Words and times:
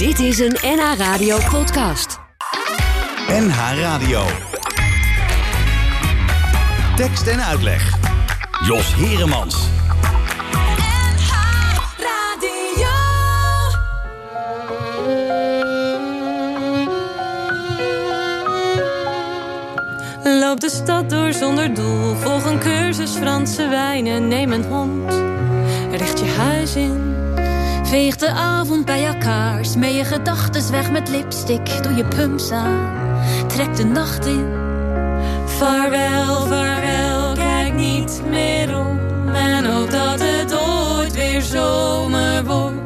Dit 0.00 0.18
is 0.18 0.38
een 0.38 0.56
NH 0.62 0.96
Radio 0.96 1.38
podcast. 1.50 2.18
NH 3.28 3.80
Radio. 3.80 4.22
Tekst 6.96 7.26
en 7.26 7.44
uitleg. 7.44 7.98
Jos 8.66 8.94
Heremans. 8.94 9.56
Loop 20.24 20.60
de 20.60 20.70
stad 20.70 21.10
door 21.10 21.32
zonder 21.32 21.74
doel. 21.74 22.14
Volg 22.14 22.44
een 22.44 22.58
cursus 22.58 23.10
Franse 23.10 23.68
wijnen. 23.68 24.28
Neem 24.28 24.52
een 24.52 24.64
hond. 24.64 25.12
Richt 25.90 26.18
je 26.18 26.26
huis 26.26 26.74
in. 26.76 27.19
Veeg 27.90 28.16
de 28.16 28.30
avond 28.30 28.84
bij 28.84 29.06
elkaar. 29.06 29.64
Smee 29.64 29.94
je 29.94 30.04
gedachten 30.04 30.70
weg 30.70 30.90
met 30.90 31.08
lipstick. 31.08 31.82
Doe 31.82 31.94
je 31.94 32.04
pumps 32.04 32.50
aan. 32.50 33.18
Trek 33.48 33.76
de 33.76 33.84
nacht 33.84 34.26
in. 34.26 34.46
Vaarwel, 35.44 36.46
vaarwel. 36.46 37.34
Kijk 37.34 37.74
niet 37.74 38.22
meer 38.28 38.78
om. 38.78 38.98
En 39.34 39.64
hoop 39.64 39.90
dat 39.90 40.20
het 40.20 40.54
ooit 40.54 41.14
weer 41.14 41.42
zomer 41.42 42.44
wordt. 42.44 42.79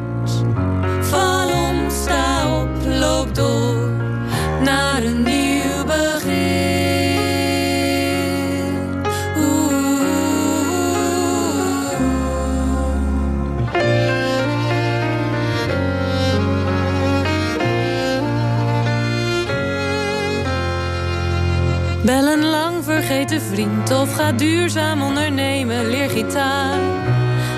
Lang 23.05 23.28
vergeten 23.28 23.41
vriend 23.41 23.91
of 23.91 24.14
ga 24.14 24.33
duurzaam 24.33 25.02
ondernemen. 25.02 25.86
Leer 25.86 26.10
gitaar, 26.10 26.78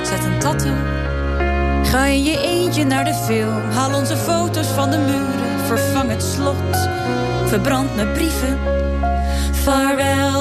zet 0.03 0.25
een 0.25 0.38
tattoo. 0.38 0.75
Ga 1.83 2.05
in 2.05 2.22
je 2.22 2.41
eentje 2.41 2.84
naar 2.84 3.05
de 3.05 3.14
film. 3.14 3.70
Haal 3.70 3.94
onze 3.94 4.16
foto's 4.16 4.66
van 4.66 4.91
de 4.91 4.98
muren. 4.98 5.66
Vervang 5.66 6.11
het 6.11 6.22
slot. 6.22 6.88
Verbrand 7.44 7.97
mijn 7.97 8.12
brieven. 8.12 8.58
Vaarwel, 9.53 10.36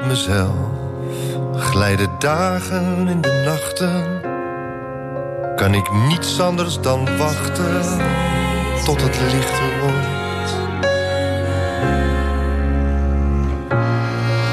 op 0.00 0.06
mezelf 0.06 0.72
glijden 1.56 2.10
dagen 2.18 3.08
in 3.08 3.20
de 3.20 3.42
nachten. 3.44 4.20
Kan 5.56 5.74
ik 5.74 5.92
niets 6.08 6.40
anders 6.40 6.80
dan 6.80 7.16
wachten 7.18 7.82
tot 8.84 9.02
het 9.02 9.20
lichter 9.32 9.80
wordt. 9.80 10.20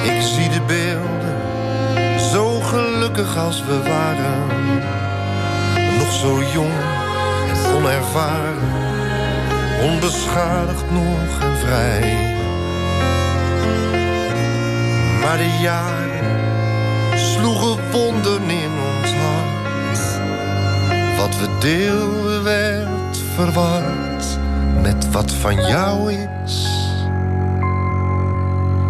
Ik 0.04 0.22
zie 0.22 0.50
de 0.50 0.62
beelden, 0.68 2.20
zo 2.20 2.60
gelukkig 2.60 3.38
als 3.38 3.64
we 3.66 3.82
waren. 3.84 4.48
Nog 5.98 6.12
zo 6.12 6.44
jong 6.54 6.74
en 7.50 7.76
onervaren, 7.76 8.58
onbeschadigd 9.82 10.92
nog 10.92 11.42
en 11.42 11.58
vrij. 11.58 12.39
Maar 15.22 15.38
de 15.38 15.58
jaren 15.62 16.40
sloegen 17.16 17.92
wonden 17.92 18.50
in 18.50 18.72
ons 18.98 19.12
hart. 19.14 20.20
Wat 21.18 21.40
we 21.40 21.48
deelden 21.60 22.44
werd 22.44 23.18
verward 23.36 24.38
met 24.82 25.12
wat 25.12 25.32
van 25.32 25.56
jou 25.56 26.14
is, 26.14 26.68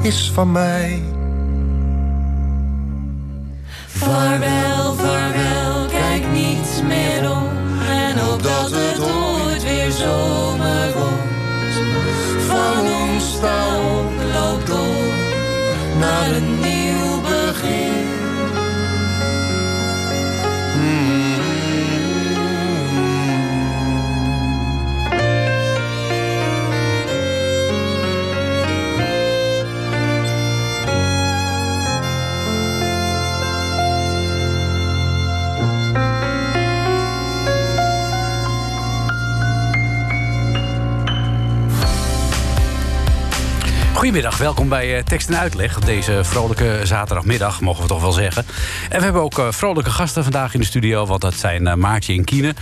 is 0.02 0.32
van 0.34 0.52
mij. 0.52 1.02
Goedemiddag, 44.09 44.40
welkom 44.40 44.70
bij 44.70 44.97
eh, 44.97 45.03
Tekst 45.03 45.30
en 45.30 45.40
Uitleg. 45.40 45.78
Op 45.78 45.86
deze 45.86 46.24
vrolijke 46.24 46.80
zaterdagmiddag, 46.84 47.62
mogen 47.62 47.81
we 47.81 47.88
toch 47.88 48.02
wel 48.02 48.12
zeggen. 48.12 48.46
En 48.90 48.97
we 48.97 49.03
hebben 49.03 49.22
ook 49.22 49.40
eh, 49.40 49.47
vrolijke 49.50 49.90
gasten 49.90 50.24
vandaag 50.24 50.53
in 50.53 50.59
de 50.59 50.66
studio... 50.66 51.06
want 51.06 51.22
dat 51.22 51.34
zijn 51.34 51.68
eh, 51.68 51.74
Maartje 51.74 52.14
en 52.14 52.24
Kiene. 52.24 52.53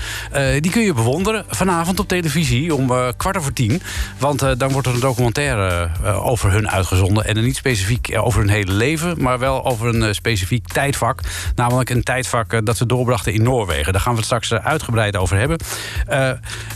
Die 0.60 0.72
kun 0.72 0.82
je 0.82 0.94
bewonderen 0.94 1.46
vanavond 1.50 2.00
op 2.00 2.08
televisie 2.08 2.76
om 2.76 2.92
kwart 3.18 3.38
over 3.38 3.54
tien. 3.54 3.82
Want 4.18 4.42
eh, 4.42 4.52
dan 4.58 4.72
wordt 4.72 4.88
er 4.88 4.94
een 4.94 5.00
documentaire 5.00 5.90
over 6.22 6.52
hun 6.52 6.70
uitgezonden. 6.70 7.26
En 7.26 7.34
dan 7.34 7.44
niet 7.44 7.56
specifiek 7.56 8.18
over 8.18 8.40
hun 8.40 8.50
hele 8.50 8.72
leven... 8.72 9.22
maar 9.22 9.40
wel 9.40 9.66
over 9.66 9.96
een 9.96 10.16
specifiek 10.16 10.68
tijdvak. 10.68 11.22
Namelijk 11.56 11.90
een 11.90 12.04
tijdvak 12.04 12.66
dat 12.66 12.78
ze 12.78 12.86
doorbrachten 12.86 13.34
in 13.34 13.44
Noorwegen. 13.44 13.94
Daar 13.94 14.02
gaan 14.02 14.12
we 14.12 14.18
het 14.18 14.26
straks 14.26 14.54
uitgebreid 14.54 15.16
over 15.16 15.38
hebben. 15.38 15.58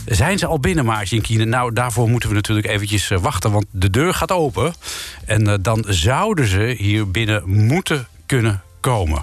Zijn 0.06 0.38
ze 0.38 0.46
al 0.46 0.60
binnen, 0.60 0.84
Maartje 0.84 1.16
en 1.16 1.22
Kiene? 1.22 1.44
Nou, 1.44 1.72
daarvoor 1.72 2.08
moeten 2.08 2.28
we 2.28 2.34
natuurlijk 2.34 2.66
eventjes 2.66 3.08
wachten... 3.08 3.52
want 3.52 3.66
de 3.70 3.90
deur 3.90 4.14
gaat 4.14 4.32
open. 4.32 4.61
En 5.26 5.46
eh, 5.48 5.54
dan 5.60 5.84
zouden 5.88 6.46
ze 6.46 6.74
hier 6.78 7.10
binnen 7.10 7.42
moeten 7.46 8.06
kunnen 8.26 8.62
komen. 8.80 9.22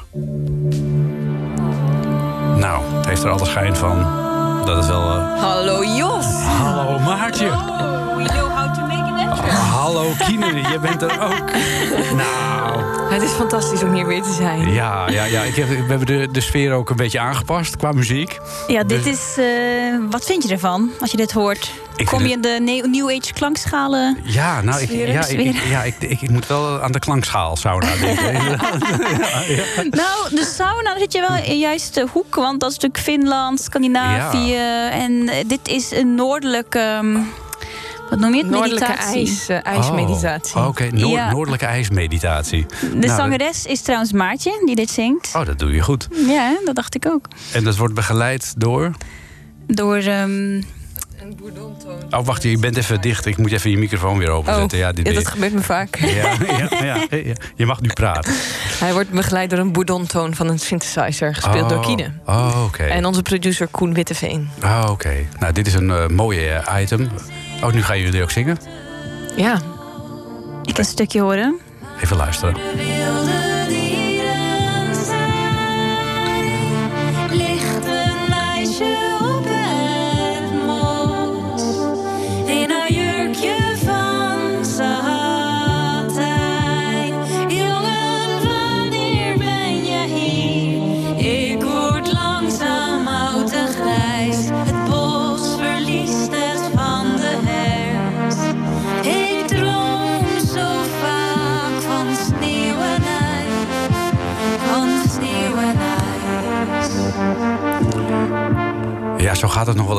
Nou, 2.57 2.83
het 2.95 3.05
heeft 3.05 3.23
er 3.23 3.29
alle 3.29 3.45
schijn 3.45 3.75
van 3.75 3.97
dat 4.65 4.75
het 4.77 4.87
wel... 4.87 5.09
eh, 5.09 5.41
Hallo 5.41 5.83
Jos. 5.83 6.25
Hallo 6.25 6.99
Maartje. 6.99 7.49
Hallo 9.89 10.13
Kine, 10.25 10.45
je 10.71 10.79
bent 10.81 11.01
er 11.01 11.21
ook. 11.21 11.51
Nou, 12.15 12.83
Het 13.13 13.21
is 13.21 13.29
fantastisch 13.31 13.83
om 13.83 13.93
hier 13.93 14.05
weer 14.07 14.21
te 14.21 14.33
zijn. 14.33 14.71
ja, 14.73 15.09
ja, 15.09 15.23
ja. 15.23 15.41
Ik 15.41 15.55
heb, 15.55 15.67
we 15.67 15.75
hebben 15.75 16.05
de, 16.05 16.27
de 16.31 16.41
sfeer 16.41 16.73
ook 16.73 16.89
een 16.89 16.95
beetje 16.95 17.19
aangepast 17.19 17.77
qua 17.77 17.91
muziek. 17.91 18.39
Ja, 18.67 18.83
dit 18.83 19.03
Dus- 19.03 19.13
is. 19.13 19.37
eh, 19.37 19.45
wat 20.09 20.25
vind 20.25 20.43
je 20.43 20.49
ervan 20.49 20.89
als 20.99 21.11
je 21.11 21.17
dit 21.17 21.31
hoort? 21.31 21.71
Ik 21.95 22.05
Kom 22.05 22.25
je 22.25 22.31
in 22.31 22.41
de 22.41 22.57
ne- 22.61 22.87
New 22.87 23.09
Age 23.09 23.33
klankschalen? 23.33 24.17
Ja, 24.23 24.61
nou, 24.61 24.81
ik, 24.81 24.89
ja, 24.89 25.25
ik, 25.27 25.55
ja 25.69 25.83
ik, 25.83 25.95
ik, 25.99 26.29
moet 26.29 26.47
wel 26.47 26.81
aan 26.81 26.91
de 26.91 26.99
klankschaal 26.99 27.55
sauna 27.55 27.95
denken. 28.01 28.33
Nou, 29.89 30.29
de 30.35 30.51
sauna 30.55 30.97
zit 30.99 31.13
je 31.13 31.19
wel 31.27 31.37
in 31.37 31.43
de 31.49 31.57
juiste 31.57 32.07
hoek. 32.11 32.35
Want 32.35 32.59
dat 32.59 32.69
is 32.71 32.75
natuurlijk 32.75 33.03
Finland, 33.03 33.61
Scandinavië. 33.61 34.55
En 34.91 35.29
eh, 35.29 35.35
dit 35.47 35.67
is 35.67 35.91
een 35.91 36.15
noordelijke. 36.15 36.79
ehm, 36.79 37.17
wat 38.09 38.19
noem 38.19 38.33
je 38.33 38.41
het? 38.41 38.49
Noordelijke 38.51 38.87
Meditatie. 38.87 39.27
ijs, 39.27 39.49
eh, 39.49 39.57
ijsmeditatie. 39.63 40.55
Oh, 40.57 40.67
Oké, 40.67 40.83
Noord- 40.91 41.11
Ja. 41.13 41.31
noordelijke 41.31 41.65
ijsmeditatie. 41.65 42.65
De 42.81 42.87
Nou, 43.07 43.07
zangeres 43.07 43.65
is 43.65 43.81
trouwens 43.81 44.11
Maartje, 44.11 44.61
die 44.65 44.75
dit 44.75 44.89
zingt. 44.89 45.31
Oh, 45.35 45.45
dat 45.45 45.59
doe 45.59 45.71
je 45.73 45.81
goed. 45.81 46.07
Ja, 46.27 46.57
dat 46.65 46.75
dacht 46.75 46.95
ik 46.95 47.05
ook. 47.05 47.25
En 47.53 47.63
dat 47.63 47.77
wordt 47.77 47.93
begeleid 47.93 48.53
door... 48.57 48.91
Door. 49.67 49.95
ehm, 49.97 50.61
Een 51.21 51.35
bourdontoon. 51.37 52.01
Oh, 52.09 52.25
wacht, 52.25 52.43
je 52.43 52.57
bent 52.57 52.77
even 52.77 53.01
dicht. 53.01 53.25
Ik 53.25 53.37
moet 53.37 53.51
even 53.51 53.69
je 53.71 53.77
microfoon 53.77 54.17
weer 54.17 54.29
openzetten. 54.29 54.77
Oh, 54.77 54.83
ja, 54.83 54.91
dit 54.91 55.07
ja, 55.07 55.13
dat 55.13 55.27
gebeurt 55.27 55.53
me 55.53 55.61
vaak. 55.61 55.95
ja, 55.95 56.07
ja, 56.57 56.69
ja, 56.83 57.05
ja, 57.09 57.33
je 57.55 57.65
mag 57.65 57.81
nu 57.81 57.87
praten. 57.93 58.33
Hij 58.83 58.93
wordt 58.93 59.09
begeleid 59.09 59.49
door 59.49 59.59
een 59.59 59.71
bourdontoon 59.71 60.35
van 60.35 60.47
een 60.49 60.59
synthesizer, 60.59 61.35
gespeeld 61.35 61.69
door 61.69 61.81
Kine. 61.81 62.11
Oh, 62.25 62.63
oké. 62.65 62.83
En 62.83 63.05
onze 63.05 63.21
producer 63.21 63.67
Koen 63.67 63.93
Witteveen. 63.93 64.49
Oh, 64.63 64.85
oké. 64.89 65.13
Nou, 65.39 65.53
dit 65.53 65.67
is 65.67 65.73
een 65.73 65.91
eh, 65.91 66.07
mooie 66.07 66.49
eh, 66.49 66.81
item. 66.81 67.09
Oh, 67.63 67.71
nu 67.73 67.83
gaan 67.83 67.99
jullie 67.99 68.21
ook 68.21 68.31
zingen? 68.31 68.57
Ja, 69.35 69.59
ik 70.63 70.77
een 70.77 70.85
stukje 70.85 71.21
horen. 71.21 71.59
Even 72.01 72.17
luisteren. 72.17 72.55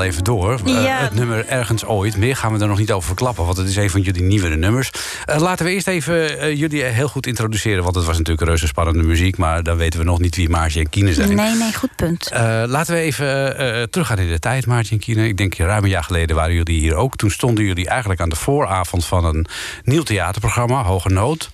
Wel 0.00 0.08
even 0.08 0.24
door. 0.24 0.60
Uh, 0.66 0.82
Ja. 0.82 0.98
het 0.98 1.14
nummer 1.14 1.46
Ergens 1.46 1.84
Ooit. 1.84 2.16
Meer 2.16 2.36
gaan 2.36 2.52
we 2.52 2.60
er 2.60 2.68
nog 2.68 2.78
niet 2.78 2.92
over 2.92 3.06
verklappen, 3.06 3.44
want 3.44 3.56
het 3.56 3.68
is 3.68 3.76
een 3.76 3.90
van 3.90 4.00
jullie 4.00 4.22
nieuwere 4.22 4.56
nummers. 4.56 4.90
Eh, 5.24 5.38
laten 5.40 5.64
we 5.64 5.72
eerst 5.72 5.86
even 5.86 6.38
eh, 6.38 6.56
jullie 6.56 6.82
heel 6.82 7.08
goed 7.08 7.26
introduceren... 7.26 7.82
want 7.82 7.94
het 7.94 8.04
was 8.04 8.18
natuurlijk 8.18 8.48
reuze 8.48 8.66
spannende 8.66 9.02
muziek... 9.02 9.36
maar 9.36 9.62
dan 9.62 9.76
weten 9.76 9.98
we 9.98 10.04
nog 10.04 10.20
niet 10.20 10.36
wie 10.36 10.48
Maartje 10.48 10.80
en 10.80 10.88
Kine 10.88 11.14
zijn. 11.14 11.34
Nee, 11.34 11.54
nee, 11.54 11.74
goed 11.74 11.96
punt. 11.96 12.30
Eh, 12.30 12.62
laten 12.66 12.94
we 12.94 13.00
even 13.00 13.58
eh, 13.58 13.82
teruggaan 13.82 14.18
in 14.18 14.28
de 14.28 14.38
tijd, 14.38 14.66
Maartje 14.66 14.94
en 14.94 15.00
Kine. 15.00 15.28
Ik 15.28 15.36
denk 15.36 15.54
ruim 15.54 15.84
een 15.84 15.90
jaar 15.90 16.04
geleden 16.04 16.36
waren 16.36 16.54
jullie 16.54 16.80
hier 16.80 16.94
ook. 16.94 17.16
Toen 17.16 17.30
stonden 17.30 17.64
jullie 17.64 17.88
eigenlijk 17.88 18.20
aan 18.20 18.28
de 18.28 18.36
vooravond 18.36 19.04
van 19.04 19.24
een 19.24 19.46
nieuw 19.84 20.02
theaterprogramma, 20.02 20.82
Hoge 20.82 21.08
Nood. 21.08 21.50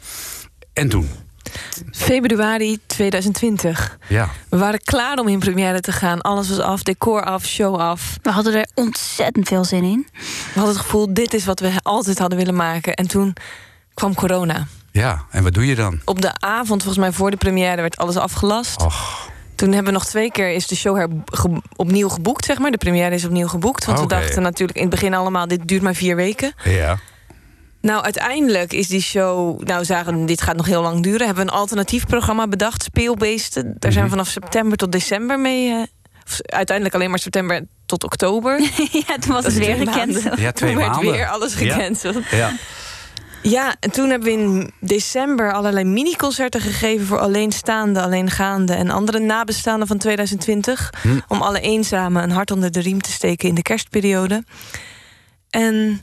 En 0.73 0.89
toen? 0.89 1.09
Februari 1.93 2.79
2020. 2.87 3.99
Ja. 4.09 4.29
We 4.49 4.57
waren 4.57 4.81
klaar 4.85 5.19
om 5.19 5.29
in 5.29 5.39
première 5.39 5.81
te 5.81 5.93
gaan. 5.93 6.21
Alles 6.21 6.49
was 6.49 6.59
af, 6.59 6.83
decor 6.83 7.25
af, 7.25 7.45
show 7.45 7.77
af. 7.81 8.19
We 8.23 8.31
hadden 8.31 8.55
er 8.55 8.67
ontzettend 8.75 9.49
veel 9.49 9.65
zin 9.65 9.85
in. 9.85 10.07
We 10.13 10.21
hadden 10.55 10.75
het 10.75 10.83
gevoel, 10.85 11.15
dit 11.15 11.35
is 11.35 11.45
wat 11.45 11.61
we 11.61 11.71
altijd 11.83 12.19
hadden 12.19 12.39
willen 12.39 12.55
maken. 12.57 12.95
En 12.95 13.07
toen 13.09 13.33
kwam 13.95 14.15
corona. 14.15 14.67
Ja, 14.93 15.25
en 15.31 15.43
wat 15.43 15.55
doe 15.55 15.67
je 15.67 15.75
dan? 15.75 16.01
Op 16.05 16.21
de 16.23 16.31
avond, 16.39 16.83
volgens 16.83 17.05
mij 17.05 17.13
voor 17.13 17.31
de 17.31 17.37
première, 17.37 17.81
werd 17.81 17.97
alles 17.97 18.17
afgelast. 18.17 18.83
Och, 18.83 19.29
Toen 19.55 19.69
hebben 19.73 19.93
we 19.93 19.99
nog 19.99 20.07
twee 20.07 20.31
keer 20.31 20.51
is 20.53 20.67
de 20.67 20.77
show 20.77 20.97
her, 20.97 21.09
ge- 21.25 21.61
opnieuw 21.77 22.09
geboekt, 22.09 22.45
zeg 22.45 22.59
maar. 22.59 22.71
De 22.71 22.77
première 22.79 23.15
is 23.15 23.25
opnieuw 23.25 23.49
geboekt. 23.49 23.85
Want 23.85 24.01
we 24.01 24.07
dachten 24.07 24.43
natuurlijk 24.43 24.79
in 24.79 24.85
het 24.85 24.91
begin 24.95 25.15
allemaal, 25.15 25.49
dit 25.49 25.69
duurt 25.69 25.83
maar 25.83 25.95
vier 25.95 26.17
weken. 26.17 26.53
ja. 26.65 26.99
Nou, 27.81 28.03
uiteindelijk 28.03 28.73
is 28.73 28.89
die 28.89 29.01
show. 29.01 29.63
Nou, 29.63 29.79
we 29.79 29.85
zagen, 29.85 30.27
dit 30.27 30.41
gaat 30.43 30.57
nog 30.57 30.67
heel 30.67 30.83
lang 30.83 31.03
duren. 31.03 31.27
Hebben 31.27 31.45
we 31.47 31.51
een 31.53 31.57
alternatief 31.59 32.07
programma 32.07 32.49
bedacht, 32.49 32.83
Speelbeesten. 32.83 33.75
Daar 33.79 33.93
zijn 33.93 34.05
we 34.05 34.11
vanaf 34.11 34.29
september 34.29 34.77
tot 34.79 34.93
december 34.93 35.41
mee. 35.41 35.71
eh, 35.71 35.83
uiteindelijk 36.45 36.95
alleen 36.97 37.11
maar 37.11 37.19
september 37.19 37.67
tot 37.87 38.05
oktober. 38.05 38.61
ja, 39.07 39.19
toen 39.21 39.33
was 39.33 39.45
het 39.45 39.55
weer 39.55 39.75
twee 39.75 39.87
gekend. 39.87 40.13
maanden. 40.25 40.41
Ja, 40.41 40.53
twee 40.53 40.71
Toen 40.73 40.81
werd 40.81 40.99
weer 41.01 41.27
alles 41.29 41.59
Ja. 41.59 41.75
gecanceld. 41.75 42.17
Ja. 42.31 42.53
Ja. 43.43 43.75
en 43.81 43.91
toen 43.91 44.11
hebben 44.11 44.29
we 44.29 44.35
in 44.43 44.71
december 44.81 45.53
allerlei 45.53 45.85
mini-concerten 45.85 46.61
gegeven 46.61 47.07
voor 47.07 47.19
alleenstaande, 47.19 48.03
alleengaande 48.03 48.73
en 48.75 48.91
andere 48.91 49.19
nabestaanden 49.19 49.87
van 49.89 49.99
2020. 49.99 50.93
Hm. 51.03 51.09
Om 51.29 51.43
alle 51.43 51.61
eenzamen 51.61 52.23
een 52.23 52.31
hart 52.31 52.51
onder 52.51 52.71
de 52.73 52.81
riem 52.81 53.01
te 53.01 53.11
steken 53.13 53.49
in 53.49 53.55
de 53.55 53.63
kerstperiode. 53.63 54.45
En 55.51 55.99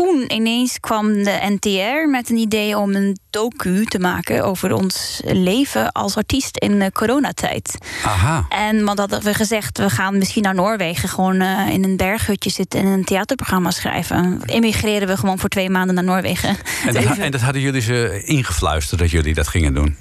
Toen 0.00 0.24
ineens 0.32 0.80
kwam 0.80 1.12
de 1.12 1.56
NTR 1.58 2.08
met 2.08 2.30
een 2.30 2.36
idee 2.36 2.78
om 2.78 2.94
een 2.94 3.18
docu 3.30 3.84
te 3.84 3.98
maken 3.98 4.44
over 4.44 4.72
ons 4.72 5.20
leven 5.24 5.92
als 5.92 6.16
artiest 6.16 6.56
in 6.56 6.78
de 6.78 6.92
coronatijd. 6.92 7.78
Aha. 8.04 8.46
En 8.48 8.84
want 8.84 8.98
hadden 8.98 9.22
we 9.22 9.34
gezegd, 9.34 9.78
we 9.78 9.90
gaan 9.90 10.18
misschien 10.18 10.42
naar 10.42 10.54
Noorwegen 10.54 11.08
gewoon 11.08 11.40
eh, 11.40 11.68
in 11.68 11.84
een 11.84 11.96
berghutje 11.96 12.50
zitten 12.50 12.80
en 12.80 12.86
een 12.86 13.04
theaterprogramma 13.04 13.70
schrijven. 13.70 14.40
Emigreren 14.46 15.08
we 15.08 15.16
gewoon 15.16 15.38
voor 15.38 15.48
twee 15.48 15.70
maanden 15.70 15.94
naar 15.94 16.04
Noorwegen. 16.04 16.56
En 16.86 16.94
dat, 16.94 17.04
en 17.18 17.30
dat 17.30 17.40
hadden 17.40 17.62
jullie 17.62 17.82
ze 17.82 18.22
ingefluisterd 18.24 19.00
dat 19.00 19.10
jullie 19.10 19.34
dat 19.34 19.48
gingen 19.48 19.74
doen? 19.74 19.96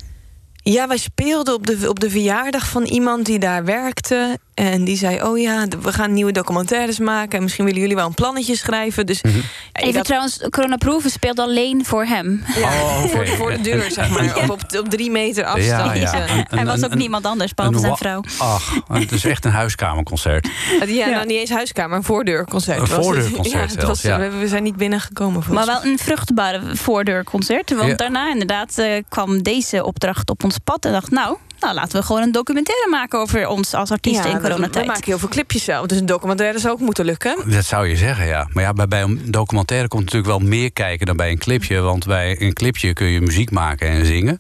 Ja, 0.72 0.88
wij 0.88 0.98
speelden 0.98 1.54
op 1.54 1.68
de, 1.68 1.90
op 1.90 2.00
de 2.00 2.10
verjaardag 2.10 2.68
van 2.70 2.84
iemand 2.84 3.26
die 3.26 3.40
daar 3.40 3.66
werkte. 3.66 4.38
En 4.54 4.84
die 4.84 4.98
zei: 4.98 5.24
Oh 5.24 5.40
ja, 5.40 5.66
we 5.82 5.94
gaan 5.94 6.14
nieuwe 6.14 6.32
documentaires 6.32 7.00
maken. 7.00 7.38
En 7.38 7.44
misschien 7.44 7.66
willen 7.66 7.80
jullie 7.80 7.96
wel 7.96 8.06
een 8.06 8.14
plannetje 8.14 8.56
schrijven. 8.56 9.06
Dus 9.06 9.22
Mhm. 9.22 9.36
ja, 9.38 9.44
Even 9.74 9.96
had- 9.96 10.06
trouwens, 10.06 10.40
Corona 10.50 10.76
Proeven 10.76 11.10
speelt 11.12 11.40
alleen 11.40 11.86
voor 11.86 12.06
hem. 12.06 12.44
ja, 12.56 12.62
Oh, 12.68 13.04
voor, 13.04 13.28
voor 13.28 13.52
de 13.52 13.62
deur, 13.62 13.92
zeg 13.92 14.10
maar. 14.10 14.38
Op, 14.44 14.50
op, 14.50 14.62
op 14.80 14.90
drie 14.90 15.12
meter 15.12 15.44
afstand. 15.46 15.66
Ja, 15.66 15.94
ja. 15.94 16.18
Ja, 16.18 16.28
Een- 16.30 16.46
Hij 16.50 16.66
was 16.66 16.84
ook 16.84 16.92
een- 16.92 16.98
niemand 16.98 17.26
anders, 17.26 17.54
behalve 17.54 17.80
zijn 17.80 17.98
vrouw. 17.98 18.24
Ach, 18.38 18.74
het 18.92 19.12
is 19.12 19.26
echt 19.26 19.46
een 19.46 19.52
huiskamerconcert. 19.52 20.48
ja, 20.88 21.08
nou 21.10 21.26
niet 21.26 21.38
eens 21.38 21.50
huiskamer, 21.50 21.98
een 21.98 22.04
voordeurconcert. 22.04 22.76
Een 22.80 22.82
was 22.88 22.92
het. 22.96 23.06
voordeurconcert 23.06 23.54
Ja, 23.54 23.60
het 23.62 23.72
zelfs, 23.72 23.88
was- 23.88 24.02
ja. 24.02 24.30
we, 24.30 24.48
zijn 24.48 24.64
niet 24.64 24.76
binnengekomen. 24.76 25.44
Maar 25.52 25.66
wel 25.66 25.86
een 25.86 25.98
vruchtbare 25.98 26.76
voordeurconcert. 26.76 27.76
Want 27.76 27.88
Ja. 27.90 27.96
daarna 27.96 28.30
inderdaad 28.32 28.78
eh, 28.78 29.04
kwam 29.10 29.44
deze 29.44 29.86
opdracht 29.86 30.30
op 30.30 30.44
ons 30.44 30.58
pad. 30.64 30.86
En 30.86 30.92
dacht, 30.92 31.12
nou, 31.12 31.38
nou, 31.60 31.74
laten 31.74 32.00
we 32.00 32.06
gewoon 32.06 32.22
een 32.22 32.32
documentaire 32.32 32.88
maken 32.90 33.20
over 33.20 33.48
ons 33.48 33.74
als 33.74 33.92
artiesten 33.92 34.24
Ja, 34.30 34.30
in 34.30 34.36
we- 34.36 34.42
We 34.42 34.50
coronatijd. 34.50 34.86
maken 34.86 35.04
heel 35.06 35.20
veel 35.20 35.30
clipjes 35.30 35.64
zelf. 35.64 35.86
Dus 35.86 36.00
een 36.00 36.06
documentaire 36.06 36.60
zou 36.60 36.74
ook 36.74 36.80
moeten 36.80 37.06
lukken. 37.06 37.50
Dat 37.52 37.66
zou 37.66 37.88
je 37.88 37.96
zeggen, 37.96 38.26
ja. 38.28 38.48
Maar 38.54 38.64
ja, 38.64 38.74
bij, 38.74 38.88
bij 38.88 39.02
een 39.02 39.22
documentaire 39.32 39.88
komt 39.88 40.04
natuurlijk 40.04 40.30
wel 40.40 40.48
meer 40.48 40.72
kijken 40.72 41.06
dan 41.06 41.16
bij 41.18 41.32
een 41.32 41.38
clipje. 41.38 41.80
Want 41.80 42.06
bij 42.06 42.42
een 42.42 42.54
clipje 42.54 42.94
kun 42.94 43.08
je 43.08 43.22
muziek 43.22 43.52
maken 43.52 43.88
en 43.90 44.06
zingen. 44.06 44.40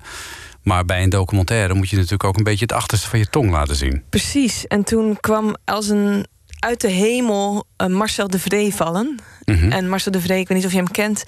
Maar 0.63 0.85
bij 0.85 1.03
een 1.03 1.09
documentaire 1.09 1.73
moet 1.73 1.89
je 1.89 1.95
natuurlijk 1.95 2.23
ook 2.23 2.37
een 2.37 2.43
beetje 2.43 2.65
het 2.65 2.73
achterste 2.73 3.09
van 3.09 3.19
je 3.19 3.25
tong 3.29 3.51
laten 3.51 3.75
zien. 3.75 4.03
Precies. 4.09 4.67
En 4.67 4.83
toen 4.83 5.17
kwam 5.19 5.55
als 5.65 5.87
een 5.89 6.25
uit 6.59 6.81
de 6.81 6.89
hemel 6.89 7.65
eh, 7.77 7.87
Marcel 7.87 8.27
de 8.27 8.39
Vree 8.39 8.73
vallen. 8.75 9.19
Mhm. 9.45 9.71
En 9.71 9.89
Marcel 9.89 10.11
de 10.11 10.21
Vree, 10.21 10.39
ik 10.39 10.47
weet 10.47 10.57
niet 10.57 10.65
of 10.65 10.71
je 10.71 10.77
hem 10.77 10.91
kent. 10.91 11.23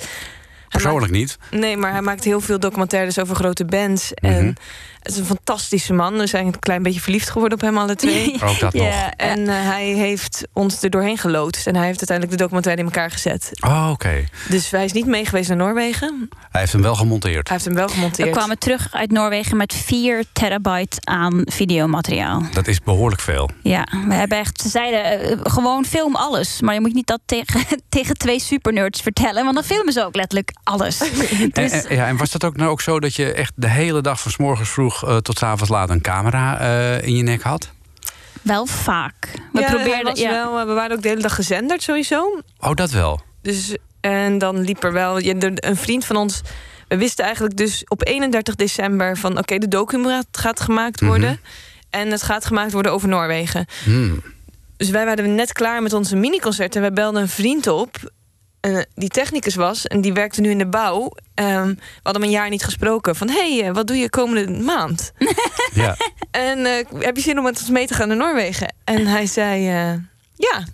Persoonlijk 0.72 1.12
niet. 1.12 1.38
nee, 1.52 1.78
maar 1.78 1.92
hij 1.92 2.02
maakt 2.02 2.24
heel 2.24 2.42
veel 2.42 2.60
documentaires 2.60 3.20
over 3.20 3.36
grote 3.36 3.66
bands. 3.66 4.12
Mhm. 4.22 4.34
En 4.34 4.56
het 5.02 5.12
is 5.12 5.18
een 5.18 5.26
fantastische 5.26 5.94
man. 5.94 6.18
We 6.18 6.28
zijn 6.28 6.46
een 6.46 6.60
klein 6.60 6.84
beetje 6.84 7.00
verliefd 7.02 7.30
geworden 7.30 7.58
op 7.58 7.64
hem 7.64 7.78
alle 7.78 7.96
twee. 7.96 8.34
Ook 8.44 8.60
dat 8.60 8.74
nog. 8.74 8.84
Ja, 8.84 9.14
En 9.16 9.48
eh, 9.48 9.56
hij 9.56 9.86
heeft 9.86 10.48
ons 10.54 10.84
er 10.84 10.90
doorheen 10.90 11.18
geloodst. 11.18 11.68
En 11.68 11.76
hij 11.76 11.86
heeft 11.86 11.98
uiteindelijk 11.98 12.38
de 12.38 12.44
documentaire 12.44 12.82
in 12.82 12.88
elkaar 12.88 13.12
gezet. 13.12 13.50
Oh, 13.66 13.90
oké. 13.92 14.24
Dus 14.50 14.70
hij 14.72 14.86
is 14.86 14.92
niet 14.92 15.06
mee 15.06 15.26
geweest 15.26 15.48
naar 15.48 15.58
Noorwegen. 15.58 16.30
Hij 16.52 16.60
heeft 16.62 16.74
hem 16.74 16.82
wel 16.82 16.96
gemonteerd. 16.96 17.48
Hij 17.48 17.58
heeft 17.58 17.66
hem 17.66 17.76
wel 17.76 17.88
we 17.88 17.94
gemonteerd. 17.94 18.30
kwamen 18.32 18.58
terug 18.60 18.88
uit 18.92 19.12
Noorwegen 19.12 19.58
met 19.58 19.74
4 19.74 20.24
terabyte 20.34 20.98
aan 21.04 21.42
videomateriaal. 21.46 22.44
Dat 22.54 22.68
is 22.68 22.80
behoorlijk 22.82 23.22
veel. 23.22 23.50
Ja, 23.64 23.88
we 24.08 24.14
hebben 24.14 24.38
echt, 24.38 24.62
ze 24.62 24.70
zeiden 24.70 25.04
eh, 25.22 25.38
gewoon 25.44 25.86
film 25.86 26.16
alles. 26.16 26.62
Maar 26.62 26.74
je 26.74 26.82
moet 26.82 26.94
niet 26.94 27.08
dat 27.08 27.20
tegen, 27.26 27.62
tegen 27.90 28.18
twee 28.18 28.40
supernerds 28.40 29.02
vertellen. 29.02 29.44
Want 29.44 29.56
dan 29.56 29.64
filmen 29.64 29.94
ze 29.94 30.06
ook 30.06 30.16
letterlijk 30.16 30.52
alles. 30.64 31.00
En, 31.32 31.50
Dus 31.54 31.72
en- 31.72 31.96
ja, 31.96 32.08
en 32.08 32.18
was 32.18 32.32
dat 32.32 32.44
ook 32.44 32.58
nou 32.58 32.70
ook 32.70 32.82
zo 32.82 33.00
dat 33.00 33.16
je 33.16 33.34
echt 33.34 33.52
de 33.56 33.70
hele 33.70 34.02
dag 34.02 34.20
van 34.22 34.32
's 34.32 34.38
morgens 34.38 34.70
vroeg 34.70 34.91
eh, 35.04 35.18
tot 35.18 35.38
's 35.38 35.44
avonds 35.44 35.70
laat 35.70 35.90
een 35.90 36.02
camera 36.02 36.60
eh, 36.60 37.02
in 37.08 37.16
je 37.16 37.24
nek 37.24 37.42
had? 37.42 37.70
wel 38.42 38.66
vaak. 38.66 39.28
We 39.54 39.60
ja, 39.60 39.68
probeerden. 39.74 40.16
Ja, 40.16 40.30
wel, 40.30 40.60
eh, 40.60 40.66
we 40.66 40.74
waren 40.74 40.96
ook 40.96 41.02
de 41.02 41.08
hele 41.08 41.22
dag 41.22 41.36
gezenderd 41.36 41.84
sowieso. 41.84 42.42
Oh, 42.60 42.74
dat 42.74 42.92
wel. 42.92 43.22
Dus, 43.42 43.76
en 44.02 44.38
dan 44.38 44.60
liep 44.60 44.84
er 44.84 44.94
wel 44.94 45.20
je, 45.20 45.36
er- 45.36 45.70
een 45.70 45.76
vriend 45.76 46.06
van 46.06 46.16
ons. 46.16 46.42
We 46.88 46.98
wisten 46.98 47.26
eigenlijk 47.26 47.58
dus 47.58 47.84
op 47.88 48.08
31 48.08 48.56
december 48.56 49.18
van 49.18 49.38
oké, 49.38 49.58
de 49.58 49.68
document 49.68 50.26
gaat 50.32 50.60
gemaakt 50.60 51.02
worden. 51.02 51.30
Mhm. 51.30 51.40
En 51.90 52.12
het 52.12 52.24
gaat 52.24 52.46
gemaakt 52.46 52.72
worden 52.72 52.92
over 52.92 53.08
Noorwegen. 53.08 53.66
Hmm. 53.84 54.24
Dus 54.78 54.90
wij 54.90 55.06
waren 55.06 55.36
net 55.36 55.52
klaar 55.54 55.82
met 55.82 55.94
onze 55.94 56.16
miniconcert. 56.16 56.76
En 56.76 56.82
wij 56.82 56.94
belden 56.94 57.22
een 57.22 57.30
vriend 57.30 57.68
op. 57.68 57.96
eh, 58.62 58.80
die 58.96 59.10
technicus 59.10 59.56
was. 59.56 59.88
En 59.88 60.02
die 60.02 60.14
werkte 60.14 60.42
nu 60.42 60.50
in 60.50 60.58
de 60.58 60.68
bouw. 60.68 61.12
Ehm, 61.34 61.68
we 61.68 62.00
hadden 62.04 62.24
een 62.24 62.30
jaar 62.30 62.50
niet 62.50 62.64
gesproken. 62.64 63.16
Van, 63.16 63.30
hé, 63.30 63.58
hey, 63.58 63.68
eh, 63.68 63.74
wat 63.74 63.88
doe 63.88 63.98
je 63.98 64.10
komende 64.10 64.64
maand? 64.64 65.12
Ja. 65.74 65.96
En 66.32 66.66
eh, 66.66 66.86
heb 67.00 67.16
je 67.16 67.22
zin 67.22 67.38
om 67.38 67.44
met 67.44 67.60
ons 67.60 67.70
mee 67.70 67.88
te 67.88 67.94
gaan 67.94 68.08
naar 68.08 68.18
Noorwegen? 68.18 68.74
En 68.84 69.08
hij 69.08 69.26
zei, 69.26 69.64
ja. 70.36 70.66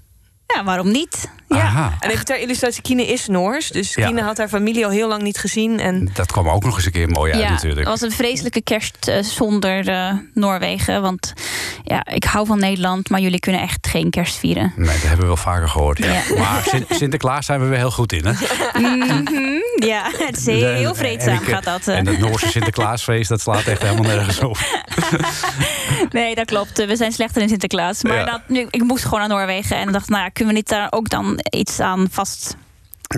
Ja, 0.55 0.63
waarom 0.63 0.91
niet? 0.91 1.29
Ja. 1.47 1.57
Aha. 1.57 1.93
En 1.99 2.09
even 2.09 2.25
ter 2.25 2.39
illustratie, 2.39 2.81
Kine 2.81 3.05
is 3.07 3.27
Noors. 3.27 3.69
Dus 3.69 3.93
Ja. 3.93 4.07
Kine 4.07 4.21
had 4.21 4.37
haar 4.37 4.47
familie 4.47 4.85
al 4.85 4.91
heel 4.91 5.07
lang 5.07 5.21
niet 5.21 5.37
gezien. 5.37 5.79
En 5.79 6.09
Dat 6.13 6.31
kwam 6.31 6.49
ook 6.49 6.63
nog 6.63 6.75
eens 6.75 6.85
een 6.85 6.91
keer 6.91 7.09
mooi 7.09 7.31
uit 7.33 7.41
Ja, 7.41 7.49
natuurlijk. 7.49 7.79
het 7.79 7.89
was 7.89 8.01
een 8.01 8.15
vreselijke 8.15 8.61
kerst 8.61 9.07
eh, 9.07 9.23
zonder 9.23 9.87
eh, 9.89 10.13
Noorwegen. 10.33 11.01
Want 11.01 11.33
ja, 11.83 12.05
ik 12.05 12.23
hou 12.23 12.45
van 12.45 12.59
Nederland, 12.59 13.09
maar 13.09 13.19
jullie 13.19 13.39
kunnen 13.39 13.61
echt 13.61 13.87
geen 13.87 14.09
kerst 14.09 14.35
vieren. 14.37 14.73
Nee, 14.75 14.85
dat 14.87 15.01
hebben 15.01 15.19
we 15.19 15.25
wel 15.25 15.37
vaker 15.37 15.69
gehoord. 15.69 15.97
Ja. 15.97 16.05
Ja. 16.13 16.21
Maar 16.37 16.63
Sin- 16.65 16.85
Sinterklaas 16.89 17.45
zijn 17.45 17.59
we 17.59 17.65
weer 17.67 17.77
heel 17.77 17.91
goed 17.91 18.13
in, 18.13 18.25
hè? 18.25 18.31
Mhm, 18.79 19.23
ja, 19.85 20.11
het 20.17 20.37
is 20.37 20.45
heel 20.45 20.95
vreedzaam 20.95 21.35
en 21.35 21.41
ik- 21.41 21.47
gaat 21.47 21.63
dat. 21.63 21.87
eh. 21.87 21.97
En 21.97 22.07
het 22.07 22.19
Noorse 22.19 22.47
Sinterklaasfeest, 22.49 23.29
dat 23.29 23.41
slaat 23.41 23.63
echt 23.65 23.81
helemaal 23.81 24.11
nergens 24.15 24.39
op. 24.39 24.57
Nee, 26.11 26.35
dat 26.35 26.45
klopt. 26.45 26.85
We 26.85 26.95
zijn 26.95 27.11
slechter 27.11 27.41
in 27.41 27.49
Sinterklaas. 27.49 28.03
Maar 28.03 28.15
Ja. 28.15 28.25
dat, 28.25 28.41
nu, 28.47 28.67
ik 28.69 28.83
moest 28.83 29.03
gewoon 29.03 29.19
naar 29.19 29.27
Noorwegen. 29.29 29.77
En 29.77 29.91
dacht, 29.91 30.09
nou, 30.09 30.29
kunnen 30.37 30.53
we 30.53 30.59
niet 30.59 30.69
daar 30.69 30.87
ook 30.89 31.09
dan 31.09 31.39
iets 31.49 31.79
aan 31.79 32.07
vast 32.11 32.55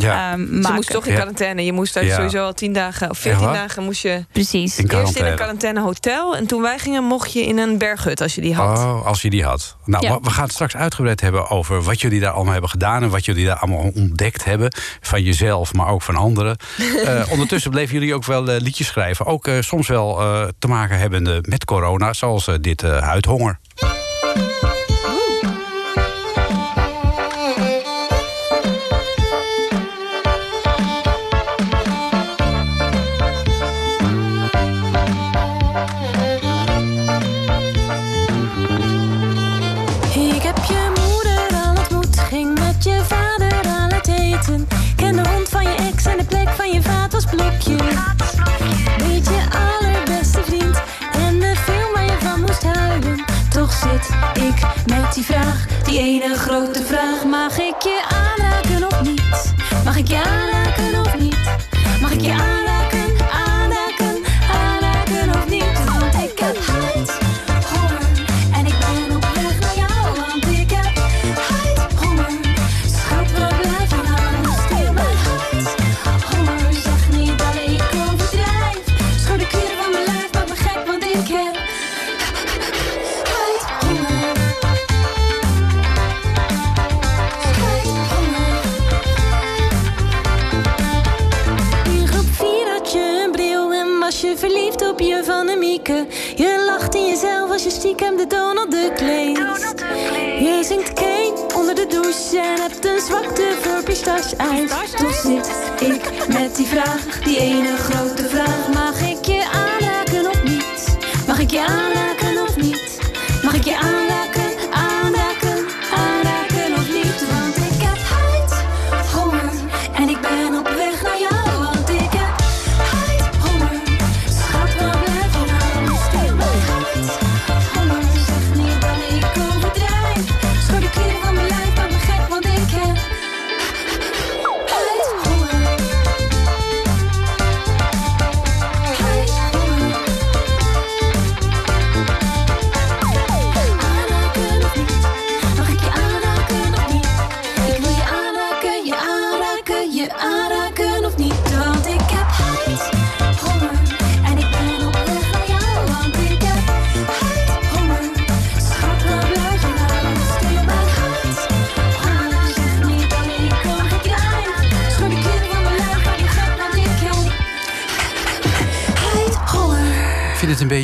Ja, 0.02 0.32
ze 0.32 0.38
maken? 0.38 0.74
moest 0.76 0.90
toch 0.92 1.06
in 1.06 1.14
quarantaine. 1.16 1.66
Je 1.66 1.74
moest 1.74 1.94
daar 1.94 2.06
Ja. 2.06 2.16
sowieso 2.16 2.44
al 2.46 2.54
10 2.54 2.74
dagen 2.74 3.10
of 3.10 3.18
14 3.18 3.46
waar? 3.46 3.54
dagen 3.54 3.84
moest 3.84 4.02
je 4.02 4.26
Precies. 4.32 4.54
in 4.54 4.90
eerst 4.90 5.16
in 5.18 5.26
een 5.26 5.36
quarantaine. 5.36 5.82
hotel. 5.82 6.36
En 6.36 6.48
toen 6.48 6.62
wij 6.62 6.80
gingen, 6.80 7.04
mocht 7.04 7.34
je 7.34 7.46
in 7.46 7.58
een 7.58 7.78
berghut 7.78 8.22
als 8.22 8.36
je 8.36 8.42
die 8.42 8.56
had. 8.56 8.78
Oh, 8.78 9.06
als 9.06 9.22
je 9.22 9.30
die 9.30 9.44
had. 9.44 9.76
Nou, 9.86 10.06
Ja. 10.06 10.20
we- 10.22 10.30
gaan 10.30 10.44
het 10.44 10.52
straks 10.54 10.76
uitgebreid 10.76 11.22
hebben 11.22 11.50
over 11.50 11.82
wat 11.82 12.02
jullie 12.02 12.20
daar 12.20 12.32
allemaal 12.32 12.52
hebben 12.52 12.70
gedaan... 12.70 13.04
en 13.04 13.10
wat 13.10 13.26
jullie 13.26 13.46
daar 13.46 13.56
allemaal 13.58 13.92
ontdekt 13.96 14.46
hebben. 14.46 14.74
Van 15.02 15.24
jezelf, 15.24 15.74
maar 15.74 15.88
ook 15.88 16.02
van 16.02 16.16
anderen. 16.16 16.58
Eh, 17.06 17.32
ondertussen 17.32 17.72
bleven 17.72 17.94
jullie 17.94 18.14
ook 18.14 18.26
wel 18.26 18.50
eh, 18.50 18.62
liedjes 18.62 18.88
schrijven. 18.88 19.26
Ook 19.26 19.48
eh, 19.48 19.56
soms 19.60 19.88
wel 19.88 20.20
eh, 20.22 20.48
te 20.60 20.68
maken 20.68 20.98
hebbende 21.00 21.44
met 21.48 21.66
corona, 21.66 22.14
zoals 22.14 22.48
eh, 22.48 22.56
dit 22.62 22.84
eh, 22.84 22.98
Huidhonger. 23.02 23.60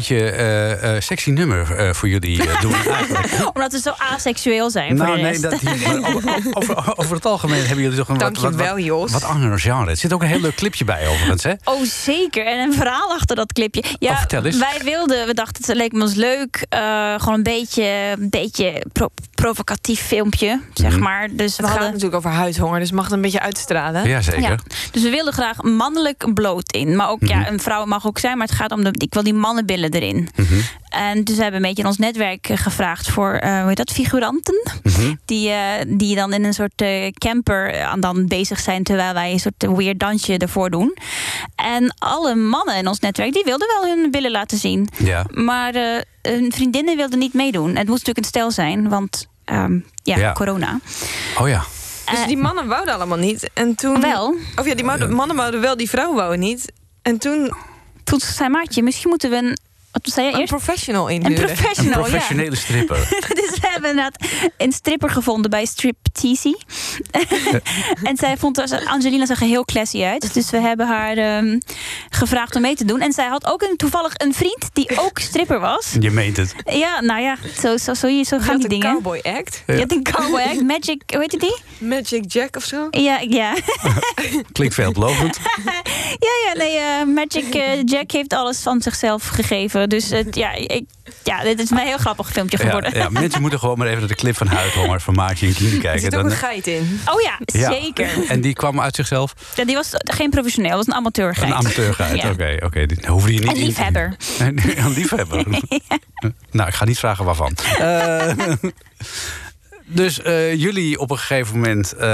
Beetje 0.07 0.31
eh, 0.31 0.95
eh, 0.95 1.01
sexy 1.01 1.29
nummer 1.31 1.75
eh, 1.75 1.93
voor 1.93 2.09
jullie 2.09 2.37
doen 2.61 2.73
eigenlijk. 2.73 3.27
Omdat 3.53 3.71
we 3.71 3.79
zo 3.79 3.93
asexueel 4.13 4.69
zijn 4.69 4.97
voor 4.97 5.05
Nou, 5.05 5.21
nee, 5.21 5.39
dat, 5.39 5.61
maar 5.61 6.15
over, 6.15 6.39
over, 6.53 6.97
over 6.97 7.15
het 7.15 7.25
algemeen 7.25 7.59
hebben 7.65 7.81
jullie 7.83 7.97
toch 7.97 8.09
een 8.09 8.17
wat, 8.17 8.23
wat, 8.37 8.41
Dankjewel, 8.41 8.73
wat, 8.75 8.83
Jos. 8.83 9.11
wat 9.11 9.23
ander 9.23 9.59
genre. 9.59 9.89
Er 9.89 9.97
zit 9.97 10.13
ook 10.13 10.21
een 10.21 10.27
heel 10.27 10.39
leuk 10.39 10.55
clipje 10.55 10.85
bij 10.85 11.07
overigens, 11.07 11.43
hè? 11.43 11.53
Oh, 11.63 11.83
zeker. 11.83 12.45
En 12.45 12.59
een 12.59 12.73
verhaal 12.73 13.11
achter 13.13 13.35
dat 13.35 13.53
clipje. 13.53 13.83
Ja, 13.99 14.11
Oh, 14.11 14.17
vertel 14.17 14.45
eens. 14.45 14.57
wij 14.57 14.81
wilden, 14.83 15.27
we 15.27 15.33
dachten 15.33 15.63
het 15.65 15.75
leek 15.75 15.93
ons 15.93 16.13
leuk. 16.13 16.65
eh, 16.69 16.79
gewoon 17.19 17.33
een 17.33 17.43
beetje, 17.43 17.83
een 18.19 18.29
beetje 18.29 18.83
pro- 18.93 19.09
provocatief 19.35 20.01
filmpje, 20.01 20.61
zeg 20.73 20.91
Mhm. 20.91 21.01
maar. 21.03 21.27
Dus 21.27 21.35
we 21.37 21.43
Het 21.43 21.55
gaat 21.55 21.67
hadden. 21.69 21.87
natuurlijk 21.87 22.15
over 22.15 22.29
huidhonger, 22.29 22.79
dus 22.79 22.91
mag 22.91 23.03
het 23.03 23.13
een 23.13 23.21
beetje 23.21 23.39
uitstralen. 23.39 24.07
Jazeker. 24.09 24.41
Ja, 24.41 24.57
dus 24.91 25.01
we 25.03 25.09
wilden 25.09 25.33
graag 25.33 25.61
mannelijk 25.63 26.33
bloot 26.33 26.71
in. 26.71 26.95
Maar 26.95 27.09
ook, 27.09 27.21
Mhm. 27.21 27.31
ja, 27.31 27.47
een 27.49 27.59
vrouw 27.59 27.85
mag 27.85 28.07
ook 28.07 28.19
zijn, 28.19 28.37
maar 28.37 28.47
het 28.47 28.55
gaat 28.55 28.71
om 28.71 28.83
de. 28.83 28.93
Ik 28.97 29.13
wil 29.13 29.23
die 29.23 29.33
mannenbillen 29.33 29.91
erin. 29.91 30.29
Mhm. 30.35 30.53
En 30.89 31.23
dus 31.23 31.35
hebben 31.35 31.51
we 31.51 31.55
een 31.57 31.61
beetje 31.73 31.81
in 31.81 31.87
ons 31.89 31.97
netwerk 31.97 32.49
eh, 32.49 32.57
gevraagd 32.57 33.09
voor, 33.09 33.33
eh 33.33 33.59
hoe 33.59 33.67
heet 33.67 33.77
dat, 33.77 33.91
figuranten. 33.91 34.61
Mhm. 34.83 35.13
Die, 35.25 35.49
eh, 35.49 35.57
die 35.87 36.15
dan 36.15 36.33
in 36.33 36.43
een 36.43 36.53
soort 36.53 36.83
camper 37.13 37.83
aan 37.83 37.99
dan 37.99 38.27
bezig 38.27 38.59
zijn 38.59 38.83
terwijl 38.83 39.13
wij 39.13 39.31
een 39.31 39.39
soort 39.39 39.65
weird 39.77 39.99
dansje 39.99 40.37
ervoor 40.37 40.69
doen. 40.69 40.97
En 41.55 41.93
alle 41.97 42.35
mannen 42.35 42.75
in 42.75 42.87
ons 42.87 42.99
netwerk 42.99 43.33
die 43.33 43.43
wilden 43.43 43.67
wel 43.67 43.89
hun 43.95 44.11
billen 44.11 44.31
laten 44.31 44.57
zien. 44.57 44.87
Ja. 44.97 45.25
Maar 45.31 45.73
eh, 45.75 46.01
hun 46.21 46.51
vriendinnen 46.51 46.97
wilden 46.97 47.19
niet 47.19 47.33
meedoen. 47.33 47.67
Het 47.67 47.87
moest 47.87 48.05
natuurlijk 48.05 48.17
een 48.17 48.23
stel 48.23 48.51
zijn, 48.51 48.89
want 48.89 49.27
ehm, 49.45 49.79
ja, 50.03 50.17
Ja. 50.17 50.31
corona. 50.33 50.79
Oh 51.39 51.47
ja. 51.47 51.63
Dus 52.11 52.19
Eh, 52.19 52.27
die 52.27 52.37
mannen 52.37 52.67
wouden 52.67 52.93
allemaal 52.93 53.17
niet. 53.17 53.49
En 53.53 53.75
toen... 53.75 54.01
Wel. 54.01 54.35
Of 54.55 54.65
ja, 54.65 54.75
die 54.75 54.85
mannen, 54.85 55.13
mannen 55.13 55.35
wouden 55.35 55.61
wel, 55.61 55.77
die 55.77 55.89
vrouwen 55.89 56.15
wouden 56.17 56.39
niet. 56.39 56.71
En 57.01 57.17
toen 57.17 57.53
Toen 58.03 58.19
zei 58.19 58.49
Maartje, 58.49 58.83
misschien 58.83 59.09
moeten 59.09 59.29
we 59.29 59.35
een. 59.35 59.57
Wat 59.91 60.01
zei 60.13 60.25
je 60.27 60.33
een 60.33 60.39
eerst? 60.39 60.51
professional 60.51 61.07
inhuren. 61.07 61.49
Een 61.49 61.55
professional, 61.55 61.99
professionele 62.01 62.55
stripper. 62.55 62.97
we 63.81 63.87
hebben 63.87 63.89
inderdaad 63.89 64.51
een 64.57 64.71
stripper 64.71 65.09
gevonden 65.09 65.49
bij 65.51 65.65
Stripteasy. 65.65 66.53
en 68.03 68.17
zij 68.17 68.37
vond 68.37 68.85
Angelina 68.85 69.25
zag 69.25 69.41
er 69.41 69.47
heel 69.47 69.65
classy 69.65 70.03
uit. 70.03 70.33
Dus 70.33 70.49
we 70.49 70.57
hebben 70.59 70.87
haar 70.87 71.17
ehm, 71.17 71.59
gevraagd 72.09 72.55
om 72.55 72.61
mee 72.61 72.75
te 72.75 72.85
doen. 72.85 73.01
En 73.01 73.13
zij 73.13 73.27
had 73.27 73.45
ook 73.45 73.61
een, 73.61 73.77
toevallig 73.77 74.11
een 74.17 74.33
vriend 74.33 74.69
die 74.73 74.89
ook 74.99 75.19
stripper 75.19 75.59
was. 75.59 75.95
Je 75.99 76.11
meent 76.11 76.37
het. 76.37 76.55
Ja, 76.65 77.01
nou 77.01 77.21
ja, 77.21 77.35
zo, 77.61 77.77
zo, 77.77 77.93
zo, 77.93 77.93
zo 77.93 78.07
Die 78.07 78.25
gaan 78.25 78.39
had 78.39 78.63
een 78.63 78.69
dingen. 78.69 78.93
cowboy 78.93 79.19
act. 79.23 79.63
Je 79.67 79.77
had 79.77 79.91
een 79.91 80.03
cowboy 80.03 80.41
act, 80.41 80.61
Magic, 80.63 81.01
hoe 81.07 81.19
heet 81.19 81.39
die? 81.39 81.55
Magic 81.77 82.31
Jack 82.31 82.55
of 82.55 82.63
zo. 82.63 82.87
Ja, 82.91 83.19
ja. 83.19 83.53
Klinkt 84.51 84.73
veelbelovend. 84.75 85.37
ja, 86.27 86.31
ja, 86.45 86.57
nee, 86.57 86.77
eh, 86.77 87.05
Magic 87.05 87.55
eh, 87.55 87.83
Jack 87.83 88.11
heeft 88.11 88.33
alles 88.33 88.59
van 88.61 88.81
zichzelf 88.81 89.27
gegeven. 89.27 89.89
Dus 89.89 90.09
het, 90.09 90.35
ja, 90.35 90.51
ik, 90.51 90.83
ja, 91.23 91.43
dit 91.43 91.59
is 91.59 91.69
mij 91.69 91.81
een 91.81 91.87
heel 91.87 91.97
grappig 91.97 92.31
filmpje 92.31 92.57
Ja, 92.57 92.63
geworden. 92.65 92.97
ja, 92.97 93.09
mensen 93.09 93.41
moeten 93.41 93.59
gewoon 93.65 93.77
maar 93.79 93.87
even 93.87 93.99
naar 93.99 94.09
de 94.09 94.15
clip 94.15 94.37
van 94.37 94.47
Huidhonger 94.47 95.01
van 95.01 95.13
Maartje 95.13 95.47
en 95.47 95.53
Kien 95.53 95.71
Er 95.73 95.79
kijken. 95.79 95.99
zit 96.01 96.15
ook 96.15 96.21
Dan- 96.21 96.31
een 96.31 96.37
geit 96.37 96.67
in. 96.67 96.99
Oh 97.13 97.21
ja, 97.21 97.39
Ja. 97.45 97.71
zeker. 97.71 98.09
En 98.27 98.41
die 98.41 98.53
kwam 98.53 98.81
uit 98.81 98.95
zichzelf 98.95 99.33
Ja, 99.55 99.65
die 99.65 99.75
was 99.75 99.89
geen 99.93 100.29
professioneel, 100.29 100.69
dat 100.69 100.77
was 100.85 100.87
een 100.87 100.99
amateurgeit. 100.99 101.49
een 101.49 101.55
amateurgeit. 101.57 102.23
Oké, 102.25 102.57
oké. 102.65 102.85
Die 102.85 102.97
hoefde 103.07 103.33
je 103.33 103.39
niet 103.39 103.49
Een 103.49 103.55
in 103.55 103.65
liefhebber. 103.65 104.15
Een 104.39 104.93
liefhebber. 104.93 105.45
Nou, 106.51 106.67
ik 106.67 106.73
ga 106.75 106.85
niet 106.85 106.99
vragen 106.99 107.25
waarvan. 107.25 107.55
Eh, 107.79 108.31
dus 109.85 110.21
eh, 110.21 110.53
jullie 110.55 110.99
op 110.99 111.11
een 111.11 111.17
gegeven 111.17 111.55
moment, 111.55 111.91
eh, 111.93 112.07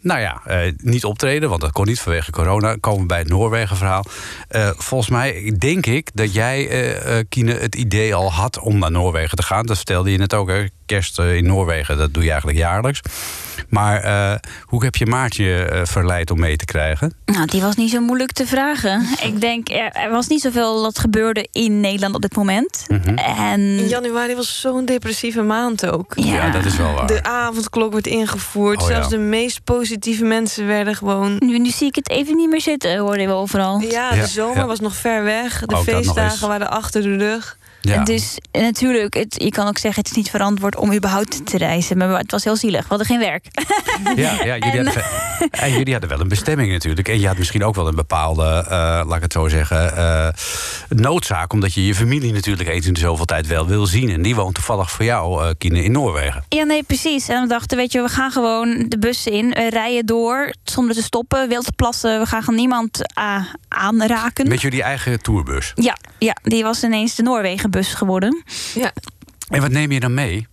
nou 0.00 0.20
ja, 0.20 0.40
eh, 0.46 0.72
niet 0.76 1.04
optreden, 1.04 1.48
want 1.48 1.60
dat 1.60 1.72
kon 1.72 1.86
niet 1.86 2.00
vanwege 2.00 2.30
corona. 2.30 2.76
Komen 2.80 3.00
we 3.00 3.06
bij 3.06 3.18
het 3.18 3.28
Noorwegen-verhaal. 3.28 4.04
Eh, 4.48 4.70
volgens 4.76 5.10
mij 5.10 5.54
denk 5.58 5.86
ik 5.86 6.10
dat 6.14 6.34
jij, 6.34 6.68
eh 6.68 7.18
eh, 7.18 7.24
Kine, 7.28 7.52
het 7.54 7.74
idee 7.74 8.14
al 8.14 8.32
had 8.32 8.58
om 8.58 8.78
naar 8.78 8.90
Noorwegen 8.90 9.36
te 9.36 9.42
gaan. 9.42 9.66
Dat 9.66 9.76
vertelde 9.76 10.10
je 10.10 10.18
net 10.18 10.34
ook, 10.34 10.48
hè? 10.48 10.64
Kerst 10.86 11.18
eh, 11.18 11.36
in 11.36 11.46
Noorwegen, 11.46 11.96
dat 11.96 12.14
doe 12.14 12.22
je 12.22 12.28
eigenlijk 12.28 12.58
jaarlijks. 12.58 13.00
Maar 13.68 14.00
eh, 14.00 14.34
hoe 14.62 14.84
heb 14.84 14.96
je 14.96 15.06
Maartje 15.06 15.64
eh, 15.64 15.80
verleid 15.84 16.30
om 16.30 16.40
mee 16.40 16.56
te 16.56 16.64
krijgen? 16.64 17.14
Nou, 17.24 17.46
die 17.46 17.60
was 17.62 17.76
niet 17.76 17.90
zo 17.90 18.00
moeilijk 18.00 18.32
te 18.32 18.46
vragen. 18.46 19.06
Ik 19.22 19.40
denk, 19.40 19.68
er, 19.68 19.90
er 19.92 20.10
was 20.10 20.26
niet 20.26 20.40
zoveel 20.40 20.82
dat 20.82 20.98
gebeurde 20.98 21.48
in 21.52 21.80
Nederland 21.80 22.14
op 22.14 22.22
dit 22.22 22.36
moment. 22.36 22.84
Mhm. 22.88 23.14
En 23.18 23.60
In 23.60 23.88
januari 23.88 24.34
was 24.34 24.60
zo'n 24.60 24.84
depressieve 24.84 25.42
maand 25.42 25.86
ook. 25.90 26.12
ja, 26.16 26.24
Ja, 26.34 26.50
dat 26.50 26.64
is 26.64 26.76
wel 26.76 26.92
waar. 26.94 27.06
De 27.06 27.22
avondklok 27.22 27.92
werd 27.92 28.06
ingevoerd. 28.06 28.82
Oh, 28.82 28.88
ja. 28.88 28.94
Zelfs 28.94 29.08
de 29.08 29.18
meest 29.18 29.64
positieve 29.64 30.24
mensen 30.24 30.66
werden 30.66 30.94
gewoon... 30.94 31.36
Nu, 31.38 31.58
nu 31.58 31.70
zie 31.70 31.86
ik 31.86 31.94
het 31.94 32.08
even 32.10 32.36
niet 32.36 32.50
meer 32.50 32.60
zitten, 32.60 32.98
hoorden 32.98 33.26
we 33.26 33.32
overal. 33.32 33.80
Ja, 33.80 34.10
de 34.10 34.16
Ja, 34.16 34.26
zomer 34.26 34.56
ja. 34.56 34.66
was 34.66 34.80
nog 34.80 34.94
ver 34.96 35.24
weg. 35.24 35.60
De 35.60 35.74
Ook 35.76 35.82
feestdagen 35.82 36.48
waren 36.48 36.70
achter 36.70 37.02
de 37.02 37.16
rug. 37.16 37.56
Ja. 37.90 38.04
Dus 38.04 38.38
eh, 38.50 38.62
natuurlijk, 38.62 39.14
het, 39.14 39.34
je 39.42 39.50
kan 39.50 39.66
ook 39.66 39.78
zeggen, 39.78 40.02
het 40.02 40.10
is 40.10 40.16
niet 40.16 40.30
verantwoord 40.30 40.76
om 40.76 40.92
überhauut 40.92 41.46
te 41.46 41.58
reizen. 41.58 41.96
Maar 41.96 42.18
het 42.18 42.30
was 42.30 42.44
heel 42.44 42.56
zielig. 42.56 42.80
We 42.80 42.88
hadden 42.88 43.06
geen 43.06 43.18
werk. 43.18 43.46
Ja, 44.16 44.44
ja 44.44 44.56
jullie, 44.56 44.78
En- 44.78 44.84
hadden, 44.86 45.04
en 45.50 45.72
jullie 45.72 45.92
hadden 45.92 46.10
wel 46.10 46.20
een 46.20 46.28
bestemming 46.28 46.72
natuurlijk. 46.72 47.08
En 47.08 47.20
je 47.20 47.26
had 47.26 47.38
misschien 47.38 47.64
ook 47.64 47.74
wel 47.74 47.88
een 47.88 47.94
bepaalde, 47.94 48.42
eh, 48.42 48.70
laat 49.06 49.16
ik 49.16 49.22
het 49.22 49.32
zo 49.32 49.48
zeggen, 49.48 49.96
eh, 49.96 50.28
noodzaak. 50.88 51.52
Omdat 51.52 51.74
je 51.74 51.86
je 51.86 51.94
familie 51.94 52.32
natuurlijk 52.32 52.68
eens 52.68 52.86
in 52.86 52.92
de 52.92 53.00
zoveel 53.00 53.24
tijd 53.24 53.46
wel 53.46 53.66
wil 53.66 53.86
zien. 53.86 54.10
En 54.10 54.22
die 54.22 54.34
woont 54.34 54.54
toevallig 54.54 54.90
voor 54.90 55.04
jou, 55.04 55.44
eh 55.44 55.50
Kine, 55.58 55.82
in 55.84 55.92
Noorwegen. 55.92 56.44
Ja, 56.48 56.64
nee, 56.64 56.82
precies. 56.82 57.28
En 57.28 57.42
we 57.42 57.48
dachten, 57.48 57.76
weet 57.76 57.92
je, 57.92 58.02
we 58.02 58.08
gaan 58.08 58.30
gewoon 58.30 58.84
de 58.88 58.98
bus 58.98 59.26
in, 59.26 59.48
we 59.48 59.70
rijden 59.70 60.06
door 60.06 60.54
zonder 60.64 60.94
te 60.94 61.02
stoppen, 61.02 61.48
wild 61.48 61.76
plassen. 61.76 62.18
We 62.20 62.26
gaan 62.26 62.42
gewoon 62.42 62.60
niemand 62.60 63.00
aanraken. 63.68 64.48
Met 64.48 64.60
jullie 64.60 64.82
eigen 64.82 65.22
tourbus. 65.22 65.72
Ja, 65.74 65.96
ja, 66.18 66.36
die 66.42 66.62
was 66.62 66.82
ineens 66.84 67.14
de 67.14 67.22
Noorwegenbus 67.74 67.94
geworden. 67.94 68.42
Ja. 68.74 68.92
En 69.48 69.60
wat 69.60 69.70
neem 69.70 69.92
je 69.92 70.00
dan 70.00 70.14
mee? 70.14 70.46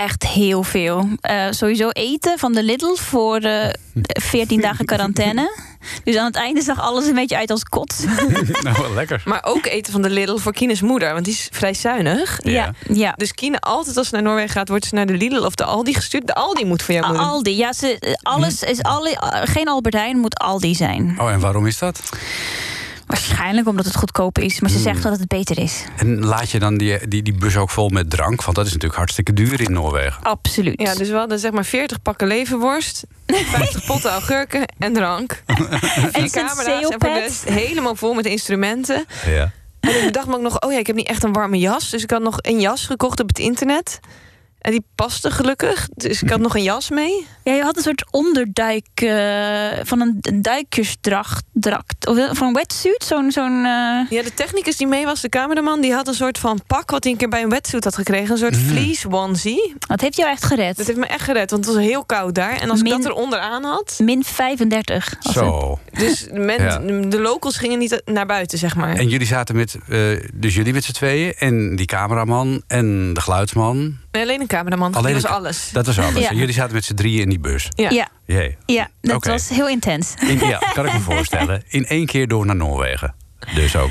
echt 0.00 0.26
heel 0.26 0.62
veel. 0.62 1.08
Eh, 1.20 1.46
sowieso 1.50 1.88
eten 1.88 2.38
van 2.38 2.52
de 2.52 2.62
Lidl 2.62 2.94
voor 2.94 3.36
eh 3.36 3.68
14 4.04 4.60
dagen 4.60 4.84
quarantaine. 4.84 5.58
Dus 6.04 6.16
aan 6.16 6.24
het 6.24 6.36
einde 6.36 6.60
zag 6.60 6.80
alles 6.80 7.06
een 7.06 7.14
beetje 7.14 7.36
uit 7.36 7.50
als 7.50 7.64
kot. 7.64 8.04
nou, 8.64 8.76
wel 8.82 8.94
lekker. 8.94 9.22
Maar 9.24 9.44
ook 9.44 9.66
eten 9.66 9.92
van 9.92 10.02
de 10.02 10.10
Lidl 10.10 10.36
voor 10.36 10.52
Kines 10.52 10.80
moeder, 10.80 11.12
want 11.12 11.24
die 11.24 11.34
is 11.34 11.48
vrij 11.52 11.74
zuinig. 11.74 12.40
Ja. 12.42 12.74
Ja. 12.92 13.14
Dus 13.16 13.32
Kine, 13.32 13.60
altijd 13.60 13.96
als 13.96 14.08
ze 14.08 14.14
naar 14.14 14.22
Noorwegen 14.22 14.50
gaat, 14.50 14.68
wordt 14.68 14.84
ze 14.84 14.94
naar 14.94 15.06
de 15.06 15.12
Lidl 15.12 15.44
of 15.44 15.54
de 15.54 15.64
Aldi 15.64 15.94
gestuurd. 15.94 16.26
De 16.26 16.34
Aldi 16.34 16.64
moet 16.64 16.82
voor 16.82 16.94
jou 16.94 17.06
moeder. 17.06 17.26
Aldi, 17.26 17.56
ja, 17.56 17.72
ze, 17.72 17.98
eh, 17.98 18.12
alles 18.22 18.62
is 18.62 18.82
Aldi, 18.82 19.14
geen 19.44 19.68
Albert 19.68 19.94
Heijn 19.94 20.18
moet 20.18 20.38
Aldi 20.38 20.74
zijn. 20.74 21.16
Oh, 21.18 21.30
en 21.30 21.40
waarom 21.40 21.66
is 21.66 21.78
dat? 21.78 22.00
Waarschijnlijk 23.10 23.68
omdat 23.68 23.84
het 23.84 23.96
goedkoop 23.96 24.38
is, 24.38 24.60
maar 24.60 24.70
ze 24.70 24.76
Hmm. 24.76 24.84
zegt 24.84 25.02
dat 25.02 25.18
het 25.18 25.28
beter 25.28 25.58
is. 25.58 25.84
En 25.96 26.24
laat 26.24 26.50
je 26.50 26.58
dan 26.58 26.76
die, 26.78 27.08
die, 27.08 27.22
die 27.22 27.34
bus 27.34 27.56
ook 27.56 27.70
vol 27.70 27.88
met 27.88 28.10
drank? 28.10 28.42
Want 28.44 28.56
dat 28.56 28.66
is 28.66 28.72
natuurlijk 28.72 28.98
hartstikke 28.98 29.32
duur 29.32 29.60
in 29.60 29.72
Noorwegen. 29.72 30.22
Absoluut. 30.22 30.80
Ja, 30.80 30.94
dus 30.94 31.08
we 31.08 31.14
hadden 31.16 31.38
zeg 31.38 31.50
maar 31.50 31.64
40 31.64 32.02
pakken 32.02 32.26
leverworst, 32.26 33.04
50 33.26 33.84
potten 33.86 34.10
augurken 34.10 34.64
en 34.78 34.92
drank. 34.92 35.42
en 35.46 35.56
Vier 36.12 36.30
camera's 36.30 36.66
en 36.66 36.82
voor 36.88 36.98
de 36.98 37.18
rest 37.18 37.44
helemaal 37.44 37.94
vol 37.94 38.14
met 38.14 38.26
instrumenten. 38.26 39.04
Ja. 39.26 39.50
En 39.80 39.96
ik 39.98 40.04
bedacht 40.04 40.26
me 40.26 40.34
ook 40.34 40.42
nog, 40.42 40.60
oh 40.60 40.72
ja, 40.72 40.78
ik 40.78 40.86
heb 40.86 40.96
niet 40.96 41.08
echt 41.08 41.22
een 41.22 41.32
warme 41.32 41.58
jas. 41.58 41.90
Dus 41.90 42.02
ik 42.02 42.10
had 42.10 42.22
nog 42.22 42.36
een 42.40 42.60
jas 42.60 42.86
gekocht 42.86 43.20
op 43.20 43.28
het 43.28 43.38
internet. 43.38 44.00
En 44.60 44.70
die 44.70 44.84
paste 44.94 45.30
gelukkig. 45.30 45.88
Dus 45.94 46.22
ik 46.22 46.30
had 46.30 46.40
nog 46.40 46.54
een 46.54 46.62
jas 46.62 46.90
mee. 46.90 47.26
Ja, 47.44 47.52
je 47.52 47.62
had 47.62 47.76
een 47.76 47.82
soort 47.82 48.04
onderduik 48.10 48.86
eh, 48.94 49.84
van 49.84 50.00
een 50.00 50.18
een 50.20 50.42
duikersdracht. 50.42 51.44
Drakt, 51.52 52.06
of 52.06 52.16
van 52.32 52.46
een 52.46 52.52
wetsuit. 52.52 53.04
Zo'n. 53.04 53.30
zo'n 53.30 53.56
eh, 53.64 54.10
Ja, 54.10 54.22
de 54.22 54.34
technicus 54.34 54.76
die 54.76 54.86
mee 54.86 55.04
was, 55.04 55.20
de 55.20 55.28
cameraman, 55.28 55.80
die 55.80 55.92
had 55.92 56.08
een 56.08 56.14
soort 56.14 56.38
van 56.38 56.60
pak 56.66 56.90
wat 56.90 57.02
hij 57.04 57.12
een 57.12 57.18
keer 57.18 57.28
bij 57.28 57.42
een 57.42 57.48
wetsuit 57.48 57.84
had 57.84 57.94
gekregen. 57.94 58.30
Een 58.30 58.38
soort 58.38 58.56
vleece 58.56 59.10
onesie. 59.10 59.74
dat 59.78 60.00
heeft 60.00 60.16
jou 60.16 60.30
echt 60.30 60.44
gered. 60.44 60.76
Dat 60.76 60.86
heeft 60.86 60.98
me 60.98 61.06
echt 61.06 61.24
gered, 61.24 61.50
want 61.50 61.64
het 61.66 61.74
was 61.74 61.84
heel 61.84 62.04
koud 62.04 62.34
daar. 62.34 62.56
En 62.60 62.70
als 62.70 62.78
ik 62.78 62.84
Min- 62.84 63.00
dat 63.00 63.10
eronder 63.10 63.38
aan 63.38 63.64
had. 63.64 63.98
Min 64.02 64.24
35. 64.24 65.14
was 65.20 65.34
het. 65.34 65.44
Zo. 65.44 65.78
Dus 65.92 66.26
men, 66.32 66.62
Ja. 66.62 66.78
de 67.08 67.20
locals 67.20 67.56
gingen 67.56 67.78
niet 67.78 68.02
naar 68.04 68.26
buiten, 68.26 68.58
zeg 68.58 68.76
maar. 68.76 68.96
En 68.96 69.08
jullie 69.08 69.26
zaten 69.26 69.56
met, 69.56 69.76
eh, 69.88 69.98
dus 70.32 70.54
jullie 70.54 70.72
met 70.72 70.84
z'n 70.84 70.92
tweeën 70.92 71.34
en 71.38 71.76
die 71.76 71.86
cameraman 71.86 72.62
en 72.66 73.14
de 73.14 73.20
geluidsman. 73.20 73.96
Nee, 74.12 74.22
alleen 74.22 74.40
een 74.40 74.46
cameraman. 74.46 74.94
Alleen 74.94 75.12
dat 75.12 75.22
was 75.22 75.30
alles. 75.30 75.68
Dat 75.72 75.86
was 75.86 75.98
alles. 75.98 76.22
Ja. 76.22 76.30
En 76.30 76.36
jullie 76.36 76.54
zaten 76.54 76.74
met 76.74 76.84
z'n 76.84 76.94
drieën 76.94 77.20
in 77.22 77.28
die 77.28 77.40
bus. 77.40 77.68
Ja. 77.68 77.90
Ja, 77.90 78.08
Jee. 78.26 78.56
ja 78.66 78.88
dat 79.00 79.24
was 79.26 79.48
heel 79.48 79.68
intens. 79.68 80.14
In, 80.28 80.38
ja, 80.38 80.58
kan 80.74 80.86
ik 80.86 80.92
me 80.92 80.98
voorstellen. 81.00 81.62
In 81.68 81.86
één 81.86 82.06
keer 82.06 82.28
door 82.28 82.46
naar 82.46 82.56
Noorwegen. 82.56 83.14
Dus 83.54 83.76
ook. 83.76 83.90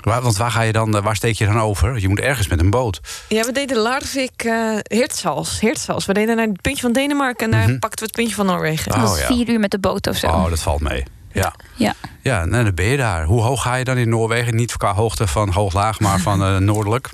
Waar, 0.00 0.22
want 0.22 0.36
waar 0.36 0.50
ga 0.50 0.62
je 0.62 0.72
dan, 0.72 0.96
eh, 0.96 1.02
waar 1.02 1.16
steek 1.16 1.34
je 1.36 1.44
dan 1.46 1.60
over? 1.60 2.00
Je 2.00 2.08
moet 2.08 2.20
ergens 2.20 2.48
met 2.48 2.60
een 2.60 2.70
boot. 2.70 3.00
Ja, 3.28 3.44
we 3.44 3.52
deden 3.52 3.76
Larvik 3.76 4.44
uh, 4.44 4.76
Hirtshals. 4.82 5.60
Hirtshals. 5.60 6.06
We 6.06 6.12
deden 6.12 6.36
naar 6.36 6.46
het 6.46 6.60
puntje 6.60 6.82
van 6.82 6.92
Denemarken 6.92 7.44
en 7.44 7.50
daar 7.50 7.68
Mhm. 7.68 7.78
pakten 7.78 7.98
we 7.98 8.04
het 8.04 8.14
puntje 8.14 8.34
van 8.34 8.46
Noorwegen. 8.46 8.90
Dat 8.92 9.00
Oh, 9.02 9.08
was 9.08 9.18
ja. 9.20 9.26
vier 9.26 9.48
uur 9.48 9.60
met 9.60 9.70
de 9.70 9.78
boot 9.78 10.06
of 10.08 10.16
zo. 10.16 10.26
Oh, 10.26 10.48
dat 10.48 10.60
valt 10.62 10.80
mee. 10.80 11.04
Ja. 11.34 11.54
Ja. 11.76 11.94
Ja, 12.22 12.40
en 12.40 12.50
dan 12.50 12.74
ben 12.74 12.84
je 12.84 12.96
daar. 12.96 13.24
Hoe 13.24 13.40
hoog 13.42 13.62
ga 13.62 13.74
je 13.74 13.84
dan 13.84 13.96
in 13.96 14.08
Noorwegen? 14.08 14.56
Niet 14.56 14.76
qua 14.76 14.94
hoogte 14.94 15.26
van 15.26 15.50
hoog-laag, 15.50 16.00
maar 16.00 16.20
van 16.20 16.42
eh, 16.42 16.56
noordelijk. 16.70 17.10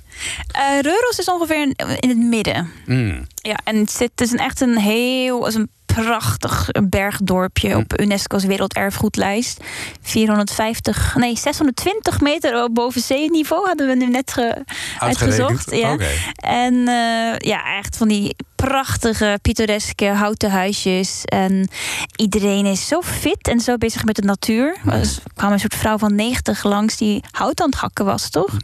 Reuros 0.81 1.19
is 1.19 1.29
ongeveer 1.29 1.63
in, 1.63 1.75
in 2.01 2.09
het 2.09 2.19
midden. 2.19 2.71
Mm. 2.87 3.27
Ja, 3.35 3.59
en 3.65 3.77
het, 3.77 3.91
zit, 3.91 4.11
het 4.11 4.21
is 4.21 4.33
een 4.33 4.39
echt 4.39 4.61
een 4.61 4.79
heel... 4.79 5.47
Is 5.47 5.55
een 5.55 5.71
prachtig 5.95 6.69
bergdorpje 6.89 7.77
op 7.77 8.01
UNESCO's 8.01 8.45
werelderfgoedlijst. 8.45 9.61
450, 10.03 11.15
nee, 11.17 11.37
620 11.37 12.21
meter 12.21 12.73
boven 12.73 13.01
zeeniveau 13.01 13.67
hadden 13.67 13.87
we 13.87 13.95
nu 13.95 14.07
net 14.07 14.33
ge, 14.33 14.65
uitgezocht. 14.99 15.71
Ja. 15.75 15.93
Oké. 15.93 16.07
En 16.37 16.75
eh, 16.89 17.39
ja, 17.39 17.77
echt 17.79 17.97
van 17.97 18.09
die 18.09 18.37
prachtige, 18.57 19.39
pittoreske 19.43 20.07
houten 20.07 20.51
huisjes. 20.51 21.23
En 21.25 21.69
iedereen 22.17 22.67
is 22.67 22.89
zo 22.89 23.01
fit 23.03 23.49
en 23.49 23.61
zo 23.61 23.77
bezig 23.77 24.05
met 24.05 24.17
de 24.17 24.23
natuur. 24.23 24.77
Er 24.85 24.99
was- 24.99 25.17
er 25.17 25.23
kwam 25.35 25.53
een 25.53 25.59
soort 25.61 25.75
vrouw 25.75 25.99
van 25.99 26.15
90 26.15 26.63
langs 26.65 26.97
die 26.97 27.25
hout 27.31 27.61
aan 27.61 27.71
het 27.71 27.79
hakken 27.79 28.05
was, 28.05 28.31
toch? 28.31 28.51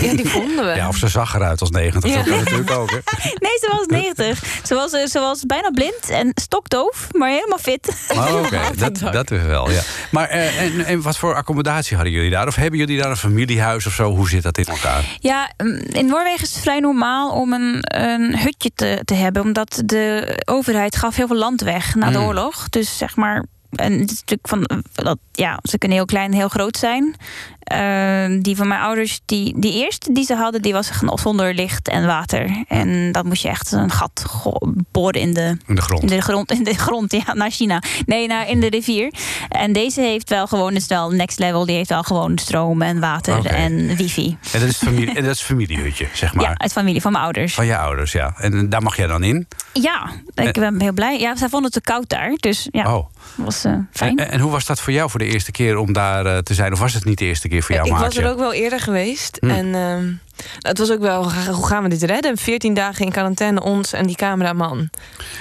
Ja, 0.00 0.14
die 0.14 0.28
vonden 0.28 0.64
we. 0.66 0.72
Ja, 0.76 0.88
of 0.88 0.96
ze 0.96 1.08
zag 1.08 1.34
eruit 1.34 1.60
als 1.60 1.70
90. 1.70 2.10
Ja. 2.10 2.16
Dat 2.16 2.26
kan 2.28 2.38
natuurlijk 2.38 2.70
ook. 2.70 2.90
Hè? 2.90 2.96
Nee, 3.46 3.58
ze 3.60 3.68
was 3.76 3.86
90. 3.86 4.60
Ze 4.64 4.74
was, 4.74 4.92
eh, 4.92 5.06
ze 5.06 5.18
was 5.20 5.42
bijna 5.46 5.70
blind 5.70 6.08
en 6.10 6.32
stokdoof, 6.48 7.08
maar 7.12 7.28
helemaal 7.30 7.58
fit. 7.58 8.06
Oh, 8.14 8.34
Oké, 8.44 8.60
dat, 8.90 9.12
dat 9.12 9.30
is 9.30 9.42
wel, 9.42 9.70
ja. 9.70 9.80
Maar 10.10 10.28
eh, 10.28 10.62
en, 10.62 10.84
en 10.84 11.02
wat 11.02 11.18
voor 11.18 11.34
accommodatie 11.34 11.96
hadden 11.96 12.14
jullie 12.14 12.30
daar? 12.30 12.46
Of 12.46 12.54
hebben 12.54 12.78
jullie 12.78 12.98
daar 13.00 13.10
een 13.10 13.16
familiehuis 13.16 13.86
of 13.86 13.92
zo? 13.92 14.10
Hoe 14.14 14.28
zit 14.28 14.42
dat 14.42 14.58
in 14.58 14.64
elkaar? 14.64 15.16
Ja, 15.20 15.50
mm, 15.56 15.78
in 15.78 16.06
Noorwegen 16.06 16.42
is 16.42 16.52
het 16.54 16.62
vrij 16.62 16.80
normaal 16.80 17.30
om 17.30 17.52
een, 17.52 17.78
een 17.80 18.38
hutje 18.38 18.70
te, 18.74 19.00
te 19.04 19.14
hebben. 19.14 19.42
Omdat 19.42 19.82
de 19.84 20.36
overheid 20.44 20.96
gaf 20.96 21.16
heel 21.16 21.26
veel 21.26 21.36
land 21.36 21.60
weg 21.60 21.94
na 21.94 22.10
de 22.10 22.18
Mm. 22.18 22.24
oorlog. 22.24 22.68
Dus 22.68 22.98
zeg 22.98 23.16
maar. 23.16 23.44
En 23.70 23.92
het 23.92 24.10
is 24.10 24.20
natuurlijk 24.24 24.48
van 24.48 24.82
dat, 24.92 25.18
ja, 25.32 25.58
ze 25.62 25.78
kunnen 25.78 25.96
heel 25.96 26.06
klein 26.06 26.30
en 26.30 26.36
heel 26.36 26.48
groot 26.48 26.76
zijn. 26.76 27.16
Ehm, 27.68 28.40
die 28.40 28.56
van 28.56 28.68
mijn 28.68 28.80
ouders, 28.80 29.20
die, 29.24 29.54
die 29.60 29.72
eerste 29.72 30.12
die 30.12 30.24
ze 30.24 30.34
hadden, 30.34 30.62
die 30.62 30.72
was 30.72 30.90
zonder 31.14 31.54
licht 31.54 31.88
en 31.88 32.06
water. 32.06 32.64
En 32.68 33.12
dan 33.12 33.26
moest 33.26 33.42
je 33.42 33.48
echt 33.48 33.72
een 33.72 33.90
gat 33.90 34.24
boren 34.92 35.20
in 35.20 35.34
de, 35.34 35.56
In 35.66 35.74
de 35.74 35.80
grond. 35.80 36.02
in 36.02 36.08
de 36.08 36.20
grond, 36.20 36.50
in 36.52 36.64
de 36.64 36.74
grond, 36.74 37.12
ja, 37.12 37.34
naar 37.34 37.50
China. 37.50 37.82
Nee, 38.06 38.26
naar 38.26 38.48
in 38.48 38.60
de 38.60 38.68
rivier. 38.68 39.12
En 39.48 39.72
deze 39.72 40.00
heeft 40.00 40.28
wel 40.28 40.46
gewoon, 40.46 40.72
het 40.72 40.82
is 40.82 40.88
wel 40.88 41.10
next 41.10 41.38
level, 41.38 41.66
die 41.66 41.76
heeft 41.76 41.88
wel 41.88 42.02
gewoon 42.02 42.38
stroom 42.38 42.82
en 42.82 43.00
water 43.00 43.46
en 43.46 43.96
wifi. 43.96 44.36
En 44.52 44.60
dat 44.60 44.68
is, 44.68 44.76
familie, 44.76 45.14
en 45.14 45.24
dat 45.24 45.34
is 45.34 45.42
familiehutje, 45.42 46.08
zeg 46.12 46.34
maar. 46.34 46.44
Ja, 46.44 46.54
uit 46.56 46.72
familie 46.72 47.00
van 47.00 47.12
mijn 47.12 47.24
ouders. 47.24 47.54
Van 47.54 47.66
je 47.66 47.76
ouders, 47.76 48.12
ja. 48.12 48.34
En 48.36 48.68
daar 48.68 48.82
mag 48.82 48.96
jij 48.96 49.06
dan 49.06 49.22
in? 49.22 49.48
Ja, 49.82 50.10
ik 50.34 50.52
ben 50.52 50.80
heel 50.80 50.92
blij. 50.92 51.18
Ja, 51.18 51.36
zij 51.36 51.48
vonden 51.48 51.70
het 51.72 51.84
te 51.84 51.90
koud 51.90 52.08
daar, 52.08 52.32
dus 52.36 52.68
ja, 52.70 52.96
Oh. 52.96 53.06
was 53.34 53.64
eh, 53.64 53.72
fijn. 53.92 54.16
En, 54.18 54.30
en 54.30 54.40
hoe 54.40 54.50
was 54.50 54.66
dat 54.66 54.80
voor 54.80 54.92
jou 54.92 55.10
voor 55.10 55.18
de 55.18 55.26
eerste 55.26 55.50
keer 55.50 55.76
om 55.76 55.92
daar 55.92 56.26
eh, 56.26 56.38
te 56.38 56.54
zijn? 56.54 56.72
Of 56.72 56.78
was 56.78 56.94
het 56.94 57.04
niet 57.04 57.18
de 57.18 57.24
eerste 57.24 57.48
keer 57.48 57.62
voor 57.62 57.74
jou, 57.74 57.88
ik 57.88 57.94
was 57.96 58.16
er 58.16 58.30
ook 58.30 58.38
wel 58.38 58.52
eerder 58.52 58.80
geweest. 58.80 59.36
Hm. 59.40 59.50
En 59.50 59.74
ehm, 59.74 60.12
het 60.58 60.78
was 60.78 60.90
ook 60.90 61.00
wel, 61.00 61.32
hoe 61.32 61.66
gaan 61.66 61.82
we 61.82 61.88
dit 61.88 62.02
redden? 62.02 62.36
14 62.36 62.74
dagen 62.74 63.04
in 63.04 63.12
quarantaine, 63.12 63.62
ons 63.62 63.92
en 63.92 64.06
die 64.06 64.16
cameraman. 64.16 64.90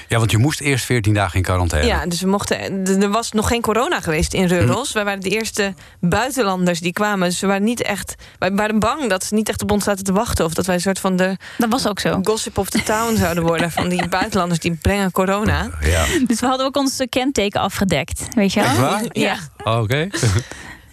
Ja, 0.08 0.18
want 0.18 0.32
je 0.32 0.38
moest 0.38 0.60
eerst 0.62 0.86
14 0.86 1.14
dagen 1.14 1.36
in 1.36 1.42
quarantaine. 1.44 1.88
Ja, 1.88 2.06
dus 2.06 2.22
we 2.22 2.28
mochten. 2.28 2.86
Er 3.02 3.10
was 3.10 3.32
nog 3.32 3.48
geen 3.48 3.62
corona 3.62 4.00
geweest 4.02 4.34
in 4.34 4.46
Reuros. 4.46 4.92
Wij 4.92 5.04
waren 5.04 5.22
de 5.22 5.30
eerste 5.30 5.74
buitenlanders 6.00 6.80
die 6.80 6.94
kwamen. 6.94 7.30
Dus 7.30 7.40
we 7.40 7.48
waren 7.48 7.64
niet 7.64 7.82
echt. 7.82 8.16
Wij 8.40 8.52
waren 8.52 8.80
bang 8.80 9.10
dat 9.10 9.24
ze 9.24 9.34
niet 9.34 9.50
echt 9.50 9.62
op 9.62 9.72
ons 9.72 9.84
zaten 9.84 10.04
te 10.04 10.14
wachten. 10.14 10.46
Of 10.46 10.54
dat 10.54 10.66
wij 10.66 10.76
een 10.76 10.82
soort 10.82 11.00
van 11.00 11.16
de 11.16 11.38
Dat 11.58 11.70
was 11.70 11.88
ook 11.88 12.00
zo. 12.00 12.20
gossip 12.24 12.58
of 12.58 12.70
the 12.70 12.84
town 12.84 13.16
zouden 13.16 13.44
worden. 13.44 13.72
Van 13.72 13.90
die 13.90 14.08
buitenlanders 14.20 14.60
die 14.60 14.76
brengen 14.82 15.12
corona. 15.12 15.70
Ja. 15.82 16.06
Dus 16.28 16.40
we 16.40 16.46
hadden 16.48 16.66
ook 16.66 16.78
ons 16.78 17.02
kenteken 17.10 17.62
afgedekt, 17.62 18.28
weet 18.36 18.54
je 18.54 18.60
wel? 18.60 18.70
Echt 18.70 18.80
waar? 18.80 19.04
Ja. 19.12 19.36
Oh, 19.64 19.80
Oké. 19.82 20.08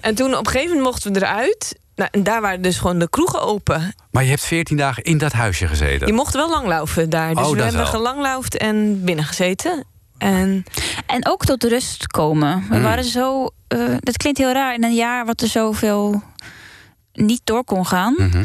En 0.00 0.14
toen 0.14 0.32
op 0.36 0.46
een 0.46 0.52
gegeven 0.52 0.68
moment 0.76 0.86
mochten 0.92 1.12
we 1.12 1.18
eruit. 1.18 1.78
Nou, 1.96 2.08
en 2.12 2.22
daar 2.22 2.40
waren 2.40 2.62
dus 2.62 2.78
gewoon 2.78 2.98
de 2.98 3.08
kroegen 3.10 3.40
open. 3.42 3.94
Maar 4.10 4.22
je 4.22 4.28
hebt 4.28 4.44
14 4.44 4.76
dagen 4.76 5.02
in 5.02 5.18
dat 5.18 5.32
huisje 5.32 5.68
gezeten. 5.68 6.06
Je 6.06 6.12
mocht 6.12 6.34
wel 6.34 6.50
langlaufen 6.50 7.10
daar. 7.10 7.34
Dus 7.34 7.44
Oh, 7.46 7.50
we 7.52 7.62
hebben 7.62 7.80
wel. 7.80 7.86
gelanglaufd 7.90 8.56
en 8.56 9.04
binnen 9.04 9.24
gezeten. 9.24 9.84
En 10.18 10.64
En 11.06 11.26
ook 11.28 11.44
tot 11.44 11.64
rust 11.64 12.06
komen. 12.06 12.66
We 12.70 12.76
Mm. 12.76 12.82
waren 12.82 13.04
zo. 13.04 13.48
eh 13.68 13.80
dat 14.00 14.16
klinkt 14.16 14.38
heel 14.38 14.52
raar 14.52 14.74
in 14.74 14.84
een 14.84 14.94
jaar 14.94 15.26
wat 15.26 15.40
er 15.40 15.48
zoveel 15.48 16.22
niet 17.12 17.40
door 17.44 17.64
kon 17.64 17.86
gaan. 17.86 18.14
Mhm. 18.18 18.44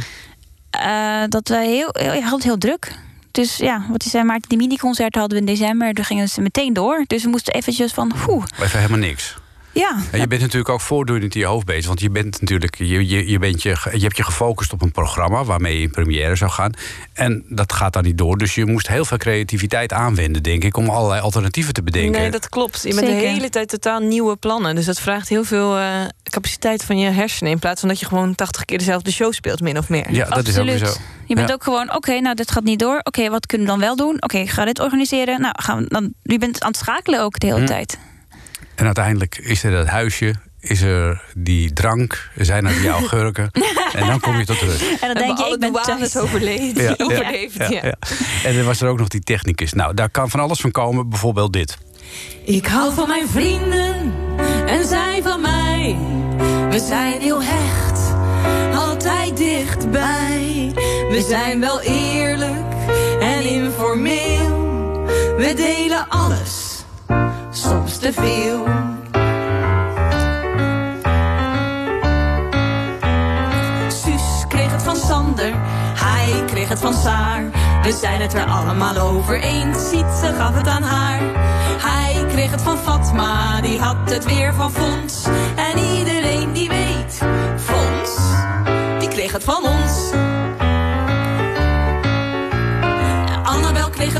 eh, 0.69 1.23
dat 1.27 1.47
wij 1.47 1.67
heel, 1.67 1.89
heel, 1.91 2.13
je 2.13 2.21
had 2.21 2.31
het 2.31 2.43
heel 2.43 2.57
druk. 2.57 2.91
Dus 3.31 3.57
ja, 3.57 3.85
wat 3.89 4.03
je 4.03 4.09
zei, 4.09 4.23
maar 4.23 4.39
die 4.47 4.57
miniconcerten 4.57 5.19
hadden 5.19 5.39
we 5.39 5.45
in 5.45 5.55
december. 5.57 5.93
Toen 5.93 6.05
gingen 6.05 6.29
ze 6.29 6.41
meteen 6.41 6.73
door. 6.73 7.03
Dus 7.07 7.23
we 7.23 7.29
moesten 7.29 7.53
eventjes 7.53 7.91
van, 7.93 8.11
oeh, 8.29 8.45
Even 8.61 8.79
helemaal 8.79 8.99
niks. 8.99 9.35
Ja. 9.79 9.97
En 10.11 10.19
je 10.19 10.27
bent 10.27 10.41
natuurlijk 10.41 10.69
ook 10.69 10.81
voortdurend 10.81 11.35
in 11.35 11.39
je 11.41 11.45
hoofd 11.47 11.65
bezig. 11.65 11.87
Want 11.87 11.99
je 12.01 12.09
bent 12.09 12.41
natuurlijk, 12.41 12.75
je, 12.77 13.07
je, 13.07 13.29
je, 13.29 13.39
bent 13.39 13.61
je, 13.63 13.69
je 13.93 13.99
hebt 13.99 14.17
je 14.17 14.23
gefocust 14.23 14.73
op 14.73 14.81
een 14.81 14.91
programma 14.91 15.43
waarmee 15.43 15.75
je 15.75 15.81
in 15.81 15.91
première 15.91 16.35
zou 16.35 16.51
gaan. 16.51 16.71
En 17.13 17.43
dat 17.49 17.73
gaat 17.73 17.93
dan 17.93 18.03
niet 18.03 18.17
door. 18.17 18.37
Dus 18.37 18.55
je 18.55 18.65
moest 18.65 18.87
heel 18.87 19.05
veel 19.05 19.17
creativiteit 19.17 19.93
aanwenden, 19.93 20.43
denk 20.43 20.63
ik, 20.63 20.77
om 20.77 20.89
allerlei 20.89 21.21
alternatieven 21.21 21.73
te 21.73 21.83
bedenken. 21.83 22.21
nee, 22.21 22.31
dat 22.31 22.49
klopt. 22.49 22.83
Je 22.83 22.93
bent 22.93 23.07
de 23.07 23.13
hele 23.13 23.49
tijd 23.49 23.69
totaal 23.69 23.99
nieuwe 23.99 24.35
plannen. 24.35 24.75
Dus 24.75 24.85
dat 24.85 24.99
vraagt 24.99 25.29
heel 25.29 25.43
veel 25.43 25.77
eh, 25.77 26.01
capaciteit 26.23 26.83
van 26.83 26.97
je 26.97 27.09
hersenen. 27.09 27.51
In 27.51 27.59
plaats 27.59 27.79
van 27.79 27.89
dat 27.89 27.99
je 27.99 28.05
gewoon 28.05 28.35
80 28.35 28.65
keer 28.65 28.77
dezelfde 28.77 29.11
show 29.11 29.33
speelt, 29.33 29.61
min 29.61 29.77
of 29.77 29.89
meer. 29.89 30.11
Ja, 30.13 30.25
dat 30.29 30.47
is 30.47 30.57
ook 30.57 30.69
zo. 30.69 30.93
Je 31.25 31.35
bent 31.35 31.47
Ja. 31.47 31.53
ook 31.53 31.63
gewoon, 31.63 31.95
oké, 31.95 32.19
nou, 32.19 32.35
dit 32.35 32.51
gaat 32.51 32.63
niet 32.63 32.79
door. 32.79 32.99
Oké, 33.03 33.29
wat 33.29 33.45
kunnen 33.45 33.67
we 33.67 33.73
dan 33.73 33.81
wel 33.81 33.95
doen? 33.95 34.15
Oké, 34.23 34.37
ik 34.37 34.49
ga 34.49 34.65
dit 34.65 34.79
organiseren. 34.79 35.41
Nou, 35.41 35.53
gaan 35.57 35.77
we 35.79 35.85
dan, 35.87 36.13
je 36.23 36.37
bent 36.37 36.61
aan 36.61 36.67
het 36.71 36.77
schakelen 36.79 37.21
ook 37.21 37.39
de 37.39 37.45
hele 37.47 37.59
Hm. 37.59 37.65
tijd. 37.65 37.97
En 38.79 38.85
uiteindelijk 38.85 39.37
is 39.37 39.63
er 39.63 39.71
dat 39.71 39.87
huisje, 39.87 40.33
is 40.59 40.81
er 40.81 41.21
die 41.35 41.73
drank, 41.73 42.29
zijn 42.35 42.65
er 42.65 42.73
die 42.79 42.89
augurken. 42.99 43.51
en 43.93 44.05
dan 44.07 44.19
kom 44.19 44.37
je 44.37 44.45
tot 44.45 44.59
rust. 44.59 44.81
En 44.81 45.13
dan 45.13 45.23
denk 45.23 45.37
je, 45.37 45.45
ik 45.45 45.59
ben 45.59 45.73
thuis. 45.73 46.17
overleefd. 46.17 46.77
Ja, 46.81 46.95
ja. 46.97 47.05
overleefd 47.05 47.57
ja. 47.57 47.69
Ja, 47.69 47.79
ja. 47.85 47.95
En 48.43 48.55
dan 48.55 48.65
was 48.65 48.81
er 48.81 48.89
ook 48.89 48.97
nog 48.97 49.07
die 49.07 49.21
technicus. 49.21 49.73
Nou, 49.73 49.93
daar 49.93 50.09
kan 50.09 50.29
van 50.29 50.39
alles 50.39 50.59
van 50.59 50.71
komen. 50.71 51.09
Bijvoorbeeld 51.09 51.53
dit. 51.53 51.77
Ik 52.45 52.67
hou 52.67 52.93
van 52.93 53.07
mijn 53.07 53.27
vrienden 53.29 54.13
en 54.67 54.87
zij 54.87 55.19
van 55.23 55.41
mij. 55.41 55.97
We 56.69 56.79
zijn 56.87 57.21
heel 57.21 57.41
hecht, 57.43 57.99
altijd 58.75 59.37
dichtbij. 59.37 60.71
We 61.09 61.25
zijn 61.29 61.59
wel 61.59 61.81
eerlijk 61.81 62.73
en 63.19 63.41
informeel. 63.43 64.57
We 65.37 65.53
delen 65.55 66.09
alles, 66.09 66.68
veel. 68.01 68.65
Suus 73.87 74.47
kreeg 74.47 74.71
het 74.71 74.83
van 74.83 74.95
Sander, 74.95 75.53
hij 75.93 76.43
kreeg 76.45 76.69
het 76.69 76.79
van 76.79 76.93
Saar. 76.93 77.43
We 77.81 77.91
zijn 77.91 78.21
het 78.21 78.33
er 78.33 78.45
allemaal 78.45 78.97
over 78.97 79.41
eens, 79.41 79.89
ziet 79.89 80.05
ze 80.21 80.33
gaf 80.37 80.53
het 80.53 80.67
aan 80.67 80.83
haar. 80.83 81.19
Hij 81.81 82.25
kreeg 82.27 82.51
het 82.51 82.61
van 82.61 82.77
Fatma, 82.77 83.61
die 83.61 83.79
had 83.79 84.09
het 84.11 84.25
weer 84.25 84.53
van 84.53 84.71
Fons. 84.71 85.25
En 85.55 85.77
iedereen 85.97 86.53
die 86.53 86.69
weet, 86.69 87.21
Fons, 87.57 88.17
die 88.99 89.09
kreeg 89.09 89.31
het 89.31 89.43
van 89.43 89.63
ons. 89.63 90.11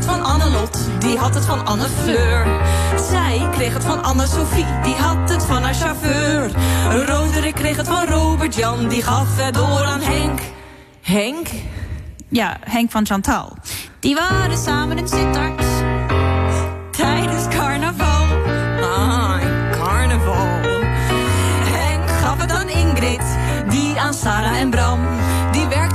Het 0.00 0.08
van 0.08 0.24
Annelot, 0.24 0.78
die 0.98 1.18
had 1.18 1.34
het 1.34 1.44
van 1.44 1.66
Anne 1.66 1.86
Fleur. 2.02 2.46
Zij 3.10 3.48
kreeg 3.52 3.72
het 3.72 3.84
van 3.84 4.02
Anne-Sophie, 4.02 4.64
die 4.82 4.94
had 4.94 5.30
het 5.30 5.44
van 5.44 5.62
haar 5.62 5.74
chauffeur. 5.74 6.50
Roderick 7.06 7.54
kreeg 7.54 7.76
het 7.76 7.88
van 7.88 8.06
Robert-Jan, 8.06 8.88
die 8.88 9.02
gaf 9.02 9.36
het 9.36 9.54
door 9.54 9.84
aan 9.84 10.00
Henk. 10.00 10.40
Henk? 11.00 11.48
Ja, 12.28 12.56
Henk 12.60 12.90
van 12.90 13.06
Chantal. 13.06 13.56
Die 13.98 14.14
waren 14.14 14.58
samen 14.58 14.98
in 14.98 15.08
Sittard. 15.08 15.64
Tijdens 16.90 17.48
carnaval. 17.48 18.26
Ah, 18.82 19.40
carnaval. 19.72 20.46
Henk 21.62 22.10
gaf 22.10 22.40
het 22.40 22.52
aan 22.52 22.68
Ingrid, 22.68 23.22
die 23.68 24.00
aan 24.00 24.14
Sarah 24.14 24.56
en 24.56 24.70
Bram. 24.70 25.19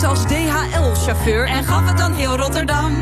Als 0.05 0.23
DHL-chauffeur 0.25 1.47
en 1.47 1.63
gaf 1.63 1.89
het 1.89 1.99
aan 1.99 2.13
heel 2.13 2.37
Rotterdam. 2.37 2.93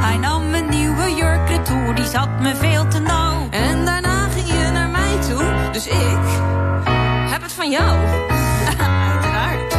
Hij 0.00 0.16
nam 0.16 0.54
een 0.54 0.68
nieuwe 0.68 1.14
jurk 1.14 1.48
retour, 1.48 1.94
die 1.94 2.04
zat 2.04 2.40
me 2.40 2.56
veel 2.56 2.88
te 2.88 2.98
nauw. 2.98 3.48
En 3.50 3.84
daarna 3.84 4.28
ging 4.28 4.46
je 4.46 4.70
naar 4.72 4.88
mij 4.88 5.18
toe, 5.28 5.70
dus 5.72 5.86
ik 5.86 6.18
heb 7.30 7.42
het 7.42 7.52
van 7.52 7.70
jou. 7.70 7.98
Uiteraard. 9.12 9.72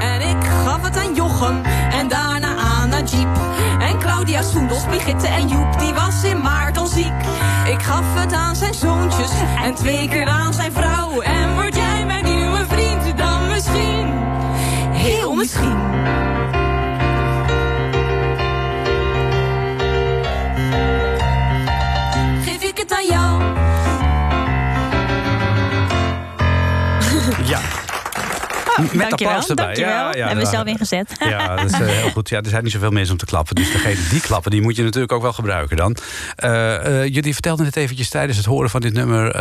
En 0.00 0.20
ik 0.20 0.44
gaf 0.64 0.82
het 0.82 0.96
aan 0.96 1.14
Jochem 1.14 1.62
en 1.90 2.08
daarna 2.08 2.56
aan 2.56 2.88
Najib. 2.88 3.28
En 3.78 3.98
Claudia 3.98 4.42
Soendels, 4.42 4.84
Brigitte 4.84 5.26
en 5.26 5.48
Joep, 5.48 5.78
die 5.78 5.94
was 5.94 6.24
in 6.24 6.40
maart 6.40 6.76
al 6.76 6.86
ziek. 6.86 7.14
Ik 7.68 7.82
gaf 7.82 8.04
het 8.14 8.32
aan 8.32 8.56
zijn 8.56 8.74
zoontjes 8.74 9.30
en 9.62 9.74
twee 9.74 10.08
keer 10.08 10.26
aan 10.26 10.52
zijn 10.54 10.72
vrouw. 10.72 11.20
En 11.20 11.54
word 11.54 11.74
Heel 15.04 15.34
misschien. 15.34 15.76
Geef 22.44 22.62
ik 22.62 22.78
het 22.78 22.92
aan 22.92 23.06
jou? 23.06 23.42
Ja. 27.46 27.60
Met 28.76 28.92
dankjewel, 28.92 29.34
applaus 29.34 29.48
erbij. 29.48 29.64
dankjewel. 29.64 29.92
Ja, 29.92 30.14
ja, 30.14 30.26
Hebben 30.26 30.36
we 30.36 30.50
ja. 30.50 30.50
zelf 30.50 30.66
ingezet. 30.66 31.12
Ja, 31.18 31.56
dat 31.56 31.64
is 31.64 31.72
eh, 31.72 31.86
heel 31.86 32.10
goed. 32.10 32.28
Ja, 32.28 32.40
er 32.40 32.48
zijn 32.48 32.62
niet 32.62 32.72
zoveel 32.72 32.90
mensen 32.90 33.12
om 33.12 33.18
te 33.18 33.24
klappen. 33.24 33.54
Dus 33.54 33.72
degene 33.72 34.08
die 34.10 34.20
klappen, 34.20 34.50
die 34.50 34.62
moet 34.62 34.76
je 34.76 34.82
natuurlijk 34.82 35.12
ook 35.12 35.22
wel 35.22 35.32
gebruiken 35.32 35.76
dan. 35.76 35.96
Eh, 36.36 37.02
eh, 37.02 37.14
jullie 37.14 37.32
vertelden 37.32 37.64
net 37.64 37.76
eventjes 37.76 38.08
tijdens 38.08 38.36
het 38.36 38.46
horen 38.46 38.70
van 38.70 38.80
dit 38.80 38.92
nummer... 38.92 39.36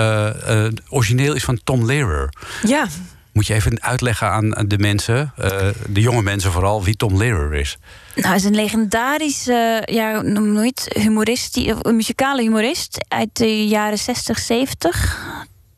origineel 0.89 1.33
is 1.33 1.43
van 1.43 1.59
Tom 1.63 1.85
Lehrer. 1.85 2.33
Ja, 2.63 2.87
Moet 3.33 3.47
je 3.47 3.53
even 3.53 3.81
uitleggen 3.81 4.29
aan 4.29 4.67
de 4.67 4.77
mensen, 4.77 5.33
eh, 5.37 5.67
de 5.87 6.01
jonge 6.01 6.21
mensen 6.21 6.51
vooral... 6.51 6.83
wie 6.83 6.95
Tom 6.95 7.17
Lehrer 7.17 7.53
is. 7.53 7.77
Nou, 8.15 8.27
hij 8.27 8.35
is 8.35 8.43
een 8.43 8.55
legendarische, 8.55 9.81
ja, 9.85 10.21
noem 10.21 10.51
nooit 10.51 10.87
humorist, 10.99 11.59
muzikale 11.83 12.41
humorist 12.41 13.05
uit 13.07 13.29
de 13.33 13.67
jaren 13.67 13.97
60, 13.97 14.39
70. 14.39 15.17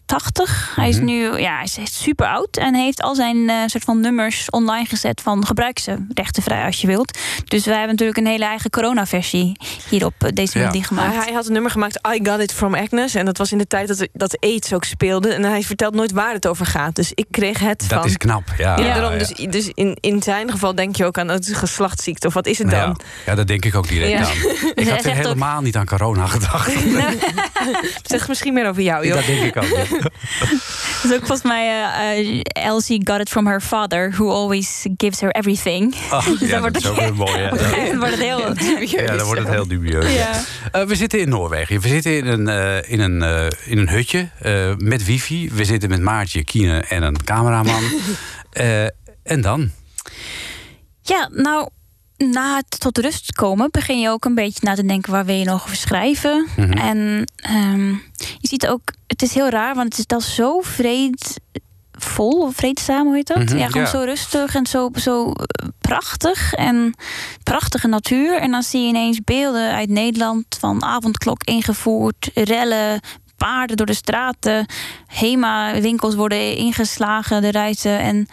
80. 0.05 0.73
Hij 0.75 0.89
is 0.89 0.95
Mhm. 0.95 1.05
nu 1.05 1.37
ja, 1.37 1.55
hij 1.55 1.63
is 1.83 2.01
super 2.03 2.27
oud 2.27 2.57
en 2.57 2.75
heeft 2.75 3.01
al 3.01 3.15
zijn 3.15 3.49
eh, 3.49 3.55
soort 3.65 3.83
van 3.83 3.99
nummers 3.99 4.49
online 4.49 4.85
gezet 4.85 5.21
van 5.21 5.45
gebruik 5.45 5.79
ze 5.79 6.05
rechtenvrij 6.13 6.65
als 6.65 6.81
je 6.81 6.87
wilt. 6.87 7.17
Dus 7.45 7.65
wij 7.65 7.73
hebben 7.77 7.91
natuurlijk 7.91 8.17
een 8.17 8.25
hele 8.27 8.45
eigen 8.45 8.69
corona-versie 8.69 9.57
hier 9.89 10.05
op 10.05 10.13
eh, 10.17 10.29
deze 10.33 10.51
Ja. 10.57 10.59
melodie 10.59 10.83
gemaakt. 10.83 11.15
Maar 11.15 11.23
hij 11.25 11.33
had 11.33 11.45
een 11.47 11.53
nummer 11.53 11.71
gemaakt, 11.71 11.99
I 12.15 12.19
Got 12.23 12.39
It 12.39 12.53
From 12.53 12.75
Agnes. 12.75 13.15
En 13.15 13.25
dat 13.25 13.37
was 13.37 13.51
in 13.51 13.57
de 13.57 13.67
tijd 13.67 13.87
dat, 13.87 14.07
dat 14.13 14.37
AIDS 14.39 14.73
ook 14.73 14.83
speelde. 14.83 15.33
En 15.33 15.43
hij 15.43 15.63
vertelt 15.63 15.95
nooit 15.95 16.11
waar 16.11 16.33
het 16.33 16.47
over 16.47 16.65
gaat. 16.65 16.95
Dus 16.95 17.11
ik 17.13 17.25
kreeg 17.31 17.59
het 17.59 17.79
Dat 17.89 17.99
van... 17.99 18.07
is 18.09 18.17
knap, 18.17 18.43
ja. 18.57 18.77
ja, 18.79 18.85
ja, 18.85 18.93
daarom. 18.93 19.11
ja. 19.11 19.17
Dus, 19.17 19.31
dus 19.49 19.69
in, 19.73 19.97
in 19.99 20.21
zijn 20.23 20.51
geval 20.51 20.75
denk 20.75 20.95
je 20.95 21.05
ook 21.05 21.17
aan 21.17 21.27
het 21.27 21.49
geslachtsziekte. 21.53 22.27
Of 22.27 22.33
wat 22.33 22.47
is 22.47 22.57
het 22.57 22.69
dan? 22.69 22.79
Ja. 22.79 22.95
ja, 23.25 23.35
dat 23.35 23.47
denk 23.47 23.65
ik 23.65 23.75
ook 23.75 23.87
direct 23.87 24.11
Ja. 24.11 24.19
aan. 24.19 24.33
Ik 24.85 24.89
had 24.89 25.07
ook- 25.07 25.13
helemaal 25.13 25.61
niet 25.61 25.75
aan 25.75 25.85
corona 25.85 26.25
gedacht. 26.25 26.71
Zeg 28.03 28.27
misschien 28.27 28.53
meer 28.53 28.67
over 28.67 28.81
jou, 28.81 29.05
joh. 29.07 29.15
Dat 29.15 29.25
denk 29.25 29.41
ik 29.55 29.57
ook. 29.63 29.94
Dat 30.01 31.03
is 31.03 31.11
ook 31.17 31.19
volgens 31.25 31.41
mij 31.41 31.67
eh, 31.67 32.19
eh, 32.19 32.39
Elsie 32.43 33.01
got 33.03 33.19
it 33.19 33.29
from 33.29 33.47
her 33.47 33.61
father, 33.61 34.11
who 34.11 34.29
always 34.31 34.85
gives 34.97 35.19
her 35.19 35.31
everything. 35.31 35.95
Oh, 36.11 36.25
Dus 36.39 36.39
ja, 36.39 36.47
dan 36.47 36.59
wordt 36.59 36.73
dat 36.73 36.83
is 36.83 36.89
ook 36.89 36.95
het- 36.95 37.05
weer 37.05 37.15
mooi. 37.15 37.97
wordt 37.97 38.11
het 38.11 38.19
heel... 38.19 38.39
Ja, 39.05 39.15
dan 39.17 39.25
wordt 39.25 39.39
het 39.41 39.49
heel 39.49 39.67
dubieus. 39.67 40.13
Ja. 40.13 40.41
Eh, 40.71 40.83
we 40.85 40.95
zitten 40.95 41.19
in 41.19 41.29
Noorwegen. 41.29 41.81
We 41.81 41.87
zitten 41.87 42.17
in 42.17 42.27
een, 42.27 42.47
eh, 42.47 42.91
in 42.91 42.99
een, 42.99 43.21
eh, 43.21 43.47
in 43.71 43.77
een 43.77 43.89
hutje 43.89 44.29
eh, 44.41 44.71
met 44.77 45.05
wifi. 45.05 45.49
We 45.53 45.65
zitten 45.65 45.89
met 45.89 46.01
Maartje, 46.01 46.43
Kine 46.43 46.79
en 46.89 47.03
een 47.03 47.23
cameraman. 47.23 47.83
Eh, 48.51 48.83
en 49.23 49.41
dan? 49.41 49.71
Ja, 51.01 51.29
nou, 51.31 51.69
na 52.17 52.55
het 52.55 52.79
tot 52.79 52.97
rust 52.97 53.31
komen 53.33 53.67
begin 53.71 53.99
je 53.99 54.09
ook 54.09 54.25
een 54.25 54.35
beetje 54.35 54.59
na 54.61 54.75
te 54.75 54.85
denken 54.85 55.11
waar 55.11 55.25
wil 55.25 55.35
je 55.35 55.45
nog 55.45 55.63
over 55.63 55.75
schrijven. 55.75 56.47
Mhm. 56.57 56.71
En 56.71 57.31
ehm, 57.35 57.87
je 58.17 58.47
ziet 58.47 58.67
ook, 58.67 58.81
het 59.15 59.29
is 59.29 59.33
heel 59.33 59.49
raar, 59.49 59.75
want 59.75 59.89
het 59.89 59.97
is 59.97 60.07
dan 60.07 60.21
zo 60.21 60.59
vreedvol, 60.61 62.49
vreedzaam, 62.49 63.05
hoe 63.05 63.15
heet 63.15 63.27
dat? 63.27 63.37
Mhm, 63.37 63.57
ja, 63.57 63.65
gewoon 63.65 63.83
ja. 63.83 63.89
zo 63.89 63.99
rustig 63.99 64.55
en 64.55 64.65
zo, 64.65 64.89
zo 64.93 65.31
eh, 65.31 65.67
prachtig 65.79 66.53
en 66.53 66.93
prachtige 67.43 67.87
natuur. 67.87 68.39
En 68.39 68.51
dan 68.51 68.63
zie 68.63 68.81
je 68.81 68.87
ineens 68.87 69.19
beelden 69.23 69.71
uit 69.71 69.89
Nederland 69.89 70.45
van 70.59 70.83
avondklok 70.83 71.43
ingevoerd, 71.43 72.31
rellen. 72.33 72.99
Paarden 73.37 73.77
door 73.77 73.85
de 73.85 73.93
straten, 73.93 74.65
HEMA-winkels 75.07 76.15
worden 76.15 76.55
ingeslagen, 76.55 77.41
de 77.41 77.51
ruiten. 77.51 77.99
En 77.99 78.27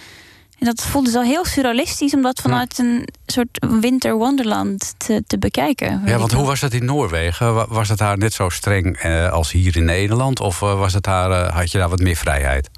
en 0.63 0.69
dat 0.69 0.83
voelde 0.87 1.11
zo 1.11 1.21
heel 1.23 1.45
surrealistisch 1.45 2.15
om 2.15 2.23
dat 2.23 2.41
vanuit 2.41 2.79
een 2.79 3.09
soort 3.27 3.67
winter 3.81 4.15
wonderland 4.15 4.95
te, 4.97 5.23
te 5.27 5.39
bekijken. 5.39 6.03
Ja, 6.07 6.19
want 6.19 6.33
hoe 6.33 6.47
was 6.47 6.61
dat 6.61 6.73
in 6.73 6.85
Noorwegen? 6.85 7.55
Wa- 7.55 7.67
Was 7.69 7.89
het 7.89 7.99
daar 7.99 8.19
net 8.19 8.33
zo 8.33 8.49
streng 8.49 8.97
eh, 8.97 9.31
als 9.33 9.53
hier 9.53 9.77
in 9.77 9.85
Nederland? 9.85 10.41
Of 10.41 10.63
eh, 10.63 10.79
was 10.79 10.93
het 10.95 11.03
daar, 11.03 11.31
eh, 11.31 11.55
had 11.57 11.71
je 11.71 11.79
daar 11.79 11.89
wat 11.89 11.99
meer 12.01 12.17
vrijheid? 12.17 12.71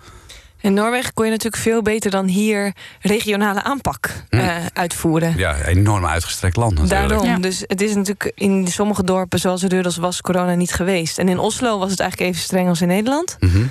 In 0.61 0.75
Noorwegen 0.75 1.15
kon 1.15 1.25
je 1.25 1.31
natuurlijk 1.31 1.63
veel 1.63 1.83
beter 1.83 2.11
dan 2.11 2.27
hier 2.27 2.73
regionale 3.01 3.63
aanpak 3.63 4.11
Hm. 4.31 4.37
eh, 4.39 4.57
uitvoeren. 4.73 5.35
Ja, 5.37 5.57
enorm 5.63 6.07
uitgestrekt 6.07 6.57
land 6.57 6.75
natuurlijk. 6.79 7.09
Daarom. 7.09 7.27
Ja. 7.29 7.37
Dus 7.39 7.65
het 7.67 7.81
is 7.81 7.95
natuurlijk 7.95 8.33
in 8.35 8.69
sommige 8.69 9.05
dorpen 9.05 9.39
zoals 9.39 9.63
Rudels 9.63 9.97
was 9.97 10.21
corona 10.21 10.55
niet 10.55 10.73
geweest. 10.73 11.19
En 11.19 11.29
in 11.29 11.39
Oslo 11.39 11.79
was 11.79 11.91
het 11.91 12.01
eigenlijk 12.01 12.31
even 12.31 12.43
streng 12.43 12.69
als 12.69 12.81
in 12.81 12.89
Nederland. 12.89 13.37
Mhm. 13.41 13.63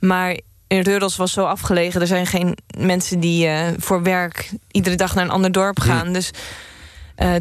Maar 0.00 0.36
in 0.66 0.80
Rudels 0.80 1.16
was 1.16 1.32
zo 1.32 1.44
afgelegen. 1.44 2.00
Er 2.00 2.06
zijn 2.06 2.26
geen 2.26 2.56
mensen 2.78 3.20
die 3.20 3.46
eh, 3.46 3.66
voor 3.78 4.02
werk 4.02 4.50
iedere 4.70 4.96
dag 4.96 5.14
naar 5.14 5.24
een 5.24 5.30
ander 5.30 5.52
dorp 5.52 5.80
gaan. 5.80 6.12
Dus 6.12 6.30
eh, 7.14 7.34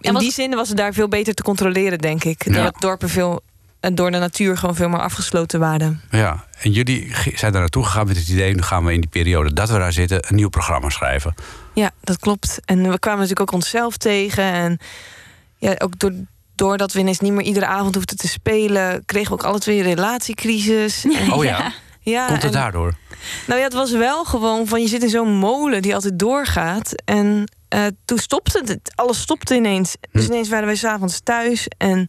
in 0.00 0.12
was- 0.12 0.22
die 0.22 0.32
zin 0.32 0.54
was 0.54 0.68
het 0.68 0.76
daar 0.76 0.92
veel 0.92 1.08
beter 1.08 1.34
te 1.34 1.42
controleren, 1.42 1.98
denk 1.98 2.24
ik. 2.24 2.44
Ja. 2.54 2.62
Dat 2.62 2.74
dorpen 2.80 3.08
veel, 3.08 3.40
eh, 3.80 3.90
door 3.94 4.10
de 4.10 4.18
natuur 4.18 4.58
gewoon 4.58 4.74
veel 4.74 4.88
meer 4.88 5.00
afgesloten 5.00 5.60
waren. 5.60 6.00
Ja, 6.10 6.44
en 6.60 6.70
jullie 6.72 7.12
zijn 7.34 7.52
daar 7.52 7.60
naartoe 7.60 7.84
gegaan 7.84 8.06
met 8.06 8.16
het 8.16 8.28
idee... 8.28 8.54
nu 8.54 8.62
gaan 8.62 8.84
we 8.84 8.92
in 8.92 9.00
die 9.00 9.10
periode 9.10 9.52
dat 9.52 9.70
we 9.70 9.78
daar 9.78 9.92
zitten 9.92 10.18
een 10.28 10.34
nieuw 10.34 10.48
programma 10.48 10.88
schrijven. 10.90 11.34
Ja, 11.74 11.90
dat 12.00 12.18
klopt. 12.18 12.60
En 12.64 12.90
we 12.90 12.98
kwamen 12.98 13.20
natuurlijk 13.20 13.48
ook 13.50 13.56
onszelf 13.60 13.96
tegen. 13.96 14.44
En 14.44 14.78
ja, 15.58 15.74
ook 15.78 15.98
door, 15.98 16.12
doordat 16.54 16.92
we 16.92 16.98
ineens 16.98 17.20
niet 17.20 17.32
meer 17.32 17.44
iedere 17.44 17.66
avond 17.66 17.94
hoefden 17.94 18.16
te 18.16 18.28
spelen, 18.28 19.02
kregen 19.06 19.28
we 19.28 19.34
ook 19.34 19.44
alle 19.44 19.58
twee 19.58 19.78
een 19.78 19.84
relatiecrisis. 19.84 21.04
Oh 21.30 21.44
ja, 21.44 21.72
ja, 22.10 22.26
komt 22.26 22.42
het 22.42 22.54
en- 22.54 22.60
daardoor? 22.60 22.94
Nou 23.46 23.58
ja, 23.58 23.64
het 23.64 23.74
was 23.74 23.90
wel 23.92 24.24
gewoon 24.24 24.66
van 24.66 24.80
je 24.80 24.88
zit 24.88 25.02
in 25.02 25.08
zo'n 25.08 25.34
molen 25.34 25.82
die 25.82 25.94
altijd 25.94 26.18
doorgaat. 26.18 26.92
En 27.04 27.44
eh, 27.68 27.84
toen 28.04 28.18
stopte 28.18 28.62
het, 28.64 28.92
alles 28.94 29.20
stopte 29.20 29.54
ineens. 29.54 29.96
Dus 30.12 30.26
Hm. 30.26 30.32
ineens 30.32 30.48
waren 30.48 30.66
wij 30.66 30.76
s'avonds 30.76 31.20
thuis 31.20 31.68
en. 31.78 32.06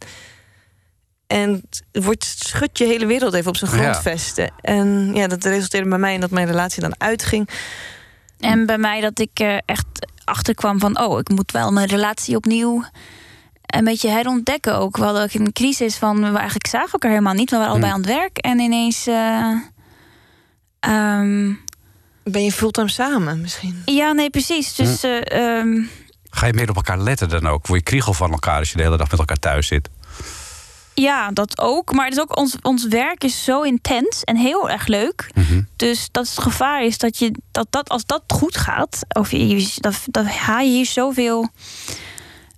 En 1.27 1.51
het 1.91 2.03
wordt 2.05 2.23
schud 2.25 2.77
je 2.77 2.85
hele 2.85 3.05
wereld 3.05 3.33
even 3.33 3.49
op 3.49 3.57
zijn 3.57 3.71
Ja. 3.71 3.77
grondvesten. 3.77 4.51
En 4.61 5.11
ja, 5.13 5.27
dat 5.27 5.43
resulteerde 5.43 5.89
bij 5.89 5.97
mij 5.97 6.13
in 6.13 6.19
dat 6.19 6.29
mijn 6.31 6.47
relatie 6.47 6.81
dan 6.81 6.93
uitging. 6.97 7.49
En 8.39 8.65
bij 8.65 8.77
mij 8.77 9.01
dat 9.01 9.19
ik 9.19 9.29
er 9.39 9.61
echt 9.65 9.85
achterkwam 10.23 10.79
van... 10.79 10.99
oh, 10.99 11.19
ik 11.19 11.29
moet 11.29 11.51
wel 11.51 11.71
mijn 11.71 11.87
relatie 11.87 12.35
opnieuw 12.35 12.83
een 13.65 13.83
beetje 13.83 14.09
herontdekken 14.09 14.75
ook. 14.77 14.97
We 14.97 15.03
hadden 15.03 15.23
ook 15.23 15.33
een 15.33 15.53
crisis 15.53 15.95
van... 15.95 16.19
we 16.31 16.37
eigenlijk 16.37 16.67
zagen 16.67 16.91
elkaar 16.91 17.11
helemaal 17.11 17.33
niet. 17.33 17.49
We 17.49 17.55
waren 17.57 17.71
allebei 17.71 17.91
Hmm. 17.93 18.03
aan 18.03 18.09
het 18.09 18.19
werk. 18.19 18.37
En 18.37 18.59
ineens... 18.59 19.07
eh, 19.07 19.51
ehm, 20.87 21.53
Ben 22.23 22.43
je 22.43 22.51
fulltime 22.51 22.89
samen 22.89 23.41
misschien? 23.41 23.81
ja, 23.85 24.11
nee, 24.11 24.29
precies. 24.29 24.75
Dus 24.75 25.03
eh, 25.03 25.57
ehm, 25.59 25.83
Ga 26.29 26.45
je 26.45 26.53
meer 26.53 26.69
op 26.69 26.75
elkaar 26.75 26.99
letten 26.99 27.29
dan 27.29 27.47
ook? 27.47 27.67
Word 27.67 27.79
je 27.79 27.85
kriegel 27.85 28.13
van 28.13 28.31
elkaar 28.31 28.59
als 28.59 28.69
je 28.71 28.77
de 28.77 28.83
hele 28.83 28.97
dag 28.97 29.09
met 29.11 29.19
elkaar 29.19 29.39
thuis 29.39 29.67
zit? 29.67 29.89
Ja, 30.93 31.31
dat 31.31 31.59
ook. 31.61 31.93
Maar 31.93 32.05
het 32.05 32.13
is 32.13 32.21
ook 32.21 32.37
ons, 32.37 32.55
ons 32.61 32.87
werk 32.87 33.23
is 33.23 33.43
zo 33.43 33.61
intens 33.61 34.23
en 34.23 34.35
heel 34.37 34.69
erg 34.69 34.87
leuk. 34.87 35.29
Mhm. 35.33 35.61
Dus 35.75 36.09
dat 36.11 36.27
het 36.27 36.39
gevaar 36.39 36.83
is 36.83 36.97
dat, 36.97 37.17
je, 37.17 37.31
dat, 37.51 37.67
dat 37.69 37.89
als 37.89 38.05
dat 38.05 38.23
goed 38.27 38.57
gaat, 38.57 38.99
of 39.07 39.31
je, 39.31 39.73
dat, 39.77 39.95
dat 40.05 40.25
haal 40.25 40.59
je 40.59 40.71
hier 40.71 40.85
zoveel, 40.85 41.47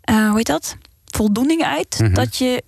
eh, 0.01 0.27
hoe 0.27 0.37
heet 0.37 0.45
dat? 0.45 0.77
Voldoening 1.05 1.63
uit. 1.63 1.99
Mhm. 1.99 2.13
Dat 2.13 2.37
je, 2.37 2.63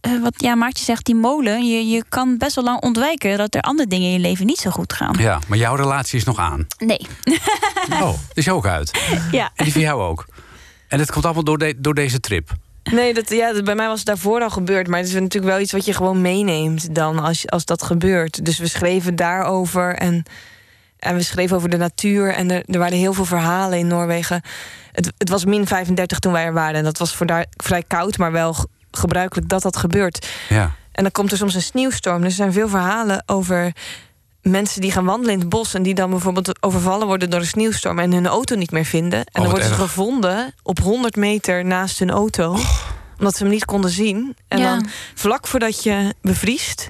eh, 0.00 0.22
wat 0.22 0.34
ja, 0.36 0.54
Maartje 0.54 0.84
zegt, 0.84 1.04
die 1.04 1.14
molen, 1.14 1.66
je, 1.66 1.86
je 1.88 2.04
kan 2.08 2.38
best 2.38 2.54
wel 2.54 2.64
lang 2.64 2.80
ontwijken 2.82 3.38
dat 3.38 3.54
er 3.54 3.60
andere 3.60 3.88
dingen 3.88 4.06
in 4.06 4.12
je 4.12 4.18
leven 4.18 4.46
niet 4.46 4.58
zo 4.58 4.70
goed 4.70 4.92
gaan. 4.92 5.14
Ja, 5.18 5.38
maar 5.48 5.58
jouw 5.58 5.74
relatie 5.74 6.18
is 6.18 6.24
nog 6.24 6.38
aan. 6.38 6.66
Nee. 6.78 7.00
Oh, 7.92 8.08
die 8.12 8.18
is 8.34 8.48
ook 8.48 8.66
uit. 8.66 9.00
Ja. 9.32 9.50
En 9.54 9.64
die 9.64 9.72
van 9.72 9.82
jou 9.82 10.02
ook. 10.02 10.26
En 10.88 10.98
dat 10.98 11.10
komt 11.12 11.24
allemaal 11.24 11.44
door, 11.44 11.58
de- 11.58 11.74
door 11.78 11.94
deze 11.94 12.20
trip. 12.20 12.50
Nee, 12.84 13.14
dat, 13.14 13.30
ja, 13.30 13.52
dat, 13.52 13.64
bij 13.64 13.74
mij 13.74 13.86
was 13.86 13.98
het 13.98 14.06
daarvoor 14.06 14.40
al 14.42 14.50
gebeurd. 14.50 14.88
Maar 14.88 14.98
het 14.98 15.08
is 15.08 15.14
natuurlijk 15.14 15.52
wel 15.52 15.60
iets 15.60 15.72
wat 15.72 15.84
je 15.84 15.92
gewoon 15.92 16.20
meeneemt 16.20 16.94
dan 16.94 17.18
als, 17.18 17.48
als 17.48 17.64
dat 17.64 17.82
gebeurt. 17.82 18.44
Dus 18.44 18.58
we 18.58 18.66
schreven 18.68 19.16
daarover 19.16 19.94
en, 19.94 20.22
en 20.98 21.14
we 21.14 21.22
schreven 21.22 21.56
over 21.56 21.68
de 21.68 21.76
natuur. 21.76 22.34
En 22.34 22.50
er, 22.50 22.62
er 22.66 22.78
waren 22.78 22.98
heel 22.98 23.12
veel 23.12 23.24
verhalen 23.24 23.78
in 23.78 23.86
Noorwegen. 23.86 24.42
Het, 24.92 25.12
het 25.18 25.28
was 25.28 25.44
min 25.44 25.66
35 25.66 26.18
toen 26.18 26.32
wij 26.32 26.44
er 26.44 26.52
waren. 26.52 26.74
En 26.76 26.84
dat 26.84 26.98
was 26.98 27.16
voor 27.16 27.26
daar 27.26 27.46
vrij 27.56 27.82
koud, 27.86 28.18
maar 28.18 28.32
wel 28.32 28.56
gebruikelijk 28.90 29.48
dat 29.48 29.62
dat 29.62 29.76
gebeurt. 29.76 30.26
Ja. 30.48 30.74
En 30.92 31.02
dan 31.02 31.12
komt 31.12 31.30
er 31.32 31.36
soms 31.38 31.54
een 31.54 31.62
sneeuwstorm. 31.62 32.20
Dus 32.20 32.30
er 32.30 32.36
zijn 32.36 32.52
veel 32.52 32.68
verhalen 32.68 33.22
over 33.26 33.72
mensen 34.42 34.80
die 34.80 34.92
gaan 34.92 35.04
wandelen 35.04 35.32
in 35.34 35.40
het 35.40 35.48
bos... 35.48 35.74
en 35.74 35.82
die 35.82 35.94
dan 35.94 36.10
bijvoorbeeld 36.10 36.62
overvallen 36.62 37.06
worden 37.06 37.30
door 37.30 37.40
een 37.40 37.46
sneeuwstorm... 37.46 37.98
en 37.98 38.12
hun 38.12 38.26
auto 38.26 38.56
niet 38.56 38.70
meer 38.70 38.84
vinden. 38.84 39.18
En 39.18 39.26
Oh, 39.32 39.42
dan 39.42 39.50
worden 39.50 39.68
ze 39.68 39.74
gevonden 39.74 40.54
op 40.62 40.78
100 40.78 41.16
meter 41.16 41.64
naast 41.64 41.98
hun 41.98 42.10
auto. 42.10 42.56
Omdat 43.18 43.36
ze 43.36 43.42
hem 43.42 43.52
niet 43.52 43.64
konden 43.64 43.90
zien. 43.90 44.36
En 44.48 44.58
Ja. 44.58 44.64
dan 44.70 44.86
vlak 45.14 45.46
voordat 45.46 45.82
je 45.82 46.14
bevriest... 46.22 46.88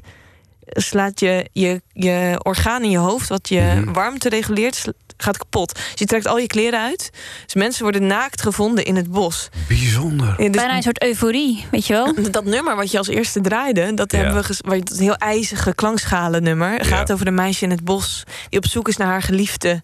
slaat 0.66 1.20
je 1.20 1.48
je, 1.52 1.82
je 1.92 2.40
orgaan 2.42 2.82
in 2.82 2.90
je 2.90 2.98
hoofd... 2.98 3.28
wat 3.28 3.48
je 3.48 3.60
Mhm. 3.60 3.92
warmte 3.92 4.28
reguleert, 4.28 4.84
gaat 5.22 5.36
kapot. 5.38 5.74
Dus 5.74 5.84
je 5.94 6.04
trekt 6.04 6.26
al 6.26 6.38
je 6.38 6.46
kleren 6.46 6.80
uit. 6.80 7.10
Dus 7.44 7.54
mensen 7.54 7.82
worden 7.82 8.06
naakt 8.06 8.42
gevonden 8.42 8.84
in 8.84 8.96
het 8.96 9.10
bos. 9.10 9.48
Bijzonder. 9.68 10.26
Ja, 10.28 10.36
dus 10.36 10.50
Bijna 10.50 10.76
een 10.76 10.82
soort 10.82 11.02
euforie, 11.02 11.66
weet 11.70 11.86
je 11.86 11.92
wel? 11.92 12.14
dat 12.30 12.44
nummer 12.44 12.76
wat 12.76 12.90
je 12.90 12.98
als 12.98 13.08
eerste 13.08 13.40
draaide, 13.40 13.94
dat 13.94 14.12
Ja. 14.12 14.18
hebben 14.18 14.42
we 14.42 14.56
wat- 14.64 14.88
dat 14.88 14.98
heel 14.98 15.14
ijzige 15.16 15.74
klankszalen 15.74 16.42
nummer. 16.42 16.84
gaat 16.84 17.08
Ja. 17.08 17.14
over 17.14 17.26
een 17.26 17.34
meisje 17.34 17.64
in 17.64 17.70
het 17.70 17.84
bos 17.84 18.24
die 18.48 18.58
op 18.58 18.66
zoek 18.66 18.88
is 18.88 18.96
naar 18.96 19.08
haar 19.08 19.22
geliefde. 19.22 19.80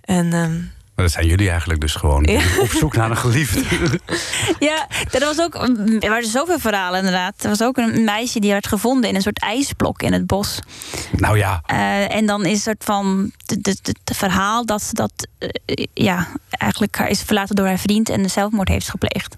En 0.00 0.32
ehm, 0.32 0.60
dat 1.02 1.10
zijn 1.12 1.26
jullie 1.26 1.48
eigenlijk 1.50 1.80
dus 1.80 1.94
gewoon. 1.94 2.22
Ja. 2.24 2.40
Op 2.60 2.70
zoek 2.70 2.96
naar 2.96 3.10
een 3.10 3.16
geliefde. 3.16 3.62
Ja, 4.58 4.86
er 5.10 5.20
was 5.20 5.40
ook 5.40 5.54
er 6.00 6.08
waren 6.08 6.28
zoveel 6.28 6.58
verhalen 6.58 6.98
inderdaad. 6.98 7.34
Er 7.42 7.48
was 7.48 7.62
ook 7.62 7.76
een 7.76 8.04
meisje 8.04 8.40
die 8.40 8.50
werd 8.50 8.66
gevonden 8.66 9.08
in 9.10 9.14
een 9.16 9.22
soort 9.22 9.40
ijsblok 9.40 10.02
in 10.02 10.12
het 10.12 10.26
bos. 10.26 10.58
nou 11.16 11.38
ja, 11.38 11.62
Eh, 11.66 12.14
en 12.14 12.26
dan 12.26 12.44
is 12.44 12.52
een 12.52 12.60
soort 12.60 12.84
van 12.84 13.32
het 13.46 13.92
verhaal 14.16 14.66
dat 14.66 14.82
ze 14.82 14.94
dat 14.94 15.12
eh, 15.38 15.48
ja, 15.94 16.26
eigenlijk 16.50 16.96
haar 16.96 17.08
is 17.08 17.22
verlaten 17.22 17.56
door 17.56 17.66
haar 17.66 17.78
vriend 17.78 18.08
en 18.08 18.22
de 18.22 18.28
zelfmoord 18.28 18.68
heeft 18.68 18.90
gepleegd. 18.90 19.36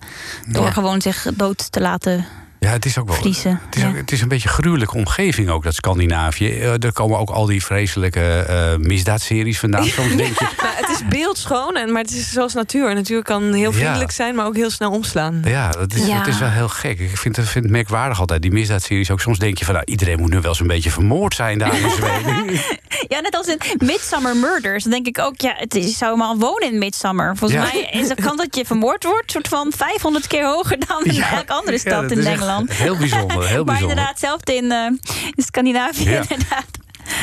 Door 0.48 0.64
Ja. 0.64 0.70
gewoon 0.70 1.00
zich 1.00 1.26
dood 1.34 1.72
te 1.72 1.80
laten 1.80 2.26
ja, 2.62 2.68
het 2.70 2.84
is 2.84 2.98
ook 2.98 3.08
wel. 3.08 3.16
vriezen. 3.16 3.60
Het 3.66 3.76
is, 3.76 3.84
ook, 3.84 3.90
Ja. 3.90 3.96
het 3.96 4.12
is 4.12 4.20
een 4.20 4.28
beetje 4.28 4.48
een 4.48 4.54
gruwelijke 4.54 4.94
omgeving 4.96 5.48
ook, 5.50 5.62
dat 5.64 5.74
Scandinavië. 5.74 6.58
Eh, 6.60 6.84
er 6.84 6.92
komen 6.92 7.18
ook 7.18 7.30
al 7.30 7.46
die 7.46 7.64
vreselijke 7.64 8.20
eh 8.20 8.76
misdaadseries 8.76 9.58
vandaan. 9.58 9.84
Soms 9.98 10.16
denk 10.16 10.38
je, 10.38 10.46
nou, 10.62 10.74
het 10.76 10.88
is 10.88 11.00
beeldschoon, 11.08 11.76
en, 11.76 11.92
maar 11.92 12.02
het 12.02 12.10
is 12.10 12.30
zoals 12.32 12.54
natuur. 12.54 12.94
Natuur 12.94 13.22
kan 13.22 13.52
heel 13.52 13.70
Ja. 13.70 13.76
vriendelijk 13.78 14.10
zijn, 14.10 14.34
maar 14.34 14.46
ook 14.46 14.56
heel 14.56 14.70
snel 14.70 14.90
omslaan. 14.90 15.40
ja, 15.44 15.70
dat 15.70 15.94
is, 15.94 16.06
Ja. 16.06 16.18
het 16.18 16.26
is 16.26 16.38
wel 16.38 16.48
heel 16.48 16.68
gek. 16.68 16.98
Ik 16.98 17.16
vind 17.16 17.36
het, 17.36 17.48
vind 17.48 17.64
het 17.64 17.72
merkwaardig 17.72 18.20
altijd, 18.20 18.42
die 18.42 18.52
misdaadseries 18.52 19.10
ook. 19.10 19.20
Soms 19.20 19.38
denk 19.38 19.58
je 19.58 19.64
van, 19.64 19.74
nou, 19.74 19.86
iedereen 19.86 20.20
moet 20.20 20.30
nu 20.30 20.40
wel 20.40 20.54
zo'n 20.54 20.66
beetje 20.66 20.90
vermoord 20.90 21.34
zijn 21.34 21.58
daar 21.58 21.80
in 21.80 21.90
Zweden. 21.90 22.44
ja, 23.12 23.20
net 23.20 23.36
als 23.36 23.46
in 23.46 23.58
Midsummer 23.78 24.36
Murders. 24.36 24.82
Dan 24.82 24.92
denk 24.92 25.06
ik 25.06 25.18
ook, 25.18 25.40
ja, 25.40 25.54
het 25.56 25.74
is, 25.74 25.98
zou 25.98 26.16
maar 26.16 26.36
wonen 26.36 26.72
in 26.72 26.78
Midsummer. 26.78 27.36
Volgens 27.36 27.60
Ja. 27.60 27.68
mij 27.72 28.00
is 28.00 28.08
de 28.08 28.14
kans 28.14 28.36
dat 28.36 28.56
je 28.56 28.64
vermoord 28.64 29.04
wordt 29.04 29.30
soort 29.30 29.48
van 29.48 29.72
500 29.76 30.26
keer 30.26 30.44
hoger 30.46 30.76
dan 30.86 31.04
in 31.04 31.12
Ja. 31.22 31.32
elke 31.36 31.52
andere 31.52 31.78
stad 31.78 32.10
in 32.10 32.18
is 32.18 32.24
Heel 32.68 32.96
bijzonder, 32.96 33.46
heel 33.46 33.64
Maar 33.64 33.64
bijzonder. 33.64 33.80
inderdaad, 33.80 34.08
hetzelfde 34.08 34.54
in, 34.54 34.72
eh, 34.72 34.86
in 35.34 35.42
Scandinavië. 35.42 36.10
Ja. 36.10 36.22
Inderdaad. 36.28 36.66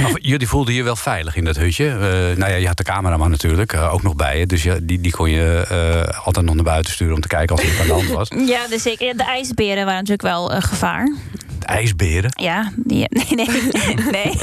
Maar 0.02 0.20
jullie 0.22 0.48
voelden 0.48 0.74
je 0.74 0.84
wel 0.84 0.96
veilig 0.96 1.36
in 1.36 1.44
dat 1.46 1.58
hutje. 1.58 1.86
Eh, 1.88 2.38
nou 2.38 2.52
ja, 2.52 2.56
je 2.56 2.68
had 2.68 2.78
de 2.78 2.84
cameraman 2.84 3.30
natuurlijk 3.30 3.74
eh, 3.74 3.94
ook 3.94 4.02
nog 4.04 4.16
bij 4.16 4.40
je. 4.40 4.46
Dus 4.46 4.64
ja, 4.64 4.78
die, 4.82 5.02
die 5.02 5.12
kon 5.12 5.30
je 5.30 6.14
altijd 6.24 6.46
nog 6.46 6.56
naar 6.56 6.64
buiten 6.64 6.94
sturen 6.94 7.16
om 7.16 7.22
te 7.22 7.28
kijken 7.28 7.56
als 7.56 7.66
er 7.66 7.72
iets 7.72 7.80
aan 7.80 7.88
de 7.88 7.94
hand 7.94 8.08
was. 8.08 8.28
Ja, 8.48 8.68
dus 8.68 8.82
zeker. 8.82 9.06
Ja, 9.08 9.14
De 9.14 9.24
ijsberen 9.24 9.86
waren 9.86 10.04
natuurlijk 10.06 10.22
wel 10.22 10.54
een 10.54 10.62
gevaar. 10.62 11.14
Ijsberen. 11.70 12.32
Ja, 12.40 12.72
die, 12.76 13.06
nee, 13.10 13.26
nee, 13.30 13.48
nee. 14.12 14.38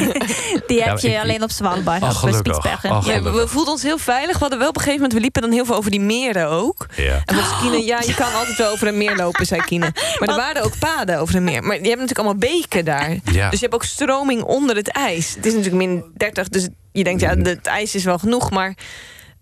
Die 0.66 0.82
heb 0.82 0.98
Ja, 0.98 1.08
je 1.08 1.14
ik- 1.14 1.20
alleen 1.22 1.42
op 1.42 1.50
Svalbard. 1.50 2.02
Oh, 2.02 2.08
op 2.08 2.14
gelukkig. 2.14 2.54
Spitsbergen. 2.54 2.90
Oh, 2.90 3.06
Ja, 3.06 3.22
we, 3.22 3.48
voelden 3.48 3.72
ons 3.72 3.82
heel 3.82 3.98
veilig. 3.98 4.32
We 4.32 4.38
hadden 4.40 4.58
wel 4.58 4.68
op 4.68 4.76
een 4.76 4.82
gegeven 4.82 5.00
moment, 5.02 5.12
we 5.18 5.20
liepen 5.24 5.42
dan 5.42 5.52
heel 5.52 5.64
veel 5.64 5.74
over 5.76 5.90
die 5.90 6.00
meren 6.00 6.48
ook. 6.48 6.86
Ja. 6.96 7.22
En 7.24 7.36
Kine, 7.60 7.84
ja, 7.84 8.00
je 8.06 8.14
kan 8.14 8.34
altijd 8.34 8.56
wel 8.58 8.70
over 8.72 8.86
een 8.86 8.96
meer 8.98 9.16
lopen, 9.16 9.46
zei 9.46 9.60
Kine. 9.60 9.92
Maar 10.18 10.28
er 10.28 10.36
waren 10.36 10.62
ook 10.62 10.78
paden 10.78 11.18
over 11.18 11.34
een 11.34 11.44
meer. 11.44 11.62
Maar 11.62 11.74
je 11.76 11.88
hebt 11.88 12.00
natuurlijk 12.00 12.18
allemaal 12.18 12.50
beken 12.50 12.84
daar. 12.84 13.10
Ja. 13.10 13.50
Dus 13.50 13.58
je 13.60 13.64
hebt 13.64 13.74
ook 13.74 13.84
stroming 13.84 14.42
onder 14.42 14.76
het 14.76 14.88
ijs. 14.88 15.34
Het 15.34 15.46
is 15.46 15.52
natuurlijk 15.54 15.84
min 15.84 16.04
30, 16.16 16.48
dus 16.48 16.68
je 16.92 17.04
denkt, 17.04 17.20
ja, 17.20 17.34
het 17.36 17.66
ijs 17.66 17.94
is 17.94 18.04
wel 18.04 18.18
genoeg. 18.18 18.50
Maar 18.50 18.74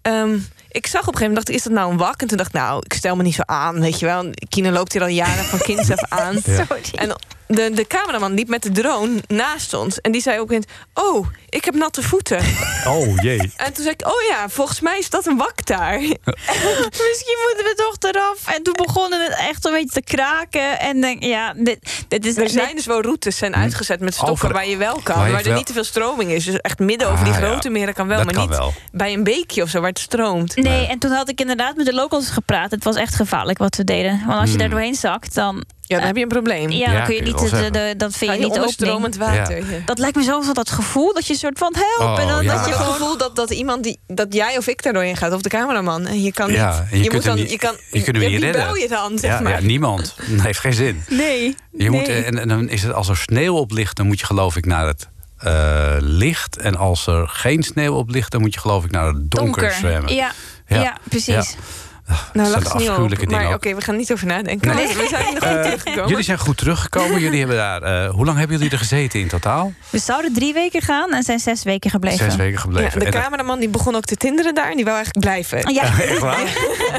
ehm, 0.02 0.36
ik 0.74 0.86
zag 0.86 1.00
op 1.00 1.06
een 1.14 1.18
gegeven 1.18 1.28
moment, 1.28 1.34
dacht 1.36 1.48
ik, 1.48 1.54
is 1.54 1.62
dat 1.62 1.72
nou 1.72 1.90
een 1.90 1.98
wak? 1.98 2.20
En 2.20 2.26
toen 2.26 2.36
dacht 2.36 2.48
ik, 2.54 2.60
nou, 2.60 2.82
ik 2.84 2.92
stel 2.92 3.16
me 3.16 3.22
niet 3.22 3.34
zo 3.34 3.42
aan, 3.44 3.80
weet 3.80 3.98
je 4.00 4.06
wel. 4.06 4.30
Kine 4.48 4.70
loopt 4.70 4.92
hier 4.92 5.02
al 5.02 5.08
jaren 5.08 5.44
van 5.44 5.58
kinds 5.58 5.90
af 5.90 6.04
aan. 6.08 6.40
Ja. 6.44 6.66
En 6.94 7.16
de, 7.46 7.70
de 7.74 7.86
cameraman 7.86 8.34
liep 8.34 8.48
met 8.48 8.62
de 8.62 8.70
drone 8.70 9.20
naast 9.26 9.74
ons. 9.74 10.00
En 10.00 10.12
die 10.12 10.20
zei 10.22 10.40
ook 10.40 10.50
eens, 10.50 10.66
oh, 10.94 11.26
ik 11.48 11.64
heb 11.64 11.74
natte 11.74 12.02
voeten. 12.02 12.40
Oh 12.86 13.16
jee. 13.22 13.52
En 13.56 13.72
toen 13.72 13.82
zei 13.84 13.94
ik, 13.98 14.06
oh 14.06 14.22
ja, 14.30 14.48
volgens 14.48 14.80
mij 14.80 14.98
is 14.98 15.10
dat 15.10 15.26
een 15.26 15.36
wak 15.36 15.66
daar. 15.66 15.98
Misschien 17.08 17.36
moeten 17.46 17.64
we 17.64 17.74
toch 17.76 18.10
eraf. 18.12 18.54
En 18.54 18.62
toen 18.62 18.74
begonnen 18.76 19.20
het 19.24 19.36
echt 19.48 19.64
een 19.66 19.72
beetje 19.72 20.00
te 20.00 20.02
kraken. 20.02 20.78
En 20.80 21.00
denk, 21.00 21.22
ja, 21.22 21.52
dit, 21.56 22.04
dit 22.08 22.26
is 22.26 22.36
Er 22.36 22.48
zijn 22.50 22.76
dus 22.76 22.86
wel 22.86 23.02
routes 23.02 23.36
zijn 23.36 23.54
uitgezet 23.56 24.00
met 24.00 24.14
stokken 24.14 24.32
Over- 24.34 24.52
waar 24.52 24.66
je 24.66 24.76
wel 24.76 25.00
kan. 25.02 25.16
waar 25.16 25.38
er 25.38 25.44
wel- 25.44 25.54
niet 25.56 25.66
te 25.66 25.72
veel 25.72 25.84
stroming 25.84 26.30
is. 26.30 26.44
Dus 26.44 26.60
echt 26.60 26.78
midden 26.78 27.08
over 27.10 27.24
die 27.24 27.34
Ah, 27.34 27.40
ja. 27.40 27.46
grote 27.46 27.68
meren 27.70 27.94
kan 27.94 28.06
wel. 28.06 28.16
Dat 28.16 28.24
maar 28.26 28.34
kan 28.34 28.48
niet 28.48 28.56
wel. 28.58 28.72
bij 28.92 29.12
een 29.12 29.24
beekje 29.24 29.62
of 29.62 29.68
zo 29.68 29.80
waar 29.80 29.88
het 29.88 29.98
stroomt. 29.98 30.56
Nee, 30.70 30.86
en 30.86 30.98
toen 30.98 31.10
had 31.10 31.28
ik 31.28 31.40
inderdaad 31.40 31.76
met 31.76 31.86
de 31.86 31.94
locals 31.94 32.28
gepraat. 32.30 32.70
Het 32.70 32.84
was 32.84 32.96
echt 32.96 33.14
gevaarlijk 33.14 33.58
wat 33.58 33.76
we 33.76 33.84
deden. 33.84 34.22
Want 34.26 34.32
als 34.40 34.42
je 34.42 34.48
Hmm. 34.48 34.58
daar 34.58 34.68
doorheen 34.70 34.94
zakt, 34.94 35.34
dan, 35.34 35.64
Ja, 35.80 35.96
dan 35.96 36.06
heb 36.06 36.16
je 36.16 36.22
een 36.22 36.28
probleem. 36.28 36.70
ja, 36.70 36.92
dan 36.92 37.04
kun 37.04 37.14
je 37.14 37.22
niet, 37.22 37.32
wel 37.40 37.44
de, 37.44 37.50
de, 37.50 37.72
zeggen. 37.72 37.98
dat 37.98 38.12
vind 38.16 38.30
je 38.30 38.36
je 38.38 38.42
niet 38.44 38.52
onder 38.56 38.68
opening. 38.68 38.72
stromend 38.72 39.16
water. 39.16 39.56
Ja. 39.56 39.78
Dat 39.84 39.98
lijkt 39.98 40.16
me 40.16 40.22
zo 40.22 40.40
van 40.40 40.54
dat 40.54 40.70
gevoel 40.70 41.12
dat 41.14 41.26
je 41.26 41.32
een 41.32 41.38
soort 41.38 41.58
van 41.58 41.74
help. 41.76 42.10
Oh, 42.16 42.20
en 42.22 42.28
dan, 42.28 42.44
ja. 42.44 42.54
dat 42.56 42.64
je 42.64 42.70
Het 42.70 42.80
gewoon 42.80 42.94
gevoel 42.96 43.16
dat, 43.16 43.36
dat 43.36 43.50
iemand 43.50 43.82
die 43.82 43.98
dat 44.06 44.34
jij 44.34 44.58
of 44.58 44.66
ik 44.66 44.82
daar 44.82 44.92
doorheen 44.92 45.16
gaat 45.16 45.32
of 45.32 45.42
de 45.42 45.48
cameraman 45.48 46.06
en 46.06 46.22
je 46.22 46.32
kan 46.32 46.46
niet. 46.48 46.56
Ja, 46.56 46.86
je 46.90 47.00
kunt 47.00 47.12
moet 47.12 47.24
dan 47.24 47.36
niet- 47.36 47.50
je 47.50 47.58
kan 47.58 47.74
je 47.90 48.02
kunt 48.02 48.16
hem 48.16 48.24
ja, 48.24 48.30
niet 48.30 48.40
wie 48.40 48.44
redden. 48.50 48.64
bel 48.64 48.76
je 48.76 48.88
dan 48.88 49.18
zeg 49.18 49.30
Ja, 49.30 49.40
maar. 49.40 49.52
ja, 49.52 49.60
niemand. 49.66 50.14
Dat 50.30 50.40
heeft 50.40 50.58
geen 50.58 50.72
zin. 50.74 51.02
Nee. 51.08 51.54
Je 51.72 51.90
moet, 51.90 52.08
en, 52.08 52.38
en 52.38 52.48
dan 52.48 52.68
is 52.68 52.82
het 52.82 52.92
als 52.92 53.08
er 53.08 53.16
sneeuw 53.16 53.54
op 53.56 53.70
ligt, 53.70 53.96
dan 53.96 54.06
moet 54.06 54.20
je 54.20 54.26
geloof 54.26 54.56
ik 54.56 54.66
naar 54.66 54.86
het 54.86 55.08
eh, 55.38 55.96
licht. 55.98 56.56
En 56.58 56.76
als 56.76 57.06
er 57.06 57.28
geen 57.28 57.62
sneeuw 57.62 57.94
op 57.94 58.10
ligt, 58.10 58.32
dan 58.32 58.40
moet 58.40 58.54
je 58.54 58.60
geloof 58.60 58.84
ik 58.84 58.90
naar 58.90 59.06
het 59.06 59.30
donker, 59.30 59.70
zwemmen. 59.72 60.14
Ja, 60.14 60.32
Ja. 60.68 60.82
ja. 60.82 60.94
precies. 61.10 61.56
Zijn 62.04 62.22
de 62.32 62.44
ze 62.50 62.56
niet 62.58 62.66
afschuwelijke 62.66 63.26
dingen 63.26 63.44
Maar 63.44 63.54
oké, 63.54 63.74
we 63.74 63.80
gaan 63.80 63.96
niet 63.96 64.12
over 64.12 64.26
nadenken. 64.26 64.74
Nee. 64.76 64.86
We 64.86 65.06
zijn 65.10 65.24
er 65.24 65.42
goed 65.42 65.42
Eh, 65.42 65.62
teruggekomen. 65.62 66.08
jullie 66.08 66.24
zijn 66.24 66.38
goed 66.38 66.56
teruggekomen. 66.56 67.20
jullie 67.20 67.38
hebben 67.38 67.56
daar, 67.56 67.82
eh, 67.82 68.10
hoe 68.10 68.24
lang 68.24 68.38
hebben 68.38 68.56
jullie 68.56 68.72
er 68.72 68.78
gezeten 68.78 69.20
in 69.20 69.28
totaal? 69.28 69.72
We 69.90 69.98
zouden 69.98 70.32
drie 70.32 70.52
weken 70.52 70.82
gaan 70.82 71.12
en 71.12 71.22
zijn 71.22 71.38
zes 71.38 71.62
weken 71.62 71.90
gebleven. 71.90 72.18
Zes 72.18 72.36
weken 72.36 72.52
ja, 72.54 72.60
gebleven. 72.60 72.98
de 72.98 73.06
En, 73.06 73.12
eh, 73.12 73.20
cameraman 73.22 73.58
die 73.58 73.68
begon 73.68 73.94
ook 73.96 74.04
te 74.04 74.16
tinderen 74.16 74.54
daar 74.54 74.70
en 74.70 74.76
die 74.76 74.84
wou 74.84 74.96
eigenlijk 74.96 75.26
blijven. 75.26 75.74
Ja. 75.74 75.82
echt 76.02 76.18
waar? 76.18 76.40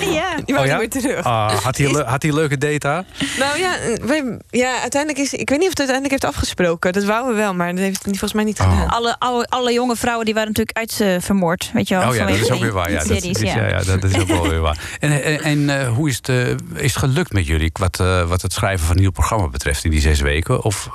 ja. 0.01 0.35
Die 0.45 0.55
wou 0.55 0.59
Oh 0.59 0.65
ja? 0.65 0.77
meer 0.77 0.89
terug. 0.89 1.23
Ah, 1.25 1.53
had, 1.63 1.77
hij 1.77 2.03
had 2.05 2.23
leuke 2.23 2.57
date 2.57 2.77
daar? 2.77 3.03
Nou 3.39 3.59
ja, 3.59 3.71
wij, 4.01 4.37
ja, 4.49 4.79
uiteindelijk 4.81 5.21
is... 5.23 5.33
Ik 5.33 5.49
weet 5.49 5.59
niet 5.59 5.67
of 5.67 5.77
het 5.77 5.89
uiteindelijk 5.89 6.21
heeft 6.21 6.33
afgesproken. 6.35 6.93
Dat 6.93 7.03
wouden 7.03 7.31
we 7.35 7.41
wel, 7.41 7.53
maar 7.53 7.69
dat 7.71 7.79
heeft 7.79 8.03
hij 8.03 8.09
volgens 8.11 8.33
mij 8.33 8.43
niet 8.43 8.59
Oh. 8.59 8.71
gedaan. 8.71 8.89
Alle, 8.89 9.15
alle, 9.19 9.45
alle 9.49 9.73
jonge 9.73 9.95
vrouwen 9.95 10.25
die 10.25 10.33
waren 10.33 10.49
natuurlijk 10.49 10.77
uit 10.77 10.91
ze 10.91 11.17
vermoord. 11.21 11.69
Weet 11.73 11.87
je 11.87 11.95
wel, 11.95 12.09
Oh 12.09 12.15
ja, 12.15 12.25
dat 12.25 12.35
is 12.37 12.51
ook 12.51 12.59
weer 12.59 12.71
waar. 12.71 12.91
Ja, 12.91 13.03
dat, 13.03 13.23
is, 13.23 13.39
ja. 13.39 13.55
ja, 13.55 13.67
ja, 13.67 13.83
dat 13.83 14.03
is 14.03 14.17
ook 14.19 14.27
wel 14.27 14.47
weer 14.49 14.59
waar. 14.61 14.77
En, 14.99 15.23
en, 15.23 15.41
en 15.41 15.79
eh, 15.79 15.87
hoe 15.93 16.09
is 16.09 16.15
het, 16.15 16.29
eh, 16.29 16.49
is 16.49 16.57
het 16.93 16.95
gelukt 16.97 17.33
met 17.33 17.47
jullie 17.47 17.69
wat, 17.73 17.99
eh, 17.99 18.27
wat 18.27 18.41
het 18.41 18.53
schrijven 18.53 18.85
van 18.85 18.95
een 18.95 19.01
nieuw 19.01 19.11
programma 19.11 19.47
betreft 19.47 19.83
in 19.83 19.91
die 19.91 20.01
zes 20.01 20.19
weken? 20.19 20.63
Of, 20.63 20.89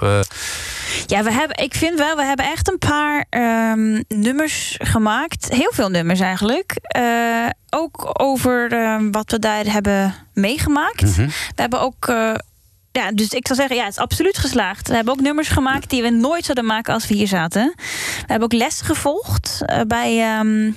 Ja, 1.06 1.22
we 1.22 1.32
hebben, 1.32 1.56
ik 1.64 1.74
vind 1.74 1.98
wel, 1.98 2.16
we 2.16 2.24
hebben 2.24 2.46
echt 2.46 2.70
een 2.70 2.78
paar 2.78 3.24
ehm, 3.28 4.02
nummers 4.08 4.76
gemaakt. 4.78 5.48
Heel 5.48 5.72
veel 5.74 5.88
nummers 5.88 6.20
eigenlijk. 6.20 6.76
Ook 7.70 8.10
over 8.22 8.72
ehm, 8.72 9.10
wat 9.10 9.30
we 9.30 9.38
daar 9.38 9.64
hebben 9.64 10.14
meegemaakt. 10.34 11.02
mhm. 11.02 11.26
We 11.26 11.60
hebben 11.62 11.80
ook. 11.80 12.06
ja, 12.92 13.12
dus 13.14 13.28
ik 13.28 13.46
zou 13.46 13.58
zeggen, 13.58 13.76
ja, 13.76 13.82
het 13.84 13.92
is 13.92 13.98
absoluut 13.98 14.38
geslaagd. 14.38 14.88
We 14.88 14.94
hebben 14.94 15.12
ook 15.14 15.20
nummers 15.20 15.48
gemaakt 15.48 15.90
die 15.90 16.02
we 16.02 16.10
nooit 16.10 16.44
zouden 16.44 16.64
maken 16.66 16.94
als 16.94 17.06
we 17.06 17.14
hier 17.14 17.28
zaten. 17.28 17.72
We 17.76 18.24
hebben 18.26 18.44
ook 18.44 18.60
les 18.60 18.80
gevolgd 18.80 19.64
bij. 19.86 20.20
ehm, 20.20 20.70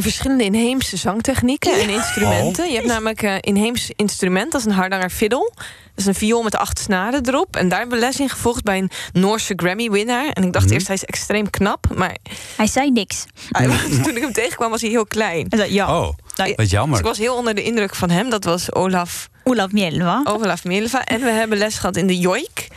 In 0.00 0.06
verschillende 0.06 0.44
inheemse 0.44 0.96
zangtechnieken 0.96 1.80
en 1.80 1.88
instrumenten. 1.90 2.68
Je 2.68 2.74
hebt 2.74 2.86
namelijk 2.86 3.22
uh, 3.22 3.34
inheems 3.40 3.90
instrument, 3.96 4.52
dat 4.52 4.60
is 4.60 4.66
een 4.66 4.72
hardanger 4.72 5.10
fiddle. 5.10 5.52
Dat 5.56 5.64
is 5.94 6.06
een 6.06 6.14
viool 6.14 6.42
met 6.42 6.56
acht 6.56 6.78
snaren 6.78 7.28
erop. 7.28 7.56
En 7.56 7.68
daar 7.68 7.78
hebben 7.78 7.98
we 7.98 8.04
les 8.04 8.20
in 8.20 8.28
gevolgd 8.28 8.62
bij 8.62 8.78
een 8.78 8.90
Noorse 9.12 9.52
Grammy-winnaar. 9.56 10.28
En 10.28 10.42
ik 10.44 10.52
dacht 10.52 10.64
Mhm. 10.64 10.74
eerst, 10.74 10.86
hij 10.86 10.96
is 10.96 11.04
extreem 11.04 11.50
knap. 11.50 11.86
Maar 11.94 12.16
Hij 12.56 12.66
zei 12.66 12.90
niks. 12.90 13.24
hij 13.50 13.68
was- 13.68 13.80
toen 14.04 14.16
ik 14.16 14.22
hem 14.22 14.32
tegenkwam, 14.32 14.70
was 14.70 14.80
hij 14.80 14.90
heel 14.90 15.06
klein. 15.06 15.46
Hij 15.48 15.58
zei, 15.58 15.72
ja, 15.72 15.98
Oh, 16.00 16.12
wat 16.36 16.56
Dus 16.56 16.70
jammer. 16.70 16.98
ik 16.98 17.04
was 17.04 17.18
heel 17.18 17.34
onder 17.36 17.54
de 17.54 17.62
indruk 17.62 17.94
van 17.94 18.10
hem. 18.10 18.30
Dat 18.30 18.44
was 18.44 18.72
Olaf, 18.74 19.28
Olaf 19.44 19.72
Mjelva. 19.72 20.20
Olaf 20.24 20.64
Milva. 20.64 21.04
En 21.04 21.20
we 21.20 21.30
hebben 21.30 21.58
les 21.58 21.74
gehad 21.78 21.96
in 21.96 22.06
de 22.06 22.18
joik. 22.18 22.68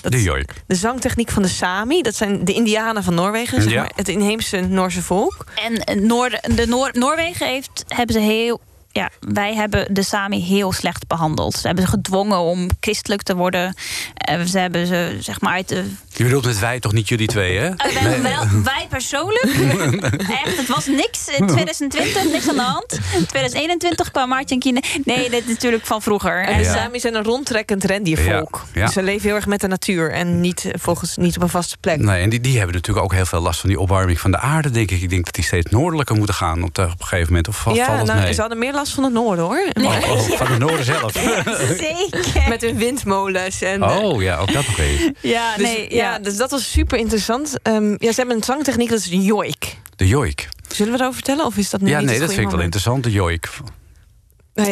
Dat 0.00 0.12
De 0.12 0.22
joik. 0.22 0.52
de 0.66 0.74
zangtechniek 0.74 1.30
van 1.30 1.42
de 1.42 1.48
Sami. 1.48 2.02
Dat 2.02 2.14
zijn 2.14 2.44
de 2.44 2.52
Indianen 2.52 3.02
van 3.04 3.14
Noorwegen, 3.14 3.62
zeg 3.62 3.72
Ja. 3.72 3.80
maar. 3.80 3.90
Het 3.94 4.08
inheemse 4.08 4.60
Noorse 4.60 5.02
volk. 5.02 5.44
En 5.64 5.84
eh, 5.84 6.00
Noor, 6.00 6.30
de 6.54 6.66
Noor, 6.66 6.90
Noorwegen 6.92 7.46
heeft, 7.46 7.84
hebben 7.88 8.14
ze 8.14 8.20
heel. 8.20 8.60
Ja, 8.92 9.10
wij 9.20 9.54
hebben 9.54 9.94
de 9.94 10.02
Sami 10.02 10.40
heel 10.42 10.72
slecht 10.72 11.06
behandeld. 11.06 11.54
Ze 11.54 11.66
hebben 11.66 11.84
ze 11.84 11.90
gedwongen 11.90 12.38
om 12.38 12.68
christelijk 12.80 13.22
te 13.22 13.36
worden. 13.36 13.74
Eh, 14.14 14.40
ze 14.40 14.58
hebben 14.58 14.86
ze, 14.86 15.16
zeg 15.20 15.40
maar, 15.40 15.52
uit 15.52 15.68
de. 15.68 15.84
Je 16.20 16.26
bedoelt 16.26 16.44
met 16.44 16.58
wij 16.58 16.80
toch 16.80 16.92
niet 16.92 17.08
jullie 17.08 17.26
twee, 17.26 17.58
hè? 17.58 17.68
Eh, 17.68 18.02
wel, 18.02 18.22
wel, 18.22 18.62
wij 18.62 18.86
persoonlijk. 18.88 19.44
Echt, 20.44 20.56
het 20.56 20.66
was 20.66 20.86
niks. 20.86 21.28
In 21.28 21.46
2020, 21.46 22.32
niks 22.32 22.48
aan 22.48 22.54
de 22.54 22.62
hand. 22.62 22.92
In 22.92 23.26
2021 23.26 24.10
kwam 24.10 24.28
Maartje 24.28 24.54
en 24.54 24.60
Kine. 24.60 24.82
Nee, 25.04 25.30
dit 25.30 25.42
is 25.42 25.48
natuurlijk 25.48 25.86
van 25.86 26.02
vroeger. 26.02 26.44
En 26.44 26.58
de 26.58 26.64
Ja. 26.64 26.72
Sami 26.72 27.00
zijn 27.00 27.14
een 27.14 27.24
rondtrekkend 27.24 27.84
rendiervolk. 27.84 28.64
Ja, 28.72 28.80
ja. 28.80 28.84
Dus 28.84 28.94
ze 28.94 29.02
leven 29.02 29.26
heel 29.26 29.34
erg 29.34 29.46
met 29.46 29.60
de 29.60 29.66
natuur. 29.66 30.10
En 30.10 30.40
niet, 30.40 30.64
eh, 30.64 30.72
volgens, 30.78 31.16
niet 31.16 31.36
op 31.36 31.42
een 31.42 31.48
vaste 31.48 31.76
plek. 31.80 31.98
Nee, 31.98 32.22
en 32.22 32.30
die, 32.30 32.40
die 32.40 32.56
hebben 32.56 32.74
natuurlijk 32.74 33.04
ook 33.04 33.12
heel 33.12 33.26
veel 33.26 33.40
last 33.40 33.60
van 33.60 33.68
die 33.68 33.80
opwarming 33.80 34.20
van 34.20 34.30
de 34.30 34.38
aarde, 34.38 34.70
denk 34.70 34.90
ik. 34.90 35.00
Ik 35.00 35.10
denk 35.10 35.24
dat 35.24 35.34
die 35.34 35.44
steeds 35.44 35.70
noordelijker 35.70 36.16
moeten 36.16 36.34
gaan 36.34 36.62
op, 36.62 36.74
de, 36.74 36.82
op 36.82 37.00
een 37.00 37.06
gegeven 37.06 37.26
moment. 37.26 37.48
Of 37.48 37.56
valt 37.56 37.76
ja, 37.76 37.84
valt 37.84 37.98
het 37.98 38.06
nou, 38.06 38.20
mee? 38.20 38.32
ze 38.32 38.40
hadden 38.40 38.58
meer 38.58 38.72
last 38.72 38.92
van 38.92 39.04
het 39.04 39.12
noorden, 39.12 39.44
hoor. 39.44 39.66
Oh, 39.82 40.10
oh, 40.10 40.18
van 40.18 40.46
de 40.46 40.58
noorden 40.58 40.84
zelf. 40.84 41.12
Zeker. 41.78 42.48
Met 42.48 42.60
hun 42.60 42.76
windmolens. 42.76 43.62
En, 43.62 43.82
eh, 43.82 43.98
Oh 44.00 44.22
ja, 44.22 44.36
ook 44.36 44.52
dat 44.52 44.66
nog 44.66 44.78
eens. 44.78 45.10
Ja, 45.20 45.56
dus, 45.56 45.66
nee, 45.66 45.94
ja. 45.94 46.09
Ja. 46.10 46.18
dus 46.18 46.36
dat 46.36 46.50
was 46.50 46.70
super 46.70 46.98
interessant. 46.98 47.54
Ehm, 47.62 47.90
ja, 47.98 48.10
ze 48.12 48.14
hebben 48.16 48.36
een 48.36 48.42
zangtechniek, 48.44 48.88
dat 48.88 48.98
is 48.98 49.10
een 49.10 49.22
joik. 49.22 49.76
De 49.96 50.06
joik. 50.08 50.48
Zullen 50.68 50.92
we 50.92 50.98
erover 50.98 51.14
vertellen? 51.14 51.44
Of 51.44 51.56
is 51.56 51.70
dat 51.70 51.80
nu 51.80 51.88
Ja, 51.90 52.00
nee, 52.00 52.18
dat 52.18 52.28
vind 52.32 52.44
ik 52.46 52.50
wel 52.50 52.60
interessant, 52.60 53.04
de 53.04 53.10
joik. 53.10 53.48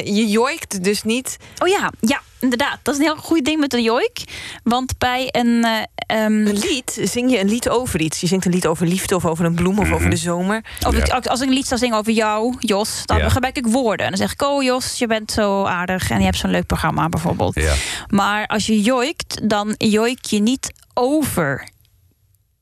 Je 0.05 0.27
joikt 0.29 0.85
dus 0.85 1.03
niet. 1.03 1.37
Oh 1.63 1.69
ja, 1.69 1.93
ja, 2.01 2.21
inderdaad. 2.41 2.79
Dat 2.83 2.95
is 2.95 3.01
een 3.01 3.07
heel 3.07 3.17
goed 3.17 3.45
ding 3.45 3.61
met 3.61 3.73
een 3.75 3.83
joik. 3.83 4.19
Want 4.63 4.99
bij 4.99 5.29
een. 5.31 5.65
eh, 5.65 5.83
ehm, 6.25 6.33
Een 6.47 6.59
lied, 6.59 6.99
zing 7.03 7.31
je 7.31 7.39
een 7.41 7.49
lied 7.49 7.69
over 7.69 8.01
iets. 8.01 8.21
Je 8.21 8.27
zingt 8.27 8.45
een 8.45 8.53
lied 8.53 8.67
over 8.67 8.87
liefde 8.87 9.15
of 9.17 9.25
over 9.27 9.45
een 9.45 9.55
bloem 9.55 9.79
of 9.79 9.93
over 9.93 10.11
de 10.11 10.17
zomer. 10.17 10.65
Of 10.87 10.97
Ja. 10.97 11.05
ik, 11.05 11.09
als- 11.11 11.27
als 11.29 11.41
ik 11.41 11.49
een 11.49 11.55
lied 11.55 11.67
zou 11.67 11.81
zingen 11.81 11.97
over 11.99 12.13
jou, 12.13 12.55
Jos, 12.59 13.03
dan 13.05 13.19
Ja. 13.19 13.29
gebruik 13.29 13.57
ik 13.57 13.67
woorden. 13.67 14.05
En 14.07 14.13
dan 14.13 14.21
zeg 14.21 14.33
ik, 14.33 14.43
oh 14.43 14.63
Jos, 14.63 14.99
je 14.99 15.07
bent 15.07 15.33
zo 15.33 15.65
aardig 15.65 16.11
en 16.11 16.19
je 16.19 16.25
hebt 16.25 16.37
zo'n 16.37 16.51
leuk 16.51 16.67
programma 16.67 17.09
bijvoorbeeld. 17.09 17.55
Ja. 17.55 17.75
Maar 18.09 18.47
als 18.47 18.67
je 18.67 18.81
joikt, 18.81 19.49
dan 19.49 19.75
joik 19.77 20.25
je 20.25 20.39
niet 20.41 20.73
over 20.99 21.69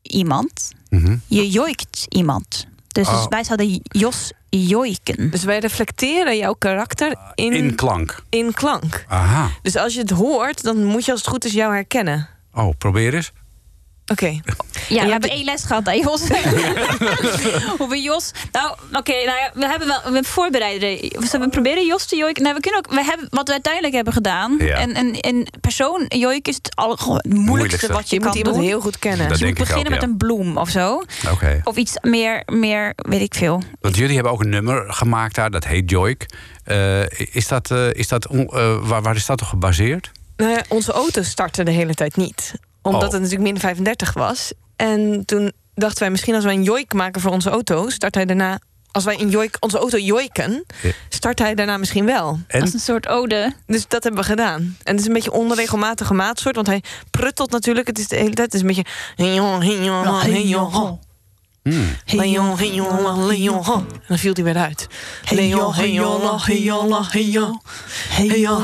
iemand. 0.03 0.73
Mhm. 0.91 1.17
Je 1.27 1.51
joikt 1.51 2.07
iemand. 2.09 2.67
Dus, 2.89 3.09
Oh. 3.09 3.27
wij 3.29 3.45
zouden 3.45 3.81
Jos 3.83 4.33
joiken. 4.49 5.31
Dus 5.31 5.45
wij 5.45 5.59
reflecteren 5.59 6.37
jouw 6.37 6.53
karakter 6.53 7.17
in, 7.35 7.45
In 7.45 7.53
in, 7.53 7.75
klank. 7.75 8.23
klank. 8.53 9.05
Aha. 9.09 9.51
Dus 9.63 9.77
als 9.77 9.95
je 9.95 10.01
het 10.01 10.11
hoort, 10.11 10.63
dan 10.63 10.85
moet 10.85 11.05
je 11.05 11.11
als 11.11 11.21
het 11.21 11.29
goed 11.31 11.45
is 11.45 11.53
jou 11.53 11.73
herkennen. 11.75 12.29
Oh, 12.55 12.71
probeer 12.79 13.15
eens. 13.15 13.33
Oké. 14.13 14.41
Ja, 14.89 15.05
we 15.05 15.11
hebben 15.11 15.31
één 15.31 15.45
les 15.45 15.65
gehad, 15.65 15.87
hè, 15.87 15.93
Jos? 15.93 16.23
Hoe 17.79 18.03
Jos... 18.03 18.31
Nou, 18.53 18.77
oké, 18.93 19.13
nou 19.13 19.39
ja, 19.39 19.51
we 19.55 19.67
hebben 19.67 19.89
wel... 19.89 19.97
We 19.97 20.03
hebben 20.05 20.25
voorbereiden. 20.25 20.89
We 20.99 21.27
hebben 21.31 21.51
proberen 21.51 21.87
Jos 21.87 22.07
te 22.07 22.17
joiken. 22.17 22.43
Nou, 22.43 22.55
we 22.55 22.61
kunnen 22.61 22.81
ook... 22.85 22.91
We 22.95 23.05
hebben, 23.05 23.27
wat 23.31 23.47
we 23.47 23.53
uiteindelijk 23.53 23.95
hebben 23.95 24.13
gedaan... 24.13 24.57
Ja. 24.59 24.77
En, 24.77 24.95
en, 24.95 25.21
en 25.21 25.47
persoon 25.61 26.05
joiken 26.09 26.53
is 26.53 26.57
het, 26.63 26.77
al, 26.77 26.91
het 26.91 27.01
moeilijkste, 27.07 27.39
Moeilijkste. 27.41 27.93
wat 27.93 28.09
je, 28.11 28.15
Je 28.15 28.21
kan 28.21 28.29
moet 28.31 28.39
iemand 28.39 28.57
doen. 28.57 28.65
heel 28.65 28.81
goed 28.81 28.99
kennen. 28.99 29.19
Dat 29.21 29.29
Dus 29.29 29.39
je 29.39 29.45
denk 29.45 29.59
moet 29.59 29.67
ook, 29.69 29.73
beginnen 29.75 30.01
met 30.01 30.11
een 30.11 30.17
bloem 30.17 30.57
of 30.57 30.69
zo. 30.69 31.03
Oké. 31.33 31.61
Of 31.65 31.77
iets 31.77 31.93
meer, 32.03 32.43
meer, 32.47 32.93
weet 32.97 33.21
ik 33.21 33.35
veel. 33.35 33.63
Want 33.81 33.97
jullie 33.97 34.15
hebben 34.15 34.33
ook 34.33 34.41
een 34.41 34.49
nummer 34.49 34.93
gemaakt 34.93 35.35
daar, 35.35 35.51
dat 35.51 35.65
heet 35.65 35.91
Joik. 35.91 36.27
Eh, 36.65 37.09
is 37.33 37.49
dat, 37.49 37.71
eh, 37.71 37.93
is 37.93 38.09
dat 38.09 38.27
eh, 38.27 38.77
waar, 38.81 39.03
waar 39.03 39.17
is 39.17 39.27
dat 39.27 39.41
op 39.43 39.47
gebaseerd? 39.47 40.11
Nou 40.37 40.51
ja, 40.51 40.63
onze 40.69 40.93
auto 40.93 41.23
startte 41.23 41.63
de 41.63 41.71
hele 41.71 41.95
tijd 41.95 42.17
niet. 42.17 42.55
Omdat 42.87 43.07
Oh. 43.09 43.13
het 43.13 43.23
natuurlijk 43.23 43.51
min 43.51 43.61
35 43.61 44.13
was. 44.13 44.53
En 44.77 45.23
toen 45.25 45.53
dachten 45.75 46.01
wij, 46.01 46.11
misschien 46.11 46.35
als 46.35 46.45
wij 46.45 46.55
een 46.55 46.63
joik 46.63 46.93
maken 46.93 47.21
voor 47.21 47.33
onze 47.33 47.51
auto... 47.51 47.89
start 47.89 48.15
hij 48.15 48.25
daarna... 48.25 48.59
Als 48.91 49.05
wij 49.05 49.21
een 49.21 49.29
joik, 49.29 49.57
onze 49.61 49.79
auto 49.79 49.99
joiken, 49.99 50.65
start 51.09 51.39
hij 51.39 51.55
daarna 51.55 51.77
misschien 51.77 52.05
wel. 52.05 52.39
En? 52.47 52.61
Als 52.61 52.73
een 52.73 52.81
soort 52.81 53.09
ode. 53.09 53.53
Dus 53.67 53.89
dat 53.89 54.03
hebben 54.03 54.21
we 54.23 54.29
gedaan. 54.29 54.61
En 54.83 54.93
het 54.93 55.01
is 55.01 55.07
een 55.07 55.13
beetje 55.13 55.33
onregelmatige 55.33 56.15
maatsoort, 56.15 56.55
want 56.55 56.67
hij 56.67 56.83
pruttelt 57.11 57.51
natuurlijk. 57.51 57.87
Het 57.87 57.99
is 57.99 58.09
de 58.09 58.17
hele 58.17 58.35
tijd. 58.35 58.53
Het 58.53 58.55
is 58.55 58.61
een 58.61 58.67
beetje. 58.67 58.85
Leon, 59.17 59.59
Leon, 59.59 60.05
Leon. 63.27 63.65
En 63.87 64.03
dan 64.09 64.19
viel 64.19 64.33
hij 64.35 64.45
weer 64.45 64.57
uit. 64.57 64.87
Leon, 65.31 65.75
Leon, 65.77 66.41
Leon, 66.47 67.07
Leon. 67.13 67.61
Leon. 68.19 68.63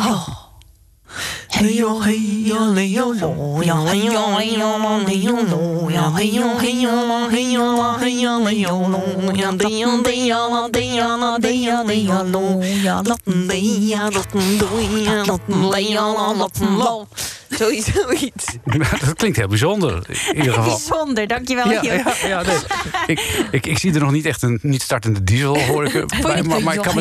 Leon, 1.60 2.00
Leon, 2.04 2.74
Leon. 2.74 3.62
Ja, 3.62 3.76
Leon, 3.92 4.36
Leon, 4.38 5.04
Leon. 5.06 5.92
Ja, 5.92 6.12
Leon, 6.16 6.58
Leon, 6.60 7.30
Leon, 7.30 8.02
Leon, 8.04 8.44
Leon. 8.44 9.34
Ja, 9.34 9.50
Leon, 9.52 10.02
Leon, 10.02 10.70
Leon, 10.72 11.40
Leon, 11.42 11.86
Leon. 11.86 12.62
Ja, 12.82 13.02
Lotten, 13.02 13.46
Lea, 13.46 14.10
Lotten, 14.10 14.58
Doei, 14.58 15.24
Lotten, 15.26 15.70
Leon, 15.70 16.38
Lotten, 16.38 16.76
Lo. 16.78 17.06
Zoiets, 17.56 17.92
zoiets. 17.92 18.56
dat 19.06 19.14
klinkt 19.14 19.36
heel 19.36 19.48
bijzonder, 19.48 20.02
in 20.08 20.36
ieder 20.36 20.52
geval. 20.52 20.70
Bijzonder, 20.70 21.26
dankjewel. 21.26 21.70
Ja, 21.70 21.82
ja, 21.82 22.14
ja 22.26 22.42
nee. 22.42 22.56
ik, 23.16 23.46
ik, 23.50 23.66
ik 23.66 23.78
zie 23.78 23.94
er 23.94 24.00
nog 24.00 24.10
niet 24.10 24.26
echt 24.26 24.42
een 24.42 24.58
niet 24.62 24.82
startende 24.82 25.24
diesel, 25.24 25.60
hoor 25.60 25.84
ik. 25.84 26.20
bij, 26.22 26.42
maar, 26.42 26.62
maar 26.62 26.74
ik 26.74 26.82
kan 26.82 26.94
me 26.94 27.00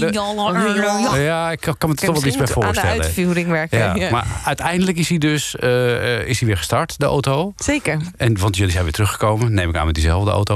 ja, 1.21 1.51
ik 1.51 1.59
kan, 1.59 1.77
kan 1.77 1.89
me 1.89 1.95
er 1.95 2.01
toch 2.05 2.15
wel 2.15 2.25
iets 2.25 2.37
bij 2.37 2.47
moet 2.47 2.55
aan 2.55 2.61
de 2.61 2.65
voorstellen. 2.65 3.03
uitvoering 3.03 3.47
werken. 3.47 3.99
Ja, 3.99 4.11
Maar 4.11 4.25
uiteindelijk 4.45 4.97
is 4.97 5.09
hij 5.09 5.17
dus 5.17 5.55
eh, 5.55 6.19
eh, 6.19 6.27
is 6.27 6.39
hij 6.39 6.47
weer 6.47 6.57
gestart, 6.57 6.99
de 6.99 7.05
auto. 7.05 7.53
Zeker. 7.57 7.97
En, 8.17 8.39
want 8.39 8.55
jullie 8.55 8.71
zijn 8.71 8.83
weer 8.83 8.93
teruggekomen, 8.93 9.53
neem 9.53 9.69
ik 9.69 9.75
aan 9.75 9.85
met 9.85 9.95
diezelfde 9.95 10.31
auto. 10.31 10.55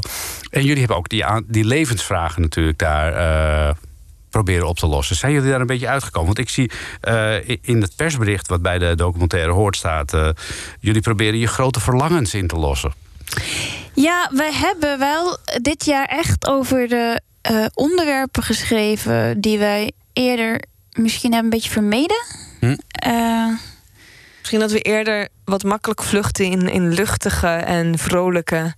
En 0.50 0.64
jullie 0.64 0.80
hebben 0.80 0.98
ook 0.98 1.10
die, 1.10 1.26
die 1.48 1.66
levensvragen 1.66 2.42
natuurlijk 2.42 2.78
daar 2.78 3.14
eh, 3.14 3.76
proberen 4.36 4.68
op 4.68 4.78
te 4.78 4.88
lossen. 4.88 5.16
Zijn 5.16 5.32
jullie 5.32 5.50
daar 5.50 5.62
een 5.62 5.68
beetje 5.68 5.88
uitgekomen? 5.88 6.26
Want 6.26 6.40
ik 6.40 6.50
zie 6.50 6.72
eh, 7.02 7.48
in 7.48 7.82
het 7.82 7.96
persbericht 7.96 8.48
wat 8.48 8.62
bij 8.62 8.78
de 8.78 8.96
documentaire 8.96 9.52
hoort 9.52 9.76
staat... 9.76 10.14
eh, 10.14 10.30
jullie 10.80 11.02
proberen 11.02 11.40
je 11.40 11.48
grote 11.48 11.80
verlangens 11.80 12.34
in 12.34 12.48
te 12.48 12.56
lossen. 12.56 12.94
Ja, 13.94 14.30
we 14.32 14.54
hebben 14.54 15.00
wel 15.00 15.38
dit 15.62 15.86
jaar 15.86 16.06
echt 16.06 16.48
over 16.48 16.88
de 16.88 17.22
eh, 17.42 17.66
onderwerpen 17.74 18.44
geschreven 18.44 19.42
die 19.42 19.58
wij 19.58 19.92
eerder 20.14 20.64
misschien 20.92 21.34
hebben 21.34 21.52
een 21.52 21.58
beetje 21.58 21.72
vermeden. 21.72 22.24
Hm. 22.60 22.76
Misschien 24.40 24.60
dat 24.60 24.72
we 24.72 24.80
eerder 24.80 25.28
wat 25.46 25.64
makkelijk 25.64 26.04
vluchten 26.04 26.46
in, 26.46 26.70
in 26.70 26.94
luchtige 26.94 27.48
en 27.48 27.98
vrolijke 27.98 28.74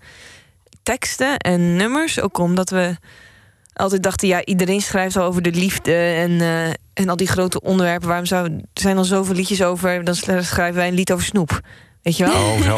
teksten 0.83 1.37
en 1.37 1.75
nummers. 1.75 2.21
Ook 2.21 2.37
omdat 2.37 2.69
we 2.69 2.95
altijd 3.77 4.03
dachten, 4.03 4.27
ja, 4.27 4.45
iedereen 4.45 4.81
schrijft 4.81 5.15
al 5.17 5.23
over 5.23 5.41
de 5.41 5.51
liefde 5.51 5.93
en, 5.95 6.41
eh, 6.41 6.67
en 6.93 7.09
al 7.09 7.15
die 7.15 7.27
grote 7.27 7.61
onderwerpen. 7.61 8.07
Waarom 8.07 8.25
zou, 8.25 8.45
er 8.45 8.61
zijn 8.73 8.97
al 8.97 9.03
zoveel 9.03 9.35
liedjes 9.35 9.63
over, 9.63 10.03
dan 10.03 10.15
schrijven 10.15 10.73
wij 10.73 10.87
een 10.87 10.93
lied 10.93 11.11
over 11.11 11.25
snoep. 11.25 11.59
Weet 12.01 12.17
je 12.17 12.25
wel? 12.25 12.33
Oh, 12.33 12.61
zo. 12.61 12.75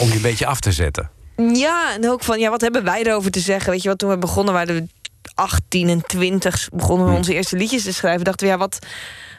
Om 0.00 0.08
je 0.08 0.14
een 0.14 0.22
beetje 0.22 0.46
af 0.46 0.60
te 0.60 0.72
zetten. 0.72 1.10
Ja, 1.52 1.94
en 1.94 2.10
ook 2.10 2.22
van, 2.22 2.38
ja, 2.38 2.50
wat 2.50 2.60
hebben 2.60 2.84
wij 2.84 3.02
erover 3.02 3.30
te 3.30 3.40
zeggen? 3.40 3.70
Weet 3.72 3.82
je 3.82 3.88
wat, 3.88 3.98
toen 3.98 4.10
we 4.10 4.18
begonnen 4.18 4.54
waren 4.54 4.74
we 4.74 4.86
18 5.34 5.88
en 5.88 6.02
20 6.06 6.68
begonnen 6.72 7.06
we 7.06 7.12
Hm. 7.12 7.18
onze 7.18 7.34
eerste 7.34 7.56
liedjes 7.56 7.82
te 7.82 7.92
schrijven. 7.92 8.24
Dachten 8.24 8.46
we, 8.46 8.52
ja, 8.52 8.58
wat, 8.58 8.78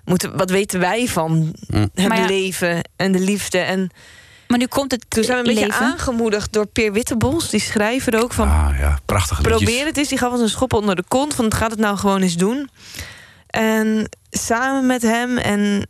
moeten, 0.05 0.37
wat 0.37 0.49
weten 0.49 0.79
wij 0.79 1.07
van 1.07 1.55
Hm. 1.67 1.75
het 1.77 2.17
ja- 2.17 2.25
leven 2.25 2.81
en 2.95 3.11
de 3.11 3.19
liefde? 3.19 3.57
En 3.57 3.89
maar 4.49 4.57
nu 4.57 4.67
komt 4.67 4.91
het 4.91 5.05
toen 5.07 5.23
zijn 5.23 5.43
we 5.43 5.49
een 5.49 5.55
beetje 5.55 5.73
aangemoedigd 5.73 6.53
door 6.53 6.65
Peer 6.65 6.93
Wittebos, 6.93 7.49
die 7.49 7.59
schrijver 7.59 8.21
ook 8.21 8.33
van... 8.33 8.47
Ah 8.47 8.75
ja, 8.79 8.99
prachtige 9.05 9.41
liedjes. 9.41 9.63
Probeer 9.63 9.85
het 9.85 9.97
eens. 9.97 10.07
Die 10.07 10.17
gaf 10.17 10.31
ons 10.31 10.41
een 10.41 10.49
schop 10.49 10.73
onder 10.73 10.95
de 10.95 11.03
kont. 11.07 11.33
Van 11.33 11.53
gaat 11.53 11.71
het 11.71 11.79
nou 11.79 11.97
gewoon 11.97 12.21
eens 12.21 12.35
doen. 12.35 12.69
En 13.47 14.09
samen 14.29 14.85
met 14.85 15.01
hem 15.01 15.37
en 15.37 15.87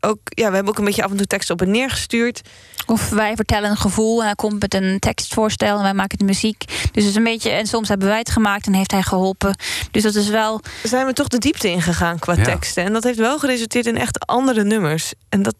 ook, 0.00 0.18
ja, 0.24 0.48
we 0.48 0.54
hebben 0.54 0.72
ook 0.72 0.78
een 0.78 0.84
beetje 0.84 1.02
af 1.04 1.10
en 1.10 1.16
toe 1.16 1.26
teksten 1.26 1.54
op 1.54 1.62
en 1.62 1.70
neer 1.70 1.90
gestuurd. 1.90 2.40
Of 2.86 3.08
wij 3.08 3.36
vertellen 3.36 3.70
een 3.70 3.76
gevoel 3.76 4.20
en 4.20 4.26
hij 4.26 4.34
komt 4.34 4.60
met 4.60 4.74
een 4.74 4.98
tekstvoorstel 4.98 5.76
en 5.76 5.82
wij 5.82 5.94
maken 5.94 6.18
de 6.18 6.24
muziek. 6.24 6.64
Dus 6.66 6.76
het 6.92 7.04
is 7.04 7.14
een 7.14 7.24
beetje, 7.24 7.50
en 7.50 7.66
soms 7.66 7.88
hebben 7.88 8.08
wij 8.08 8.18
het 8.18 8.30
gemaakt 8.30 8.66
en 8.66 8.74
heeft 8.74 8.90
hij 8.90 9.02
geholpen. 9.02 9.58
Dus 9.90 10.02
dat 10.02 10.14
is 10.14 10.28
wel. 10.28 10.60
Zijn 10.82 11.06
we 11.06 11.12
toch 11.12 11.28
de 11.28 11.38
diepte 11.38 11.68
ingegaan 11.68 12.18
qua 12.18 12.34
Ja. 12.36 12.44
teksten. 12.44 12.84
En 12.84 12.92
dat 12.92 13.04
heeft 13.04 13.18
wel 13.18 13.38
geresulteerd 13.38 13.86
in 13.86 13.96
echt 13.96 14.26
andere 14.26 14.64
nummers. 14.64 15.12
En 15.28 15.42
dat 15.42 15.56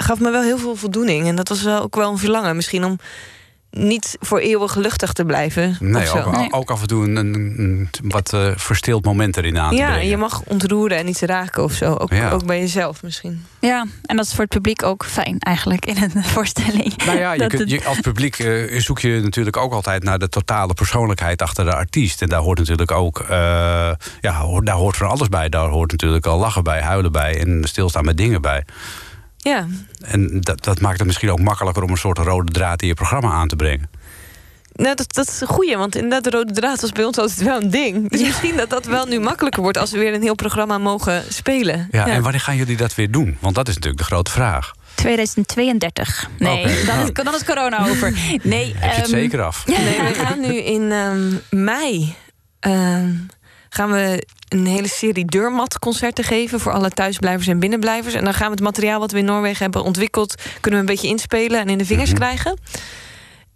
gaf 0.00 0.18
me 0.20 0.30
wel 0.30 0.42
heel 0.42 0.58
veel 0.58 0.76
voldoening. 0.76 1.26
En 1.26 1.36
dat 1.36 1.48
was 1.48 1.62
wel 1.62 1.82
ook 1.82 1.96
wel 1.96 2.10
een 2.10 2.18
verlangen. 2.18 2.56
Misschien 2.56 2.84
om 2.84 2.98
niet 3.70 4.16
voor 4.20 4.38
eeuwig 4.38 4.74
luchtig 4.74 5.12
te 5.12 5.24
blijven. 5.24 5.76
Nee, 5.80 6.02
of 6.02 6.08
zo. 6.08 6.18
ook, 6.18 6.54
ook 6.56 6.70
af 6.70 6.80
en 6.80 6.86
toe 6.88 7.04
een, 7.04 7.16
een, 7.16 7.54
een 7.56 7.88
wat 8.02 8.32
eh, 8.32 8.50
verstild 8.56 9.04
moment 9.04 9.36
erin 9.36 9.58
aan 9.58 9.70
te 9.70 9.76
Ja, 9.76 9.86
brengen. 9.90 10.06
je 10.08 10.16
mag 10.16 10.42
ontroeren 10.44 10.98
en 10.98 11.08
iets 11.08 11.20
raken 11.20 11.62
of 11.64 11.72
zo. 11.72 11.94
Ook, 11.94 12.12
Ja. 12.12 12.30
ook 12.30 12.46
bij 12.46 12.58
jezelf 12.58 13.02
misschien. 13.02 13.44
Ja, 13.60 13.86
en 14.04 14.16
dat 14.16 14.24
is 14.26 14.30
voor 14.30 14.40
het 14.44 14.48
publiek 14.52 14.82
ook 14.82 15.04
fijn 15.04 15.38
eigenlijk 15.38 15.86
in 15.86 15.96
een 16.02 16.24
voorstelling. 16.34 16.96
Nou 17.06 17.18
ja, 17.18 17.32
je 17.32 17.46
kunt, 17.46 17.60
het- 17.60 17.70
je, 17.70 17.84
als 17.84 18.00
publiek 18.00 18.38
eh, 18.38 18.80
zoek 18.80 18.98
je 18.98 19.20
natuurlijk 19.22 19.56
ook 19.56 19.72
altijd 19.72 20.02
naar 20.02 20.18
de 20.18 20.28
totale 20.28 20.74
persoonlijkheid 20.74 21.42
achter 21.42 21.64
de 21.64 21.74
artiest. 21.74 22.22
En 22.22 22.28
daar 22.28 22.40
hoort 22.40 22.58
natuurlijk 22.58 22.90
ook, 22.90 23.20
eh, 23.20 23.28
ja, 24.20 24.60
daar 24.60 24.74
hoort 24.74 24.96
van 24.96 25.08
alles 25.08 25.28
bij. 25.28 25.48
Daar 25.48 25.68
hoort 25.68 25.90
natuurlijk 25.90 26.26
al 26.26 26.38
lachen 26.38 26.64
bij, 26.64 26.80
huilen 26.82 27.12
bij 27.12 27.40
en 27.46 27.64
stilstaan 27.64 28.04
met 28.04 28.16
dingen 28.16 28.42
bij. 28.42 28.64
Ja, 29.48 29.66
En 30.00 30.40
dat, 30.40 30.64
dat 30.64 30.80
maakt 30.80 30.98
het 30.98 31.06
misschien 31.06 31.30
ook 31.30 31.40
makkelijker 31.40 31.82
om 31.82 31.90
een 31.90 31.96
soort 31.96 32.18
rode 32.18 32.52
draad 32.52 32.82
in 32.82 32.88
je 32.88 32.94
programma 32.94 33.30
aan 33.30 33.48
te 33.48 33.56
brengen. 33.56 33.90
nou, 34.72 34.94
dat, 34.94 35.14
dat 35.14 35.28
is 35.28 35.40
een 35.40 35.46
goeie, 35.46 35.76
want 35.76 35.94
inderdaad, 35.94 36.24
de 36.24 36.30
rode 36.30 36.52
draad 36.52 36.80
was 36.80 36.92
bij 36.92 37.04
ons 37.04 37.18
altijd 37.18 37.42
wel 37.42 37.62
een 37.62 37.70
ding. 37.70 38.10
Dus 38.10 38.20
misschien 38.20 38.56
dat 38.56 38.70
dat 38.70 38.84
wel 38.86 39.06
nu 39.06 39.20
makkelijker 39.20 39.62
wordt 39.62 39.78
als 39.78 39.90
we 39.90 39.98
weer 39.98 40.14
een 40.14 40.22
heel 40.22 40.34
programma 40.34 40.78
mogen 40.78 41.24
spelen. 41.28 41.88
Ja, 41.90 42.06
En 42.06 42.22
wanneer 42.22 42.40
gaan 42.40 42.56
jullie 42.56 42.76
dat 42.76 42.94
weer 42.94 43.10
doen? 43.10 43.36
Want 43.40 43.54
dat 43.54 43.68
is 43.68 43.74
natuurlijk 43.74 44.02
de 44.02 44.06
grote 44.08 44.30
vraag. 44.30 44.72
2032. 44.94 46.28
Nee, 46.38 46.64
dan, 46.64 46.96
nou. 46.96 47.08
is, 47.08 47.12
dan 47.24 47.34
is 47.34 47.44
corona 47.44 47.88
over. 47.88 48.12
Nee, 48.42 48.74
Heb 48.76 48.82
je 48.82 48.88
het 48.88 48.96
ehm, 48.96 49.08
zeker 49.10 49.42
af? 49.42 49.64
Nee, 49.66 50.02
we 50.02 50.14
gaan 50.14 50.40
nu 50.40 50.54
in 50.56 50.92
ehm, 50.92 51.64
mei. 51.64 52.14
ehm, 52.60 53.10
gaan 53.68 53.90
we 53.90 54.26
een 54.48 54.66
hele 54.66 54.88
serie 54.88 55.24
deurmatconcerten 55.24 56.24
geven 56.24 56.60
voor 56.60 56.72
alle 56.72 56.90
thuisblijvers 56.90 57.46
en 57.46 57.58
binnenblijvers. 57.58 58.14
En 58.14 58.24
dan 58.24 58.34
gaan 58.34 58.46
we 58.46 58.52
het 58.52 58.62
materiaal 58.62 59.00
wat 59.00 59.12
we 59.12 59.18
in 59.18 59.24
Noorwegen 59.24 59.62
hebben 59.62 59.82
ontwikkeld, 59.84 60.34
kunnen 60.60 60.80
we 60.80 60.86
een 60.86 60.94
beetje 60.94 61.08
inspelen 61.08 61.60
en 61.60 61.68
in 61.68 61.78
de 61.78 61.84
vingers 61.84 62.10
Mhm. 62.10 62.18
krijgen. 62.18 62.56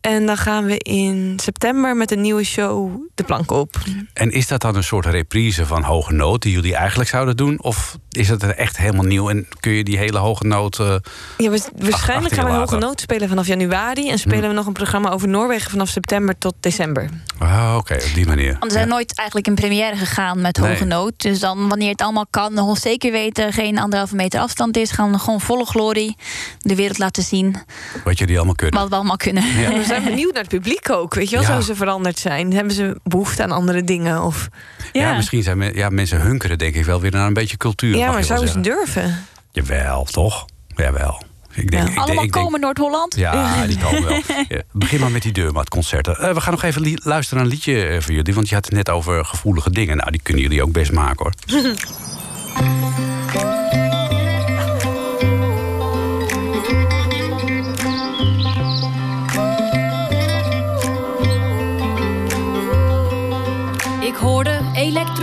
En 0.03 0.27
dan 0.27 0.37
gaan 0.37 0.65
we 0.65 0.79
in 0.79 1.39
september 1.43 1.97
met 1.97 2.11
een 2.11 2.21
nieuwe 2.21 2.45
show 2.45 2.91
de 3.15 3.23
plank 3.23 3.51
op. 3.51 3.77
En 4.15 4.31
is 4.31 4.47
dat 4.49 4.61
dan 4.61 4.77
een 4.77 4.85
soort 4.85 5.07
reprise 5.07 5.67
van 5.67 5.83
Hoge 5.83 6.13
Noot 6.13 6.43
die 6.43 6.53
jullie 6.53 6.75
eigenlijk 6.75 7.11
zouden 7.11 7.37
doen? 7.37 7.63
Of 7.63 7.99
is 8.11 8.29
het 8.29 8.43
er 8.43 8.55
echt 8.57 8.77
helemaal 8.77 9.05
nieuw 9.05 9.31
en 9.31 9.47
kun 9.61 9.73
je 9.73 9.85
die 9.85 9.99
hele 9.99 10.19
Hoge 10.19 10.47
Noot... 10.47 10.79
eh, 10.79 10.95
Ja, 11.37 11.51
we- 11.51 11.63
waarschijnlijk 11.77 12.35
gaan 12.35 12.45
we 12.45 12.51
Hoge. 12.53 12.77
Noot 12.79 13.01
spelen 13.01 13.29
vanaf 13.29 13.47
januari. 13.47 14.11
En 14.11 14.19
spelen 14.19 14.49
we 14.49 14.55
nog 14.55 14.67
een 14.67 14.73
programma 14.73 15.11
over 15.11 15.29
Noorwegen 15.29 15.71
vanaf 15.71 15.89
september 15.89 16.39
tot 16.39 16.55
december. 16.61 17.09
ah, 17.39 17.75
Oké, 17.79 17.95
op 17.95 18.15
die 18.15 18.27
manier. 18.27 18.51
Want 18.53 18.65
we 18.65 18.71
zijn 18.71 18.87
Ja. 18.89 18.93
nooit 18.93 19.15
eigenlijk 19.15 19.49
in 19.49 19.55
première 19.55 19.97
gegaan 19.97 20.41
met 20.41 20.57
Nee. 20.59 20.71
hoge 20.71 20.85
nood. 20.85 21.13
Dus 21.17 21.39
dan, 21.41 21.69
wanneer 21.69 21.91
het 21.91 22.03
allemaal 22.03 22.27
kan, 22.31 22.55
nog 22.55 22.79
zeker 22.79 23.13
weten, 23.13 23.53
geen 23.53 23.79
anderhalve 23.79 24.15
meter 24.15 24.41
afstand 24.41 24.77
is, 24.77 24.91
gaan 24.91 25.13
we 25.13 25.19
gewoon 25.19 25.41
volle 25.41 25.65
glorie 25.67 26.17
de 26.61 26.75
wereld 26.75 26.99
laten 26.99 27.23
zien 27.23 27.57
Wat 28.05 28.19
jullie 28.19 28.37
allemaal 28.37 28.55
kunnen. 28.55 28.81
wat 28.81 28.89
we 28.89 28.95
allemaal 28.95 29.17
kunnen. 29.17 29.45
Ja. 29.47 29.71
Zijn 29.95 30.05
benieuwd 30.15 30.33
naar 30.33 30.43
het 30.43 30.51
publiek 30.53 30.91
ook. 30.91 31.15
Weet 31.15 31.31
je 31.31 31.37
wel, 31.37 31.45
Ja. 31.45 31.55
zo 31.55 31.61
ze 31.61 31.75
veranderd 31.75 32.19
zijn. 32.19 32.53
Hebben 32.53 32.75
ze 32.75 32.97
behoefte 33.05 33.43
aan 33.43 33.51
andere 33.51 33.85
dingen? 33.85 34.23
Of... 34.23 34.49
Ja, 34.93 35.15
misschien 35.15 35.43
zijn 35.43 35.59
men- 35.59 35.75
ja, 35.75 35.89
mensen 35.89 36.21
hunkeren 36.21 36.59
denk 36.59 36.75
ik 36.75 36.85
wel 36.85 37.01
weer 37.01 37.11
naar 37.11 37.27
een 37.27 37.33
beetje 37.35 37.57
cultuur. 37.57 37.97
Ja, 37.97 38.13
maar 38.13 38.25
zouden 38.25 38.49
ze 38.49 38.61
durven? 38.61 39.25
Jawel, 39.53 40.05
toch? 40.05 40.45
Jawel. 40.77 41.23
Ik 41.55 41.71
denk, 41.71 41.85
Ja. 41.87 41.91
ik, 41.93 41.97
allemaal 41.99 42.17
denk, 42.17 42.31
komen 42.33 42.61
Noord-Holland. 42.61 43.17
Ja, 43.17 43.55
die 43.67 43.79
komen 43.79 44.05
wel. 44.05 44.21
Ja, 44.49 44.63
begin 44.73 45.01
maar 45.01 45.11
met 45.11 45.23
die 45.23 45.33
deurmatconcerten. 45.33 46.17
Eh, 46.19 46.35
we 46.35 46.41
gaan 46.41 46.53
nog 46.53 46.63
even 46.63 47.01
luisteren 47.03 47.43
naar 47.43 47.47
een 47.53 47.57
liedje 47.57 47.85
eh, 47.85 48.01
voor 48.01 48.13
jullie. 48.15 48.35
Want 48.35 48.49
je 48.49 48.55
had 48.55 48.65
het 48.65 48.75
net 48.75 48.91
over 48.91 49.25
gevoelige 49.25 49.71
dingen. 49.71 49.97
Nou, 49.97 50.11
die 50.11 50.21
kunnen 50.23 50.43
jullie 50.43 50.63
ook 50.63 50.73
best 50.73 50.93
maken 50.93 51.25
hoor. 51.25 51.33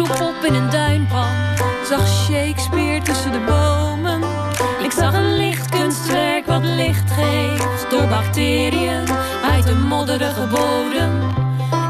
elektropop 0.10 0.44
in 0.46 0.54
een 0.54 0.70
duinpan. 0.70 1.36
Zag 1.90 2.08
Shakespeare 2.08 3.02
tussen 3.02 3.32
de 3.32 3.40
bomen. 3.40 4.22
Ik 4.84 4.92
zag 4.92 5.14
een 5.14 5.36
lichtkunstwerk 5.36 6.46
wat 6.46 6.64
licht 6.64 7.12
geeft 7.12 7.90
door 7.90 8.08
bacteriën 8.08 9.04
uit 9.44 9.66
de 9.66 9.76
modderige 9.76 10.48
bodem. 10.48 11.22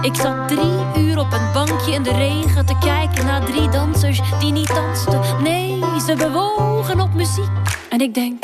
Ik 0.01 0.15
zat 0.15 0.47
drie 0.47 1.03
uur 1.05 1.20
op 1.20 1.32
een 1.32 1.51
bankje 1.53 1.91
in 1.91 2.03
de 2.03 2.11
regen 2.11 2.65
te 2.65 2.78
kijken 2.80 3.26
naar 3.26 3.45
drie 3.45 3.70
dansers 3.70 4.22
die 4.39 4.51
niet 4.51 4.74
dansten. 4.76 5.22
Nee, 5.43 5.80
ze 6.05 6.15
bewogen 6.15 6.99
op 6.99 7.13
muziek. 7.13 7.51
En 7.89 8.01
ik 8.01 8.13
denk, 8.13 8.43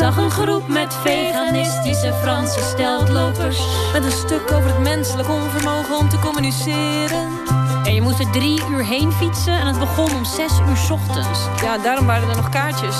zag 0.00 0.16
een 0.16 0.30
groep 0.30 0.68
met 0.68 0.94
veganistische 0.94 2.12
Franse 2.22 2.60
steltlopers. 2.60 3.60
Met 3.92 4.04
een 4.04 4.10
stuk 4.10 4.50
over 4.52 4.70
het 4.70 4.78
menselijk 4.78 5.28
onvermogen 5.28 5.96
om 5.98 6.08
te 6.08 6.18
communiceren. 6.18 7.28
En 7.84 7.94
je 7.94 8.00
moest 8.02 8.18
er 8.18 8.30
drie 8.30 8.60
uur 8.70 8.84
heen 8.84 9.12
fietsen 9.12 9.52
en 9.52 9.66
het 9.66 9.78
begon 9.78 10.14
om 10.14 10.24
zes 10.24 10.52
uur 10.58 10.92
ochtends. 10.92 11.38
Ja, 11.62 11.78
daarom 11.78 12.06
waren 12.06 12.28
er 12.28 12.36
nog 12.36 12.48
kaartjes. 12.48 12.96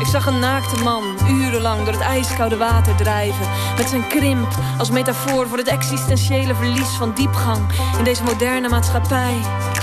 Ik 0.00 0.06
zag 0.06 0.26
een 0.26 0.38
naakte 0.38 0.82
man 0.82 1.02
urenlang 1.28 1.84
door 1.84 1.92
het 1.92 2.02
ijskoude 2.02 2.56
water 2.56 2.96
drijven. 2.96 3.46
Met 3.76 3.88
zijn 3.88 4.06
krimp 4.06 4.48
als 4.78 4.90
metafoor 4.90 5.48
voor 5.48 5.58
het 5.58 5.68
existentiële 5.68 6.54
verlies 6.54 6.88
van 6.88 7.14
diepgang 7.14 7.60
in 7.98 8.04
deze 8.04 8.22
moderne 8.22 8.68
maatschappij. 8.68 9.36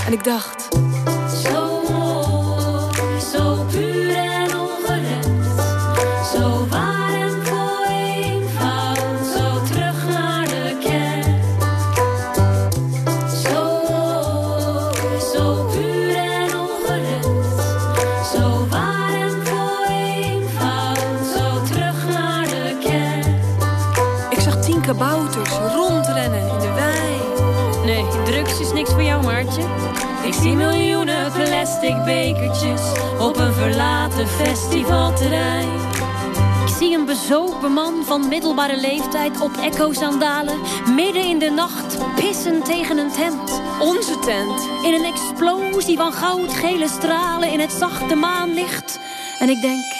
En 0.06 0.12
ik 0.12 0.24
dacht. 0.24 0.68
Kabouters 24.88 25.50
rondrennen 25.74 26.48
in 26.48 26.58
de 26.58 26.72
wei. 26.72 27.16
Nee, 27.84 28.04
drugs 28.24 28.60
is 28.60 28.72
niks 28.72 28.90
voor 28.90 29.02
jou, 29.02 29.24
Maartje. 29.24 29.62
Ik 30.24 30.32
zie 30.32 30.56
miljoenen 30.56 31.32
plastic 31.32 32.04
bekertjes 32.04 32.82
op 33.18 33.36
een 33.36 33.52
verlaten 33.52 34.26
festivalterrein. 34.26 35.68
Ik 36.66 36.74
zie 36.78 36.98
een 36.98 37.04
bezopen 37.04 37.72
man 37.72 38.04
van 38.04 38.28
middelbare 38.28 38.80
leeftijd 38.80 39.40
op 39.40 39.56
echo-sandalen... 39.56 40.58
midden 40.94 41.24
in 41.24 41.38
de 41.38 41.50
nacht 41.50 41.98
pissen 42.14 42.62
tegen 42.62 42.98
een 42.98 43.12
tent. 43.12 43.60
Onze 43.80 44.18
tent. 44.18 44.68
In 44.82 44.94
een 44.94 45.04
explosie 45.04 45.96
van 45.96 46.12
goudgele 46.12 46.88
stralen 46.88 47.52
in 47.52 47.60
het 47.60 47.72
zachte 47.72 48.14
maanlicht. 48.14 49.00
En 49.38 49.48
ik 49.48 49.60
denk... 49.60 49.97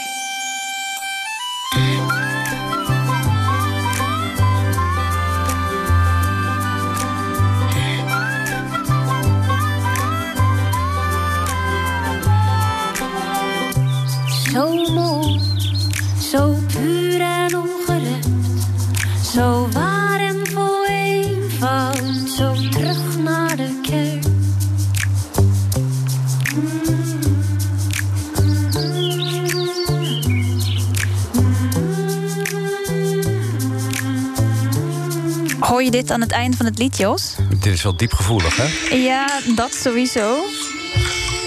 Aan 36.10 36.20
het 36.20 36.30
eind 36.32 36.56
van 36.56 36.66
het 36.66 36.78
lied, 36.78 36.96
Jos? 36.96 37.34
Dit 37.48 37.66
is 37.72 37.82
wel 37.82 37.96
diepgevoelig, 37.96 38.56
hè? 38.56 38.94
Ja, 38.96 39.40
dat 39.56 39.74
sowieso. 39.74 40.44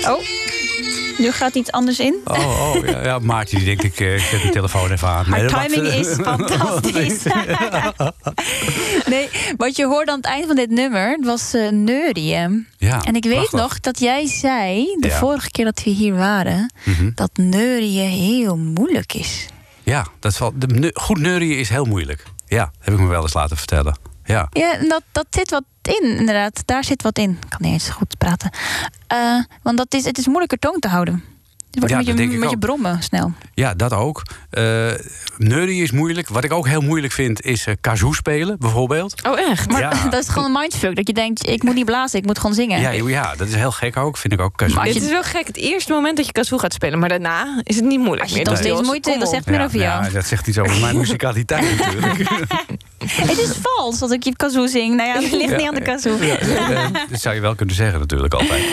Oh, 0.08 0.20
nu 1.18 1.32
gaat 1.32 1.56
iets 1.56 1.72
anders 1.72 2.00
in. 2.00 2.16
Oh, 2.26 2.76
oh 2.76 2.86
ja, 2.86 3.04
ja 3.04 3.20
Maartje 3.20 3.56
die 3.58 3.66
denkt, 3.66 3.84
ik, 3.84 4.00
eh, 4.00 4.14
ik 4.16 4.20
zet 4.22 4.40
mijn 4.42 4.52
telefoon 4.54 4.92
even 4.92 5.08
aan. 5.08 5.26
Haar 5.26 5.44
mag- 5.52 5.64
timing 5.68 5.88
is 5.94 6.08
fantastisch. 6.24 7.24
nee, 9.06 9.30
wat 9.58 9.76
je 9.76 9.86
hoorde 9.86 10.12
aan 10.12 10.18
het 10.18 10.26
eind 10.26 10.46
van 10.48 10.56
dit 10.56 10.70
nummer 10.70 11.18
was 11.22 11.54
eh 11.54 11.70
neurien. 11.72 12.68
Ja, 12.78 13.02
En 13.04 13.16
ik 13.16 13.24
weet 13.24 13.34
prachtig. 13.34 13.60
nog 13.60 13.80
dat 13.80 14.00
jij 14.00 14.28
zei, 14.28 14.96
de 15.00 15.08
Ja. 15.08 15.18
vorige 15.18 15.52
keer 15.52 15.66
dat 15.66 15.84
we 15.84 15.90
hier 15.90 16.16
waren, 16.16 16.74
Mhm. 16.84 17.10
dat 17.16 17.32
neurien 17.34 18.10
heel 18.10 18.58
moeilijk 18.58 19.14
is. 19.14 19.46
Ja, 19.84 20.06
dat 20.20 20.52
de, 20.56 20.92
goed 20.94 21.20
neurien 21.20 21.58
is 21.58 21.70
heel 21.70 21.86
moeilijk. 21.86 22.24
Ja, 22.48 22.72
heb 22.80 22.94
ik 22.94 23.00
me 23.00 23.08
wel 23.08 23.22
eens 23.22 23.34
laten 23.34 23.58
vertellen. 23.58 23.98
Ja. 24.32 24.48
Ja, 24.52 24.74
en 24.80 24.88
dat, 24.88 25.04
dat 25.12 25.26
zit 25.30 25.50
wat 25.50 25.64
in, 25.82 26.18
inderdaad. 26.18 26.62
Daar 26.66 26.84
zit 26.84 27.02
wat 27.02 27.18
in. 27.18 27.30
Ik 27.32 27.50
kan 27.50 27.60
niet 27.62 27.72
eens 27.72 27.90
goed 27.90 28.18
praten. 28.18 28.50
Eh, 29.08 29.18
want 29.64 29.78
dat 29.78 29.94
is, 29.94 30.06
het 30.06 30.18
is 30.18 30.26
moeilijker 30.26 30.58
toon 30.60 30.80
te 30.80 30.88
houden. 30.88 31.24
Wordt 31.72 31.90
Ja, 31.90 31.98
met, 31.98 32.06
je, 32.06 32.14
dat 32.30 32.40
met 32.40 32.50
je 32.50 32.58
brommen 32.58 33.04
snel. 33.04 33.34
Ja, 33.54 33.74
dat 33.74 33.94
ook. 33.94 34.22
Eh 34.50 34.92
neurien 35.38 35.82
is 35.84 35.92
moeilijk. 35.92 36.30
Wat 36.30 36.44
ik 36.44 36.54
ook 36.54 36.68
heel 36.68 36.82
moeilijk 36.82 37.14
vind, 37.14 37.42
is 37.42 37.66
eh 37.66 37.74
kazoo 37.82 38.12
spelen, 38.14 38.60
bijvoorbeeld. 38.60 39.24
Oh, 39.28 39.40
echt? 39.40 39.72
Maar 39.72 39.82
Ja. 39.82 39.90
dat 40.10 40.24
is 40.24 40.30
gewoon 40.30 40.46
een 40.46 40.60
mindfuck. 40.60 40.96
Dat 40.96 41.08
je 41.08 41.14
denkt, 41.14 41.48
ik 41.48 41.64
moet 41.64 41.76
niet 41.76 41.86
blazen, 41.86 42.20
ik 42.20 42.26
moet 42.26 42.40
gewoon 42.40 42.56
zingen. 42.56 42.80
Ja, 42.80 42.90
ja, 42.92 43.36
dat 43.36 43.48
is 43.48 43.56
heel 43.56 43.72
gek 43.72 43.98
ook, 43.98 44.18
vind 44.18 44.34
ik 44.34 44.40
ook. 44.42 44.58
Kazoo. 44.58 44.82
Het 44.82 44.96
is 44.96 45.10
wel 45.10 45.24
gek, 45.24 45.48
het 45.48 45.58
eerste 45.58 45.92
moment 45.94 46.18
dat 46.18 46.26
je 46.26 46.32
kazoo 46.32 46.58
gaat 46.58 46.74
spelen, 46.74 47.00
maar 47.00 47.10
daarna 47.10 47.62
is 47.64 47.76
het 47.76 47.86
niet 47.86 48.00
moeilijk 48.00 48.22
Als 48.22 48.32
je 48.32 48.36
meer. 48.46 48.56
steeds 48.58 48.78
Jos, 48.78 48.86
moeite 48.88 49.16
dat 49.20 49.30
zegt 49.30 49.46
meer 49.46 49.64
over 49.64 49.80
jou. 49.80 50.04
ja, 50.04 50.10
dat 50.10 50.26
zegt 50.26 50.48
iets 50.48 50.58
over 50.58 50.80
mijn 50.80 50.98
musicaliteit 51.04 51.78
natuurlijk. 51.78 52.30
Het 53.08 53.38
is 53.38 53.52
vals 53.62 54.02
als 54.02 54.12
ik 54.12 54.24
je 54.24 54.36
kazoo 54.36 54.68
zing. 54.68 54.96
Nou 54.96 55.10
ja, 55.10 55.14
het 55.22 55.32
ligt 55.32 55.50
Ja. 55.50 55.58
niet 55.58 55.68
aan 55.68 55.74
de 55.74 55.82
kazoo. 55.82 56.18
Eh, 56.18 56.88
dat 57.10 57.22
zou 57.22 57.36
je 57.36 57.42
wel 57.42 57.56
kunnen 57.56 57.76
zeggen 57.76 58.00
natuurlijk 58.00 58.34
altijd. 58.34 58.64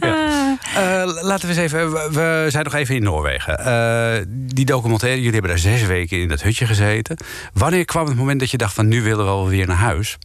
Ja. 0.00 0.56
Eh, 0.74 1.22
laten 1.22 1.48
we 1.48 1.54
eens 1.54 1.72
even... 1.72 1.90
We, 2.12 2.46
zijn 2.48 2.64
nog 2.64 2.74
even 2.74 2.94
in 2.94 3.02
Noorwegen. 3.02 3.58
Eh, 3.58 4.24
die 4.30 4.64
documentaire, 4.64 5.16
jullie 5.18 5.32
hebben 5.32 5.50
daar 5.50 5.60
zes 5.60 5.82
weken 5.82 6.20
in 6.20 6.28
dat 6.28 6.42
hutje 6.42 6.66
gezeten. 6.66 7.16
Wanneer 7.52 7.84
kwam 7.84 8.06
het 8.06 8.16
moment 8.16 8.40
dat 8.40 8.50
je 8.50 8.56
dacht 8.56 8.74
van... 8.74 8.88
nu 8.88 9.02
willen 9.02 9.18
we 9.18 9.24
wel 9.24 9.48
weer 9.48 9.66
naar 9.66 9.76
huis? 9.76 10.18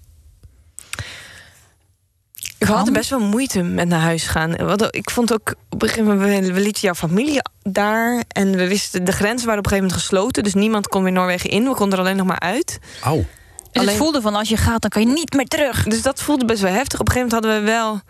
We 2.58 2.72
hadden 2.72 2.94
best 2.94 3.10
wel 3.10 3.20
moeite 3.20 3.62
met 3.62 3.88
naar 3.88 4.00
huis 4.00 4.28
gaan. 4.28 4.80
Ik 4.90 5.10
vond 5.10 5.34
ook 5.34 5.56
op 5.70 5.82
een 5.82 5.90
gegeven 5.90 6.18
moment, 6.18 6.46
we, 6.46 6.54
we 6.54 6.60
lieten 6.60 6.82
jouw 6.82 6.94
familie 6.94 7.42
daar. 7.62 8.24
En 8.28 8.52
we 8.56 8.68
wisten, 8.68 9.04
de 9.04 9.12
grenzen 9.12 9.46
waren 9.46 9.60
op 9.60 9.66
een 9.66 9.72
gegeven 9.72 9.84
moment 9.88 10.02
gesloten. 10.02 10.44
Dus 10.44 10.54
niemand 10.54 10.88
kon 10.88 11.04
weer 11.04 11.12
Noorwegen 11.12 11.50
in. 11.50 11.64
We 11.64 11.74
konden 11.76 12.00
er 12.00 12.06
alleen 12.06 12.18
nog 12.18 12.28
maar 12.28 12.40
uit. 12.40 12.80
Oh, 13.08 13.26
Dus 13.74 13.82
Alleen- 13.82 13.94
het 13.94 14.04
voelde 14.04 14.22
van 14.22 14.36
als 14.36 14.50
je 14.50 14.58
gaat, 14.58 14.82
dan 14.82 14.90
kan 14.90 15.02
je 15.02 15.08
niet 15.08 15.34
meer 15.34 15.46
terug. 15.46 15.84
Dus 15.84 16.02
dat 16.02 16.22
voelde 16.22 16.46
best 16.46 16.62
wel 16.62 16.72
heftig. 16.72 17.00
Op 17.00 17.08
een 17.08 17.14
gegeven 17.14 17.36
moment 17.36 17.56
hadden 17.56 17.66
we 17.66 17.72
wel. 17.72 18.02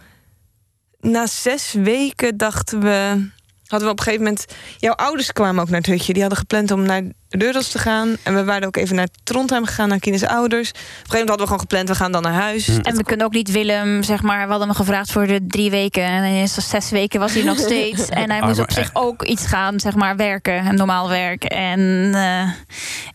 Na 1.11 1.27
zes 1.27 1.71
weken 1.71 2.37
dachten 2.37 2.79
we. 2.79 3.29
Hadden 3.67 3.87
we 3.87 3.93
op 3.93 3.99
een 3.99 4.03
gegeven 4.03 4.23
moment. 4.23 4.45
Jouw 4.77 4.93
ouders 4.93 5.31
kwamen 5.31 5.61
ook 5.61 5.69
naar 5.69 5.79
het 5.79 5.89
hutje. 5.89 6.13
Die 6.13 6.21
hadden 6.21 6.39
gepland 6.39 6.71
om 6.71 6.83
naar 6.85 7.03
Reurdels 7.39 7.69
te 7.69 7.77
gaan. 7.79 8.15
En 8.23 8.35
we 8.35 8.43
waren 8.43 8.67
ook 8.67 8.75
even 8.75 8.95
naar 8.95 9.07
Trondheim 9.23 9.65
gegaan, 9.65 9.89
naar 9.89 9.99
Kines 9.99 10.25
ouders. 10.25 10.69
Op 10.69 10.75
een 10.75 10.81
gegeven 10.83 11.09
moment 11.09 11.29
hadden 11.29 11.37
we 11.37 11.43
gewoon 11.45 11.59
gepland, 11.59 11.87
we 11.89 11.95
gaan 11.95 12.11
dan 12.11 12.21
naar 12.21 12.33
huis. 12.41 12.67
En 12.81 12.95
we 12.97 13.03
kunnen 13.03 13.25
ook 13.25 13.33
niet 13.33 13.51
Willem, 13.51 14.03
zeg 14.03 14.21
maar, 14.21 14.43
we 14.43 14.49
hadden 14.49 14.67
hem 14.67 14.75
gevraagd 14.77 15.11
voor 15.11 15.27
de 15.27 15.45
drie 15.47 15.69
weken. 15.69 16.03
En 16.03 16.23
in 16.23 16.47
zes 16.47 16.89
weken 16.89 17.19
was 17.19 17.33
hij 17.33 17.43
nog 17.43 17.57
steeds. 17.67 18.09
En 18.09 18.29
hij 18.31 18.41
moest 18.41 18.59
Arme- 18.59 18.61
op 18.63 18.71
zich 18.71 18.89
ook 18.93 19.23
iets 19.23 19.45
gaan, 19.45 19.79
zeg 19.79 19.95
maar, 19.95 20.15
werken. 20.15 20.65
Een 20.65 20.75
normaal 20.75 21.09
werk. 21.09 21.43
En 21.43 22.11
eh, 22.13 22.49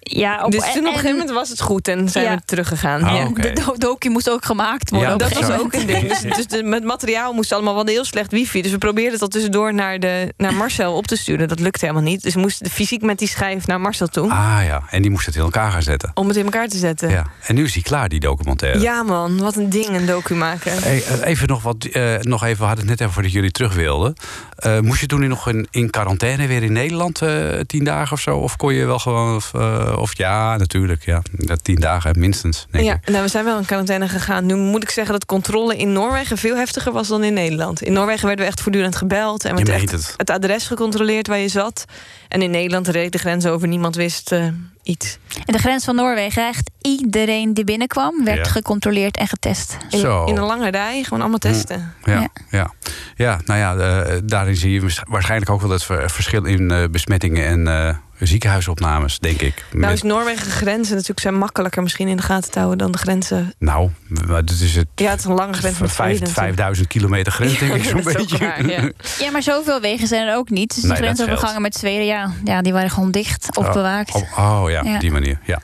ja, 0.00 0.44
op, 0.44 0.50
dus 0.52 0.60
toen 0.60 0.70
op 0.70 0.76
een 0.76 0.84
en- 0.86 0.92
gegeven 0.92 1.10
moment 1.10 1.30
was 1.30 1.48
het 1.48 1.60
goed 1.60 1.88
en 1.88 2.08
zijn 2.08 2.24
Ja. 2.24 2.34
we 2.34 2.40
teruggegaan. 2.44 3.02
Ah, 3.02 3.16
Ja. 3.16 3.26
oké. 3.26 3.40
De 3.40 3.52
do- 3.64 3.74
docu 3.78 4.08
moest 4.08 4.30
ook 4.30 4.44
gemaakt 4.44 4.90
worden. 4.90 5.08
Ja, 5.10 5.16
Dat 5.16 5.32
was 5.32 5.50
ook 5.58 5.72
een 5.72 5.86
ding. 5.86 6.08
Dus, 6.08 6.20
dus 6.36 6.46
de, 6.46 6.62
met 6.62 6.84
materiaal 6.84 7.32
moest 7.32 7.52
allemaal 7.52 7.74
wel 7.74 7.86
heel 7.86 8.04
slecht 8.04 8.30
wifi. 8.32 8.62
Dus 8.62 8.70
we 8.72 8.78
probeerden 8.78 9.12
het 9.12 9.22
al 9.22 9.28
tussendoor 9.28 9.74
naar, 9.74 9.98
de, 10.00 10.34
naar 10.36 10.54
Marcel 10.54 10.94
op 10.94 11.06
te 11.06 11.16
sturen. 11.16 11.48
Dat 11.48 11.60
lukte 11.60 11.86
helemaal 11.86 12.08
niet. 12.10 12.22
Dus 12.22 12.34
we 12.34 12.40
moesten 12.40 12.70
fysiek 12.70 13.02
met 13.02 13.18
die 13.18 13.28
schijf 13.28 13.66
naar 13.66 13.80
Marcel 13.80 14.07
ah 14.16 14.60
ja. 14.64 14.82
En 14.90 15.02
die 15.02 15.10
moest 15.10 15.26
het 15.26 15.34
in 15.34 15.40
elkaar 15.40 15.70
gaan 15.70 15.82
zetten. 15.82 16.10
Om 16.14 16.28
het 16.28 16.36
in 16.36 16.44
elkaar 16.44 16.68
te 16.68 16.76
zetten. 16.78 17.10
Ja. 17.10 17.26
En 17.46 17.54
nu 17.54 17.64
is 17.64 17.72
die 17.72 17.82
klaar, 17.82 18.08
die 18.08 18.20
documentaire. 18.20 18.80
Ja, 18.80 19.02
man, 19.02 19.38
wat 19.38 19.56
een 19.56 19.70
ding, 19.70 19.88
een 19.88 20.06
docu 20.06 20.34
maken. 20.34 20.72
Hey, 20.82 21.04
eh, 21.04 21.26
even 21.26 21.48
nog 21.48 21.62
wat, 21.62 21.84
eh, 21.84 22.16
nog 22.20 22.44
even, 22.44 22.58
we 22.58 22.64
hadden 22.64 22.80
het 22.80 22.88
net 22.88 23.00
even 23.00 23.12
voordat 23.12 23.32
jullie 23.32 23.50
terug 23.50 23.74
wilden. 23.74 24.14
Eh, 24.56 24.78
moest 24.80 25.00
je 25.00 25.06
toen 25.06 25.28
nog 25.28 25.48
in, 25.48 25.66
in 25.70 25.90
quarantaine 25.90 26.46
weer 26.46 26.62
in 26.62 26.72
Nederland, 26.72 27.22
tien 27.66 27.84
dagen 27.84 28.12
of 28.12 28.20
zo? 28.20 28.36
Of 28.36 28.56
kon 28.56 28.74
je 28.74 28.84
wel 28.84 28.98
gewoon, 28.98 29.36
of, 29.36 29.54
of 29.96 30.16
ja, 30.16 30.56
natuurlijk, 30.56 31.04
ja, 31.04 31.22
dat 31.32 31.64
tien 31.64 31.80
dagen 31.80 32.18
minstens, 32.18 32.66
denk 32.70 32.84
Ja, 32.84 32.94
ik. 32.94 33.08
nou, 33.08 33.22
we 33.22 33.28
zijn 33.28 33.44
wel 33.44 33.58
in 33.58 33.64
quarantaine 33.64 34.08
gegaan. 34.08 34.46
Nu 34.46 34.54
moet 34.54 34.82
ik 34.82 34.90
zeggen 34.90 35.12
dat 35.12 35.26
controle 35.26 35.76
in 35.76 35.92
Noorwegen 35.92 36.38
veel 36.38 36.56
heftiger 36.56 36.92
was 36.92 37.08
dan 37.08 37.24
in 37.24 37.34
Nederland. 37.34 37.82
In 37.82 37.92
Noorwegen 37.92 38.26
werden 38.26 38.44
we 38.44 38.50
echt 38.50 38.60
voortdurend 38.60 38.96
gebeld 38.96 39.44
en 39.44 39.54
werd 39.54 39.68
echt 39.68 39.90
het. 39.90 40.14
het 40.16 40.30
adres 40.30 40.66
gecontroleerd 40.66 41.26
waar 41.26 41.38
je 41.38 41.48
zat. 41.48 41.84
En 42.28 42.42
in 42.42 42.50
Nederland 42.50 42.88
reed 42.88 43.12
de 43.12 43.18
grens 43.18 43.46
over, 43.46 43.68
niemand 43.68 43.94
wist 43.96 44.32
eh, 44.32 44.46
iets. 44.82 45.18
En 45.46 45.52
de 45.52 45.58
grens 45.58 45.84
van 45.84 45.94
Noorwegen, 45.94 46.46
echt 46.46 46.70
iedereen 46.82 47.54
die 47.54 47.64
binnenkwam, 47.64 48.24
werd 48.24 48.46
Ja. 48.46 48.52
gecontroleerd 48.52 49.16
en 49.16 49.26
getest. 49.28 49.76
In, 49.90 49.98
Zo. 49.98 50.24
in 50.24 50.36
een 50.36 50.44
lange 50.44 50.70
rij, 50.70 51.02
gewoon 51.02 51.20
allemaal 51.20 51.38
testen. 51.38 51.94
Ja, 52.04 52.12
Ja. 52.12 52.28
ja. 52.50 52.72
ja. 53.16 53.40
nou 53.44 53.58
ja, 53.58 53.76
eh, 54.02 54.18
daarin 54.24 54.56
zie 54.56 54.72
je 54.72 54.80
waarsch- 54.80 55.02
waarschijnlijk 55.08 55.50
ook 55.50 55.60
wel 55.60 55.70
het 55.70 55.84
ver- 55.84 56.10
verschil 56.10 56.44
in 56.44 56.70
eh, 56.70 56.84
besmettingen 56.90 57.46
en 57.46 57.66
eh, 57.88 57.96
ziekenhuisopnames, 58.26 59.18
denk 59.18 59.40
ik. 59.40 59.64
Nou 59.72 59.92
is 59.92 60.02
Noorwegen 60.02 60.50
grenzen 60.50 60.92
natuurlijk 60.92 61.20
zijn 61.20 61.34
makkelijker 61.38 61.82
misschien 61.82 62.08
in 62.08 62.16
de 62.16 62.22
gaten 62.22 62.50
te 62.50 62.58
houden 62.58 62.78
dan 62.78 62.92
de 62.92 62.98
grenzen. 62.98 63.54
nou, 63.58 63.90
maar 64.26 64.44
dit 64.44 64.60
is 64.60 64.74
het. 64.74 64.86
Ja, 64.94 65.10
het 65.10 65.18
is 65.18 65.24
een 65.24 65.32
lange 65.34 65.52
grens 65.52 65.76
Zweden. 65.76 66.28
5000 66.28 66.88
kilometer 66.88 67.32
grens, 67.32 67.58
denk 67.58 67.72
ik 67.74 67.82
Ja, 67.84 67.88
zo'n 67.90 68.02
dat 68.02 68.14
beetje. 68.16 68.38
waar, 68.38 68.66
ja. 68.66 68.90
Ja, 69.24 69.30
maar 69.30 69.42
zoveel 69.42 69.80
wegen 69.80 70.06
zijn 70.06 70.28
er 70.28 70.36
ook 70.36 70.50
niet. 70.50 70.74
Dus 70.74 70.82
Nee, 70.82 70.92
de 70.96 71.02
dat 71.02 71.04
grensovergangen 71.14 71.62
met 71.62 71.74
Zweden, 71.74 72.06
ja, 72.06 72.32
ja, 72.44 72.62
die 72.62 72.72
waren 72.72 72.90
gewoon 72.90 73.10
dicht 73.10 73.56
of 73.56 73.66
Oh, 73.66 73.72
bewaakt. 73.72 74.14
Oh, 74.14 74.38
oh 74.38 74.70
ja, 74.70 74.82
Ja. 74.84 74.94
op 74.94 75.00
die 75.00 75.10
manier. 75.10 75.38
Ja. 75.44 75.60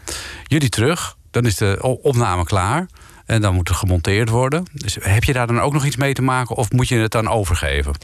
Jullie 0.46 0.68
terug, 0.68 1.16
dan 1.30 1.46
is 1.46 1.56
de 1.56 1.78
opname 2.02 2.44
klaar. 2.44 2.86
En 3.26 3.40
dan 3.40 3.54
moet 3.54 3.68
er 3.68 3.74
gemonteerd 3.74 4.28
worden. 4.28 4.64
Dus 4.72 4.96
heb 5.00 5.24
je 5.24 5.32
daar 5.32 5.46
dan 5.46 5.60
ook 5.60 5.72
nog 5.72 5.84
iets 5.84 5.96
mee 5.96 6.14
te 6.14 6.22
maken? 6.22 6.56
Of 6.56 6.70
moet 6.72 6.88
je 6.88 6.96
het 6.98 7.10
dan 7.10 7.28
overgeven? 7.28 7.94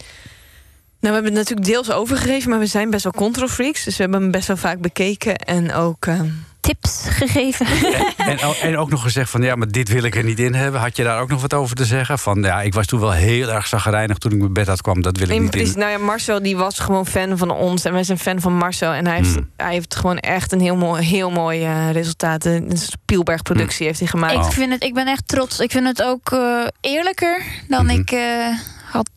Nou, 1.01 1.15
we 1.15 1.21
hebben 1.23 1.39
het 1.39 1.49
natuurlijk 1.49 1.67
deels 1.67 1.91
overgegeven, 1.91 2.51
maar 2.51 2.59
we 2.59 2.67
zijn 2.67 2.91
best 2.91 3.05
wel 3.05 3.13
control 3.13 3.49
freaks. 3.49 3.85
Dus 3.85 3.97
we 3.97 4.03
hebben 4.03 4.21
hem 4.23 4.31
best 4.31 4.47
wel 4.47 4.57
vaak 4.57 4.79
bekeken 4.81 5.37
en 5.37 5.73
ook. 5.75 6.07
eh, 6.07 6.21
Tips 6.61 7.05
gegeven. 7.09 7.67
En, 8.17 8.39
en 8.63 8.77
ook 8.79 8.91
nog 8.91 9.03
gezegd 9.03 9.31
van 9.31 9.43
ja, 9.43 9.55
maar 9.55 9.69
dit 9.69 9.89
wil 9.89 10.03
ik 10.03 10.17
er 10.17 10.25
niet 10.25 10.39
in 10.39 10.55
hebben. 10.55 10.81
Had 10.81 10.97
je 10.97 11.03
daar 11.03 11.21
ook 11.21 11.29
nog 11.29 11.41
wat 11.41 11.55
over 11.55 11.77
te 11.77 11.85
zeggen? 11.85 12.19
Van 12.19 12.43
ja, 12.43 12.63
ik 12.63 12.75
was 12.75 12.87
toen 12.87 13.01
wel 13.01 13.13
heel 13.13 13.49
erg 13.51 13.67
zagrijnig 13.67 14.19
toen 14.19 14.33
ik 14.33 14.39
mijn 14.39 14.53
bed 14.53 14.67
had 14.67 14.81
kwam. 14.83 15.03
Dat 15.03 15.17
wil 15.17 15.29
ik 15.29 15.35
in 15.35 15.43
niet 15.43 15.51
precies, 15.51 15.73
in. 15.73 15.79
nou 15.79 15.91
ja, 15.91 15.99
Marcel 15.99 16.43
die 16.43 16.57
was 16.57 16.79
gewoon 16.79 17.07
fan 17.07 17.39
van 17.39 17.51
ons 17.51 17.85
en 17.85 17.93
wij 17.93 18.05
zijn 18.05 18.19
fan 18.19 18.41
van 18.41 18.57
Marcel. 18.57 18.93
En 18.93 19.07
hij 19.07 19.17
heeft, 19.17 19.35
Hmm. 19.35 19.51
hij 19.57 19.73
heeft 19.73 19.95
gewoon 19.95 20.19
echt 20.19 20.53
een 20.53 20.61
heel 20.61 20.77
mooi, 20.77 21.05
heel 21.05 21.31
mooi 21.31 21.65
eh, 21.65 21.91
resultaat. 21.91 22.45
Een 22.45 22.71
Spielberg-productie 22.75 23.87
heeft 23.87 23.99
hij 23.99 24.09
gemaakt. 24.09 24.35
Oh. 24.37 24.47
Ik, 24.47 24.53
vind 24.53 24.73
het, 24.73 24.83
ik 24.85 24.95
ben 24.95 25.07
echt 25.07 25.29
trots. 25.29 25.59
Ik 25.61 25.71
vind 25.71 25.87
het 25.87 26.03
ook 26.03 26.33
eh, 26.33 26.67
eerlijker 26.81 27.43
dan 27.69 27.85
Mhm. 27.87 27.99
ik 28.01 28.11
eh, 28.11 28.47
had 28.91 29.11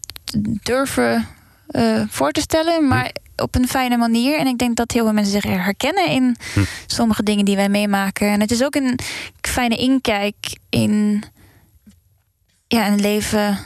durven 0.63 1.27
eh, 1.73 2.01
voor 2.09 2.31
te 2.31 2.41
stellen. 2.41 2.87
Maar 2.87 3.11
op 3.35 3.55
een 3.55 3.67
fijne 3.67 3.97
manier. 3.97 4.37
En 4.39 4.47
ik 4.47 4.57
denk 4.57 4.75
dat 4.75 4.91
heel 4.91 5.03
veel 5.03 5.13
mensen 5.13 5.33
zich 5.41 5.43
herkennen 5.43 6.07
in 6.07 6.35
Hm. 6.53 6.59
sommige 6.87 7.23
dingen 7.23 7.45
die 7.45 7.55
wij 7.55 7.69
meemaken. 7.69 8.27
En 8.27 8.39
het 8.39 8.51
is 8.51 8.63
ook 8.63 8.75
een 8.75 8.99
fijne 9.41 9.75
inkijk 9.75 10.35
in 10.69 11.23
ja, 12.67 12.87
een 12.87 12.99
leven 13.01 13.57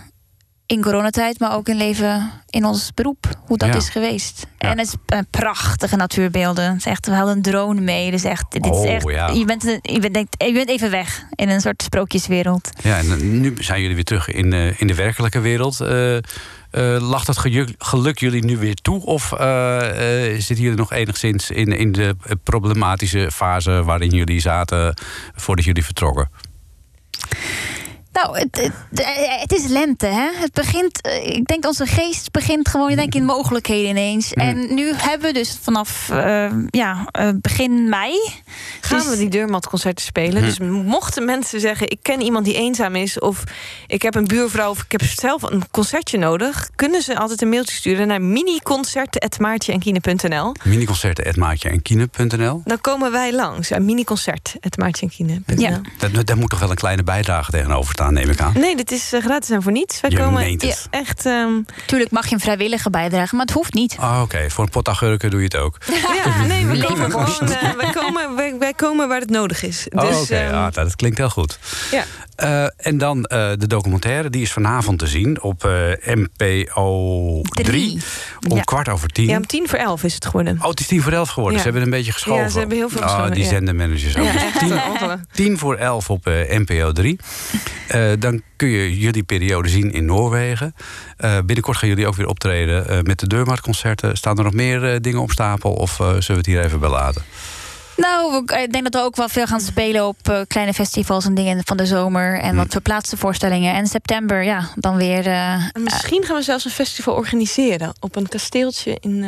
in 0.65 0.81
coronatijd, 0.81 1.39
maar 1.39 1.55
ook 1.55 1.67
een 1.67 1.75
leven 1.77 2.31
in 2.49 2.65
ons 2.65 2.91
beroep. 2.93 3.29
Hoe 3.45 3.57
dat 3.57 3.67
Ja. 3.69 3.75
is 3.75 3.89
geweest. 3.89 4.45
Ja. 4.57 4.69
En 4.71 4.77
het 4.77 4.87
is 4.87 4.93
eh, 5.05 5.19
prachtige 5.31 5.95
natuurbeelden. 5.95 6.63
Het 6.69 6.77
is 6.77 6.85
echt, 6.85 7.05
we 7.05 7.13
hadden 7.13 7.35
een 7.35 7.41
drone 7.41 7.81
mee. 7.81 8.11
Dus 8.11 8.23
echt, 8.23 8.51
dit 8.51 8.65
Oh, 8.65 8.83
is 8.83 8.89
echt 8.89 9.09
ja. 9.09 9.27
je, 9.29 9.45
bent, 9.45 9.63
je, 9.81 9.99
bent, 9.99 10.13
denkt- 10.13 10.43
je 10.43 10.51
bent 10.53 10.69
even 10.69 10.89
weg 10.91 11.23
in 11.35 11.49
een 11.49 11.61
soort 11.61 11.83
sprookjeswereld. 11.83 12.69
Ja, 12.83 12.97
en 12.97 13.11
eh, 13.11 13.17
nu 13.17 13.53
zijn 13.59 13.79
jullie 13.81 13.95
weer 13.95 14.03
terug 14.03 14.27
in, 14.29 14.53
eh, 14.53 14.81
in 14.81 14.87
de 14.87 14.95
werkelijke 14.95 15.39
wereld. 15.39 15.77
Eh, 16.77 17.09
dat 17.25 17.37
gejuk- 17.37 17.75
geluk 17.77 18.19
jullie 18.19 18.45
nu 18.45 18.57
weer 18.57 18.75
toe? 18.75 19.05
Of 19.05 19.31
eh, 19.31 20.25
eh, 20.25 20.39
zitten 20.41 20.63
jullie 20.63 20.77
nog 20.77 20.91
enigszins 20.91 21.51
in, 21.51 21.67
in 21.67 21.91
de 21.91 22.15
problematische 22.43 23.31
fase 23.31 23.83
waarin 23.83 24.09
jullie 24.09 24.39
zaten 24.39 24.93
voordat 25.35 25.65
jullie 25.65 25.85
vertrokken? 25.85 26.29
Nou, 28.23 28.39
het, 28.39 28.61
het, 28.61 28.73
het 29.39 29.53
is 29.53 29.67
lente, 29.67 30.05
hè? 30.05 30.29
Het 30.33 30.53
begint, 30.53 31.01
eh, 31.01 31.27
ik 31.27 31.45
denk 31.45 31.65
onze 31.65 31.85
geest 31.85 32.31
begint 32.31 32.69
gewoon, 32.69 32.89
ik 32.89 32.95
denk 32.95 33.15
in 33.15 33.25
mogelijkheden 33.25 33.89
ineens. 33.89 34.33
Mm. 34.33 34.43
En 34.43 34.73
nu 34.73 34.93
hebben 34.95 35.27
we 35.27 35.33
dus 35.33 35.59
vanaf 35.61 36.09
eh, 36.09 36.51
ja, 36.69 37.07
eh, 37.11 37.29
begin 37.41 37.89
mei. 37.89 38.13
Gaan 38.81 38.99
dus- 38.99 39.09
we 39.09 39.17
die 39.17 39.29
deurmatconcerten 39.29 40.05
spelen. 40.05 40.41
Hm. 40.41 40.47
Dus 40.47 40.59
mochten 40.69 41.25
mensen 41.25 41.59
zeggen... 41.59 41.89
ik 41.89 41.99
ken 42.01 42.21
iemand 42.21 42.45
die 42.45 42.55
eenzaam 42.55 42.95
is... 42.95 43.19
of 43.19 43.43
ik 43.87 44.01
heb 44.01 44.15
een 44.15 44.27
buurvrouw 44.27 44.69
of 44.69 44.83
ik 44.83 44.91
heb 44.91 45.03
zelf 45.03 45.41
een 45.41 45.63
concertje 45.71 46.17
nodig... 46.17 46.69
kunnen 46.75 47.01
ze 47.01 47.17
altijd 47.17 47.41
een 47.41 47.49
mailtje 47.49 47.75
sturen 47.75 48.07
naar 48.07 48.21
miniconcerten.maartje.en.nl. 48.21 50.55
Miniconcerten, 50.63 51.25
Edmaatje 51.25 51.69
en 51.69 51.81
Kine.nl. 51.81 52.61
Dan 52.65 52.81
komen 52.81 53.11
wij 53.11 53.33
langs. 53.33 53.67
Ja, 53.67 53.79
miniconcert.maartje.en.nl. 53.79 55.57
Ja. 55.57 55.81
Daar, 55.97 56.25
daar 56.25 56.37
moet 56.37 56.49
toch 56.49 56.59
wel 56.59 56.69
een 56.69 56.75
kleine 56.75 57.03
bijdrage 57.03 57.51
tegenover 57.51 57.91
staan? 57.91 58.06
Aan, 58.07 58.13
neem 58.13 58.29
ik 58.29 58.39
aan. 58.41 58.53
Nee, 58.55 58.75
dit 58.75 58.91
is 58.91 59.13
eh, 59.13 59.21
gratis 59.21 59.49
en 59.49 59.61
voor 59.61 59.71
niets. 59.71 60.01
Wij 60.01 60.09
Je 60.09 60.17
komen 60.17 60.33
meent 60.43 60.61
het. 60.61 60.87
ja, 60.91 60.99
echt. 60.99 61.25
ehm, 61.25 61.51
Tuurlijk 61.85 62.11
mag 62.11 62.27
je 62.27 62.33
een 62.33 62.39
vrijwillige 62.41 62.89
bijdrage, 62.89 63.35
maar 63.35 63.45
het 63.45 63.53
hoeft 63.55 63.73
niet. 63.73 63.95
Ah, 63.99 64.19
Oké, 64.21 64.49
voor 64.49 64.63
een 64.63 64.69
pot 64.69 64.89
agurken 64.89 65.29
doe 65.29 65.39
je 65.39 65.45
het 65.45 65.55
ook. 65.55 65.77
ja, 66.25 66.45
nee, 66.45 66.65
we 66.65 66.73
Leven 66.75 66.87
komen 66.87 67.11
gewoon. 67.11 67.51
eh, 67.51 67.71
wij, 67.71 67.91
komen, 67.93 68.35
wij, 68.35 68.55
wij 68.59 68.73
komen 68.73 69.07
waar 69.07 69.19
het 69.19 69.29
nodig 69.29 69.63
is. 69.63 69.87
Oh, 69.89 70.07
Dus, 70.07 70.21
Oké, 70.21 70.35
ehm, 70.35 70.53
ah, 70.55 70.73
dat 70.73 70.95
klinkt 70.95 71.17
heel 71.17 71.29
goed. 71.29 71.59
ja. 71.91 72.03
Eh, 72.35 72.63
en 72.77 72.97
dan 72.97 73.23
eh, 73.25 73.49
de 73.57 73.67
documentaire, 73.67 74.29
die 74.29 74.41
is 74.41 74.51
vanavond 74.51 74.99
te 74.99 75.07
zien 75.07 75.41
op 75.41 75.63
eh, 75.65 75.71
NPO 76.15 77.41
3. 77.41 77.65
Drie. 77.65 78.01
Om 78.49 78.55
Ja. 78.57 78.61
kwart 78.63 78.89
over 78.89 79.07
tien. 79.09 79.27
ja, 79.27 79.37
om 79.37 79.45
tien 79.45 79.67
voor 79.69 79.79
elf 79.79 80.03
is 80.03 80.13
het 80.13 80.25
geworden. 80.25 80.57
Oh, 80.61 80.69
het 80.69 80.79
is 80.79 80.87
tien 80.87 81.01
voor 81.01 81.11
elf 81.11 81.29
geworden. 81.29 81.53
Ja. 81.57 81.63
Ze 81.63 81.69
hebben 81.69 81.83
een 81.85 81.97
beetje 81.97 82.11
geschoven. 82.11 82.43
Ja, 82.43 82.49
ze 82.49 82.59
hebben 82.59 82.77
heel 82.77 82.89
veel 82.89 83.01
Ah, 83.01 83.07
geschoven, 83.09 83.33
die 83.33 83.43
ja. 83.43 83.49
zendermanagers 83.49 84.17
ook. 84.17 84.23
Ja, 84.25 84.31
Dus 84.31 84.41
tien, 85.31 85.51
eh, 85.53 85.57
voor 85.59 85.75
elf 85.75 86.09
op 86.09 86.27
eh, 86.27 86.57
NPO 86.57 86.91
3. 86.91 87.19
Eh, 87.97 88.11
dan 88.19 88.41
kun 88.55 88.67
je 88.67 88.99
jullie 88.99 89.23
periode 89.23 89.69
zien 89.69 89.91
in 89.91 90.05
Noorwegen. 90.05 90.75
Eh, 91.17 91.37
binnenkort 91.45 91.77
gaan 91.77 91.89
jullie 91.89 92.07
ook 92.07 92.15
weer 92.15 92.27
optreden 92.27 92.87
eh, 92.89 93.01
met 93.01 93.19
de 93.19 93.27
Deurmarktconcerten. 93.27 94.17
Staan 94.17 94.37
er 94.37 94.43
nog 94.43 94.53
meer 94.53 95.01
dingen 95.01 95.21
op 95.21 95.31
stapel 95.31 95.71
of 95.73 95.99
eh, 95.99 96.05
zullen 96.07 96.25
we 96.27 96.33
het 96.33 96.45
hier 96.45 96.63
even 96.63 96.79
bij 96.79 96.89
laten? 96.89 97.23
Nou, 97.97 98.43
ik 98.45 98.71
denk 98.71 98.83
dat 98.83 98.93
we 98.93 98.99
ook 99.07 99.15
wel 99.15 99.29
veel 99.29 99.45
gaan 99.45 99.59
spelen 99.59 100.07
op 100.07 100.17
eh, 100.23 100.39
kleine 100.47 100.73
festivals 100.73 101.25
en 101.25 101.33
dingen 101.35 101.61
van 101.65 101.77
de 101.77 101.85
zomer. 101.85 102.39
En 102.39 102.49
Hm. 102.49 102.55
wat 102.55 102.71
verplaatste 102.71 103.17
voorstellingen. 103.17 103.73
En 103.73 103.87
september, 103.87 104.43
ja, 104.43 104.69
dan 104.75 104.95
weer 104.97 105.25
eh, 105.25 105.53
En 105.53 105.83
misschien 105.83 106.23
gaan 106.23 106.35
we 106.35 106.41
zelfs 106.41 106.65
een 106.65 106.71
festival 106.71 107.13
organiseren 107.15 107.93
op 107.99 108.15
een 108.15 108.27
kasteeltje 108.27 108.97
in. 108.99 109.25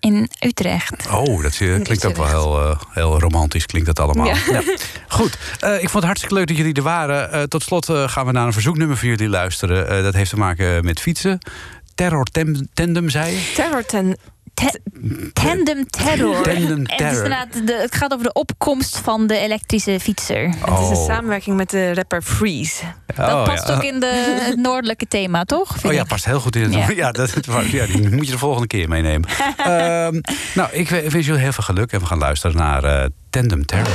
In 0.00 0.30
Utrecht. 0.40 1.06
Oh, 1.10 1.42
dat 1.42 1.56
klinkt 1.56 2.06
ook 2.06 2.16
wel 2.16 2.26
heel, 2.28 2.60
eh, 2.70 2.80
heel 2.90 3.20
romantisch, 3.20 3.66
klinkt 3.66 3.86
dat 3.86 4.00
allemaal. 4.00 4.26
Ja. 4.26 4.36
Ja. 4.50 4.62
Goed, 5.08 5.38
eh, 5.60 5.72
ik 5.74 5.78
vond 5.80 5.92
het 5.92 6.04
hartstikke 6.04 6.34
leuk 6.34 6.46
dat 6.46 6.56
jullie 6.56 6.74
er 6.74 6.82
waren. 6.82 7.32
Eh, 7.32 7.42
tot 7.42 7.62
slot 7.62 7.88
eh, 7.88 8.08
gaan 8.08 8.26
we 8.26 8.32
naar 8.32 8.46
een 8.46 8.52
verzoeknummer 8.52 8.96
voor 8.96 9.08
jullie 9.08 9.28
luisteren. 9.28 9.88
Eh, 9.88 10.02
dat 10.02 10.14
heeft 10.14 10.30
te 10.30 10.36
maken 10.36 10.84
met 10.84 11.00
fietsen. 11.00 11.38
Terror 11.94 12.24
tem- 12.24 12.68
Tandem, 12.74 13.08
zei 13.10 13.32
je? 13.34 13.52
Terror 13.54 13.84
ten. 13.84 14.16
Te- 14.58 14.80
tandem 15.32 15.86
Terror. 15.90 16.42
Tandem 16.42 16.70
En 16.70 16.80
Het, 16.80 16.90
is 16.90 16.96
Terror. 16.96 17.14
inderdaad 17.24 17.66
de, 17.66 17.78
het 17.80 17.94
gaat 17.94 18.12
over 18.12 18.24
de 18.24 18.32
opkomst 18.32 18.98
van 18.98 19.26
de 19.26 19.38
elektrische 19.38 20.00
fietser. 20.00 20.42
Het 20.48 20.56
is 20.56 20.84
Oh. 20.84 20.90
een 20.90 20.96
samenwerking 20.96 21.56
met 21.56 21.70
de 21.70 21.94
rapper 21.94 22.22
Freeze. 22.22 22.82
Dat 23.14 23.28
Oh, 23.32 23.44
past 23.44 23.68
ja. 23.68 23.74
ook 23.74 23.82
in 23.82 24.00
de, 24.00 24.38
het 24.40 24.56
noordelijke 24.56 25.06
thema, 25.06 25.44
toch? 25.44 25.70
Vind 25.72 25.84
Oh 25.84 25.92
ja, 25.92 26.02
ik. 26.02 26.06
past 26.08 26.24
heel 26.24 26.40
goed 26.40 26.56
in 26.56 26.62
het. 26.62 26.72
Ja, 26.72 26.90
Ja. 27.04 27.12
dat, 27.12 27.34
ja, 27.70 27.86
die 27.86 28.10
moet 28.10 28.26
je 28.26 28.32
de 28.32 28.38
volgende 28.38 28.66
keer 28.66 28.88
meenemen. 28.88 29.28
Ehm, 29.56 30.20
nou, 30.54 30.68
ik 30.72 30.88
we- 30.88 31.10
wens 31.10 31.26
jullie 31.26 31.40
heel 31.42 31.52
veel 31.52 31.64
geluk 31.64 31.92
en 31.92 32.00
we 32.00 32.06
gaan 32.06 32.18
luisteren 32.18 32.56
naar 32.56 32.84
eh, 32.84 33.06
Tandem 33.30 33.66
Terror. 33.66 33.92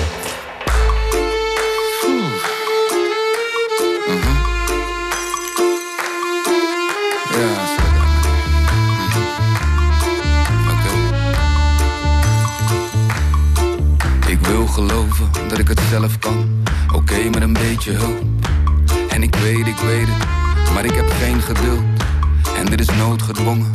Dat 15.50 15.58
ik 15.58 15.68
het 15.68 15.82
zelf 15.90 16.20
kan. 16.20 16.64
Oké, 16.94 17.30
met 17.30 17.42
een 17.42 17.54
beetje 17.54 17.92
hulp. 17.92 18.24
En 19.10 19.24
ik 19.24 19.36
weet, 19.36 19.68
ik 19.68 19.78
weet 19.78 20.08
het, 20.08 20.74
maar 20.74 20.86
ik 20.86 20.94
heb 20.94 21.10
geen 21.22 21.42
geduld. 21.42 21.84
En 22.58 22.66
dit 22.66 22.80
is 22.80 22.96
noodgedwongen. 22.98 23.72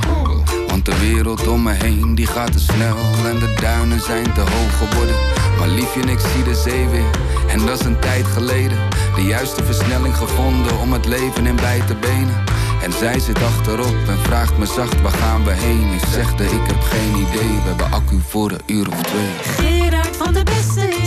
Want 0.69 0.85
de 0.85 0.99
wereld 0.99 1.47
om 1.47 1.63
me 1.63 1.73
heen 1.73 2.15
die 2.15 2.27
gaat 2.27 2.53
te 2.53 2.59
snel. 2.59 2.97
En 3.27 3.39
de 3.39 3.55
duinen 3.61 4.01
zijn 4.01 4.33
te 4.33 4.41
hoog 4.41 4.79
geworden. 4.79 5.15
Maar 5.59 5.69
liefje, 5.69 6.01
en 6.01 6.09
ik 6.09 6.19
zie 6.19 6.45
de 6.45 6.55
zee 6.55 6.87
weer. 6.87 7.11
En 7.49 7.67
dat 7.67 7.81
is 7.81 7.87
een 7.87 7.99
tijd 7.99 8.27
geleden. 8.27 8.79
De 9.15 9.23
juiste 9.23 9.65
versnelling 9.65 10.17
gevonden 10.17 10.79
om 10.79 10.93
het 10.93 11.07
leven 11.07 11.47
in 11.47 11.57
bij 11.57 11.83
te 11.87 11.95
benen. 11.95 12.45
En 12.83 12.93
zij 12.93 13.19
zit 13.19 13.43
achterop 13.43 13.97
en 14.09 14.19
vraagt 14.19 14.59
me 14.59 14.67
zacht 14.67 15.01
waar 15.01 15.13
gaan 15.13 15.45
we 15.45 15.53
heen. 15.53 15.93
Ik 15.93 16.05
zegde 16.13 16.45
ik 16.45 16.67
heb 16.67 16.81
geen 16.81 17.15
idee, 17.15 17.55
we 17.63 17.69
hebben 17.69 17.91
accu 17.91 18.21
voor 18.29 18.51
een 18.51 18.61
uur 18.67 18.89
of 18.89 19.03
twee. 19.03 19.31
Gerard 19.43 20.17
van 20.17 20.33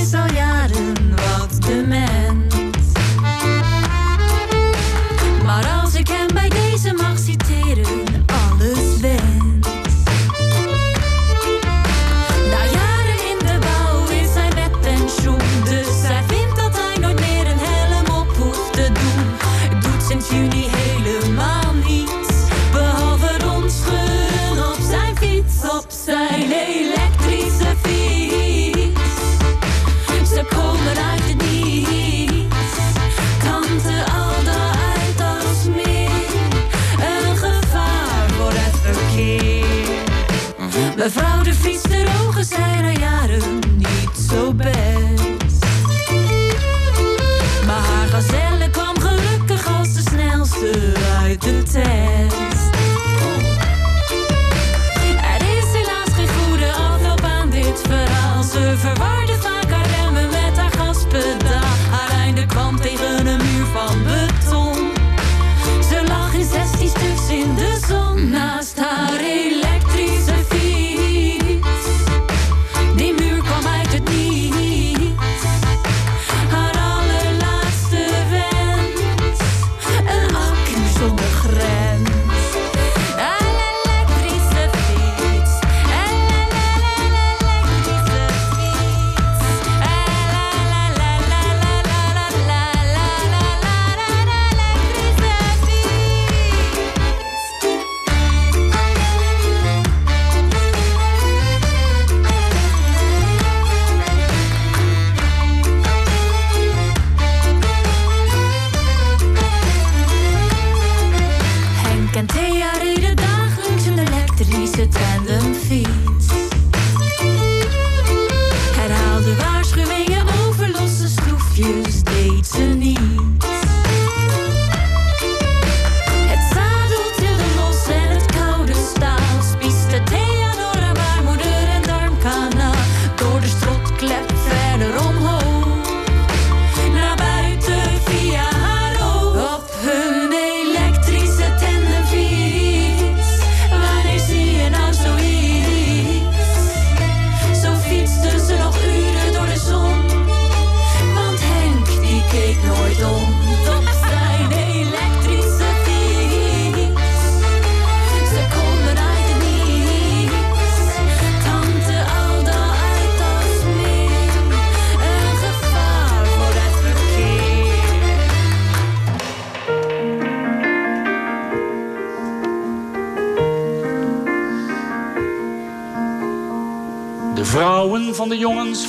is 0.02 0.14
al 0.14 0.34
jaren 0.34 0.94
wat 1.16 1.62
dement. 1.62 2.52
Maar 2.54 2.61
said 42.52 42.84
I 42.84 43.01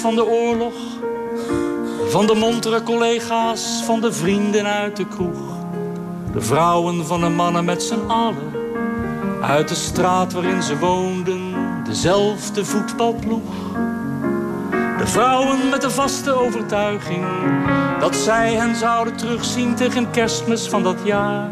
van 0.03 0.14
de 0.14 0.26
oorlog. 0.26 0.74
Van 2.09 2.26
de 2.26 2.34
montere 2.34 2.82
collega's, 2.82 3.82
van 3.84 4.00
de 4.00 4.12
vrienden 4.12 4.66
uit 4.66 4.96
de 4.96 5.07
kroeg. 5.07 5.40
De 6.32 6.40
vrouwen 6.40 7.07
van 7.07 7.20
de 7.20 7.28
mannen 7.28 7.64
met 7.64 7.82
z'n 7.82 8.07
allen. 8.07 8.53
Uit 9.42 9.68
de 9.68 9.74
straat 9.74 10.32
waarin 10.32 10.62
ze 10.62 10.78
woonden, 10.78 11.55
dezelfde 11.84 12.64
voetbalploeg. 12.64 13.53
De 14.98 15.07
vrouwen 15.07 15.68
met 15.70 15.80
de 15.80 15.90
vaste 15.90 16.32
overtuiging 16.32 17.24
dat 18.00 18.16
zij 18.16 18.55
hen 18.55 18.76
zouden 18.76 19.16
terugzien 19.16 19.74
tegen 19.74 20.11
kerstmis 20.11 20.68
van 20.68 20.82
dat 20.82 20.98
jaar. 21.05 21.50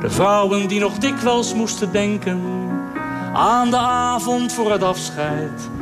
De 0.00 0.10
vrouwen 0.10 0.68
die 0.68 0.80
nog 0.80 0.98
dikwijls 0.98 1.54
moesten 1.54 1.92
denken 1.92 2.40
aan 3.32 3.70
de 3.70 3.78
avond 3.78 4.52
voor 4.52 4.72
het 4.72 4.82
afscheid. 4.82 5.72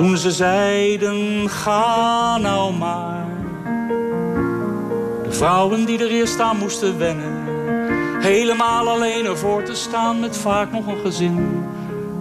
Toen 0.00 0.16
ze 0.16 0.30
zeiden, 0.30 1.48
ga 1.48 2.38
nou 2.38 2.72
maar. 2.74 3.26
De 5.22 5.32
vrouwen 5.32 5.84
die 5.84 5.98
er 5.98 6.10
eerst 6.10 6.40
aan 6.40 6.56
moesten 6.56 6.98
wennen. 6.98 7.44
Helemaal 8.20 8.88
alleen 8.88 9.24
ervoor 9.24 9.62
te 9.62 9.74
staan 9.74 10.20
met 10.20 10.36
vaak 10.36 10.72
nog 10.72 10.86
een 10.86 10.98
gezin. 10.98 11.64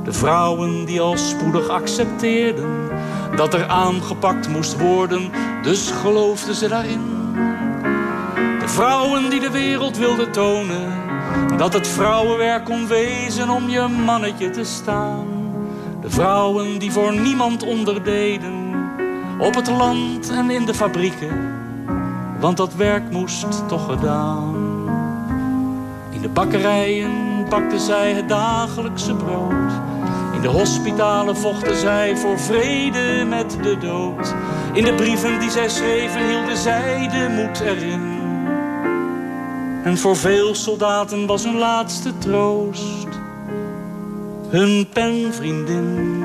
De 0.03 0.13
vrouwen 0.13 0.85
die 0.85 1.01
al 1.01 1.17
spoedig 1.17 1.67
accepteerden 1.67 2.89
dat 3.35 3.53
er 3.53 3.67
aangepakt 3.67 4.47
moest 4.47 4.79
worden, 4.79 5.31
dus 5.61 5.91
geloofden 5.91 6.55
ze 6.55 6.67
daarin. 6.67 7.33
De 8.59 8.67
vrouwen 8.67 9.29
die 9.29 9.39
de 9.39 9.51
wereld 9.51 9.97
wilden 9.97 10.31
tonen 10.31 10.93
dat 11.57 11.73
het 11.73 11.87
vrouwenwerk 11.87 12.65
kon 12.65 12.87
wezen 12.87 13.49
om 13.49 13.69
je 13.69 13.87
mannetje 13.87 14.49
te 14.49 14.63
staan. 14.63 15.38
De 16.01 16.09
vrouwen 16.09 16.79
die 16.79 16.91
voor 16.91 17.13
niemand 17.13 17.63
onderdeden, 17.63 18.75
op 19.39 19.55
het 19.55 19.69
land 19.69 20.29
en 20.29 20.49
in 20.49 20.65
de 20.65 20.73
fabrieken, 20.73 21.55
want 22.39 22.57
dat 22.57 22.75
werk 22.75 23.11
moest 23.11 23.67
toch 23.67 23.85
gedaan. 23.85 24.55
In 26.09 26.21
de 26.21 26.29
bakkerijen 26.29 27.45
bakten 27.49 27.79
zij 27.79 28.13
het 28.13 28.29
dagelijkse 28.29 29.15
brood. 29.15 29.71
In 30.33 30.41
de 30.41 30.47
hospitalen 30.47 31.37
vochten 31.37 31.75
zij 31.75 32.17
voor 32.17 32.39
vrede 32.39 33.25
met 33.27 33.57
de 33.61 33.77
dood. 33.77 34.35
In 34.73 34.83
de 34.83 34.93
brieven 34.93 35.39
die 35.39 35.49
zij 35.49 35.69
schreven 35.69 36.27
hielden 36.27 36.57
zij 36.57 37.07
de 37.07 37.27
moed 37.35 37.59
erin. 37.59 38.17
En 39.83 39.97
voor 39.97 40.15
veel 40.15 40.55
soldaten 40.55 41.25
was 41.25 41.43
hun 41.43 41.57
laatste 41.57 42.17
troost 42.17 43.08
hun 44.49 44.87
penvriendin. 44.93 46.19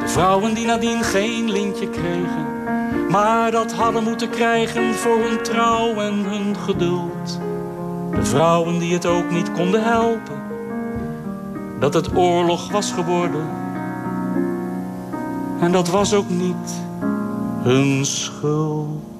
De 0.00 0.08
vrouwen 0.08 0.54
die 0.54 0.66
nadien 0.66 1.02
geen 1.02 1.50
lintje 1.50 1.90
kregen, 1.90 2.46
maar 3.10 3.50
dat 3.50 3.72
hadden 3.72 4.02
moeten 4.02 4.30
krijgen 4.30 4.94
voor 4.94 5.18
hun 5.18 5.42
trouw 5.42 5.94
en 5.94 6.14
hun 6.24 6.56
geduld. 6.56 7.40
De 8.10 8.24
vrouwen 8.24 8.78
die 8.78 8.92
het 8.92 9.06
ook 9.06 9.30
niet 9.30 9.52
konden 9.52 9.82
helpen, 9.82 10.42
dat 11.80 11.94
het 11.94 12.16
oorlog 12.16 12.70
was 12.70 12.92
geworden. 12.92 13.46
En 15.60 15.72
dat 15.72 15.88
was 15.88 16.14
ook 16.14 16.28
niet 16.28 16.82
hun 17.62 18.06
schuld. 18.06 19.15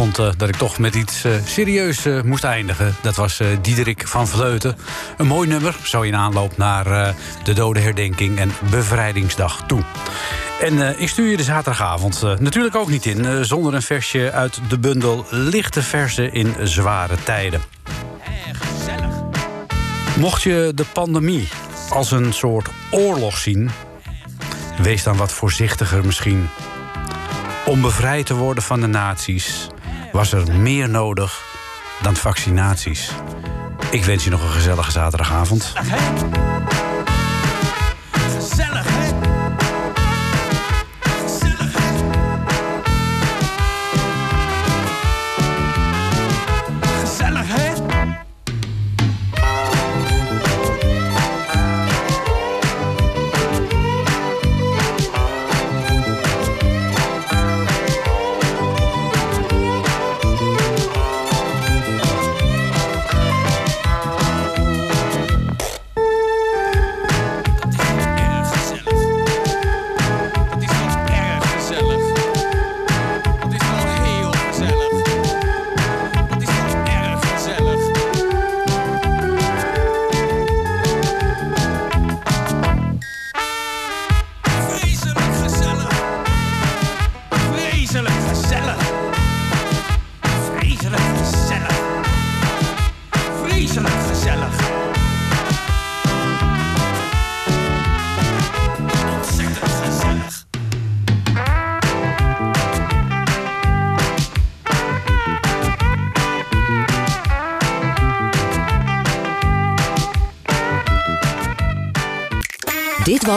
Vond 0.00 0.18
eh, 0.18 0.28
dat 0.36 0.48
ik 0.48 0.56
toch 0.56 0.78
met 0.78 0.94
iets 0.94 1.24
eh, 1.24 1.32
serieus 1.44 2.04
eh, 2.04 2.22
moest 2.22 2.44
eindigen. 2.44 2.96
Dat 3.02 3.16
was 3.16 3.40
Diederik 3.62 4.08
van 4.08 4.28
Vleuten. 4.28 4.76
Een 5.16 5.26
mooi 5.26 5.48
nummer, 5.48 5.76
zo 5.82 6.00
in 6.00 6.14
aanloop 6.14 6.56
naar 6.56 7.14
de 7.44 7.52
dodenherdenking 7.52 8.38
en 8.38 8.52
bevrijdingsdag 8.70 9.62
toe. 9.66 9.82
En 10.60 11.00
ik 11.00 11.08
stuur 11.08 11.30
je 11.30 11.36
de 11.36 11.42
zaterdagavond 11.42 12.22
natuurlijk 12.38 12.76
ook 12.76 12.88
niet 12.88 13.06
in... 13.06 13.44
zonder 13.44 13.74
een 13.74 13.82
versje 13.82 14.32
uit 14.32 14.60
de 14.68 14.78
bundel 14.78 15.26
Lichte 15.30 15.82
Versen 15.82 16.32
in 16.32 16.54
Zware 16.62 17.16
Tijden. 17.24 17.60
Mocht 20.16 20.42
je 20.42 20.72
de 20.74 20.84
pandemie 20.92 21.48
als 21.88 22.10
een 22.10 22.32
soort 22.32 22.68
oorlog 22.90 23.38
zien... 23.38 23.70
wees 24.82 25.02
dan 25.02 25.16
wat 25.16 25.32
voorzichtiger 25.32 26.04
misschien... 26.04 26.48
Om 27.64 27.80
bevrijd 27.80 28.26
te 28.26 28.34
worden 28.34 28.62
van 28.62 28.80
de 28.80 28.86
nazi's 28.86 29.68
was 30.12 30.32
er 30.32 30.52
meer 30.52 30.88
nodig 30.88 31.42
dan 32.02 32.16
vaccinaties. 32.16 33.10
Ik 33.90 34.04
wens 34.04 34.24
je 34.24 34.30
nog 34.30 34.42
een 34.42 34.50
gezellige 34.50 34.90
zaterdagavond. 34.90 35.72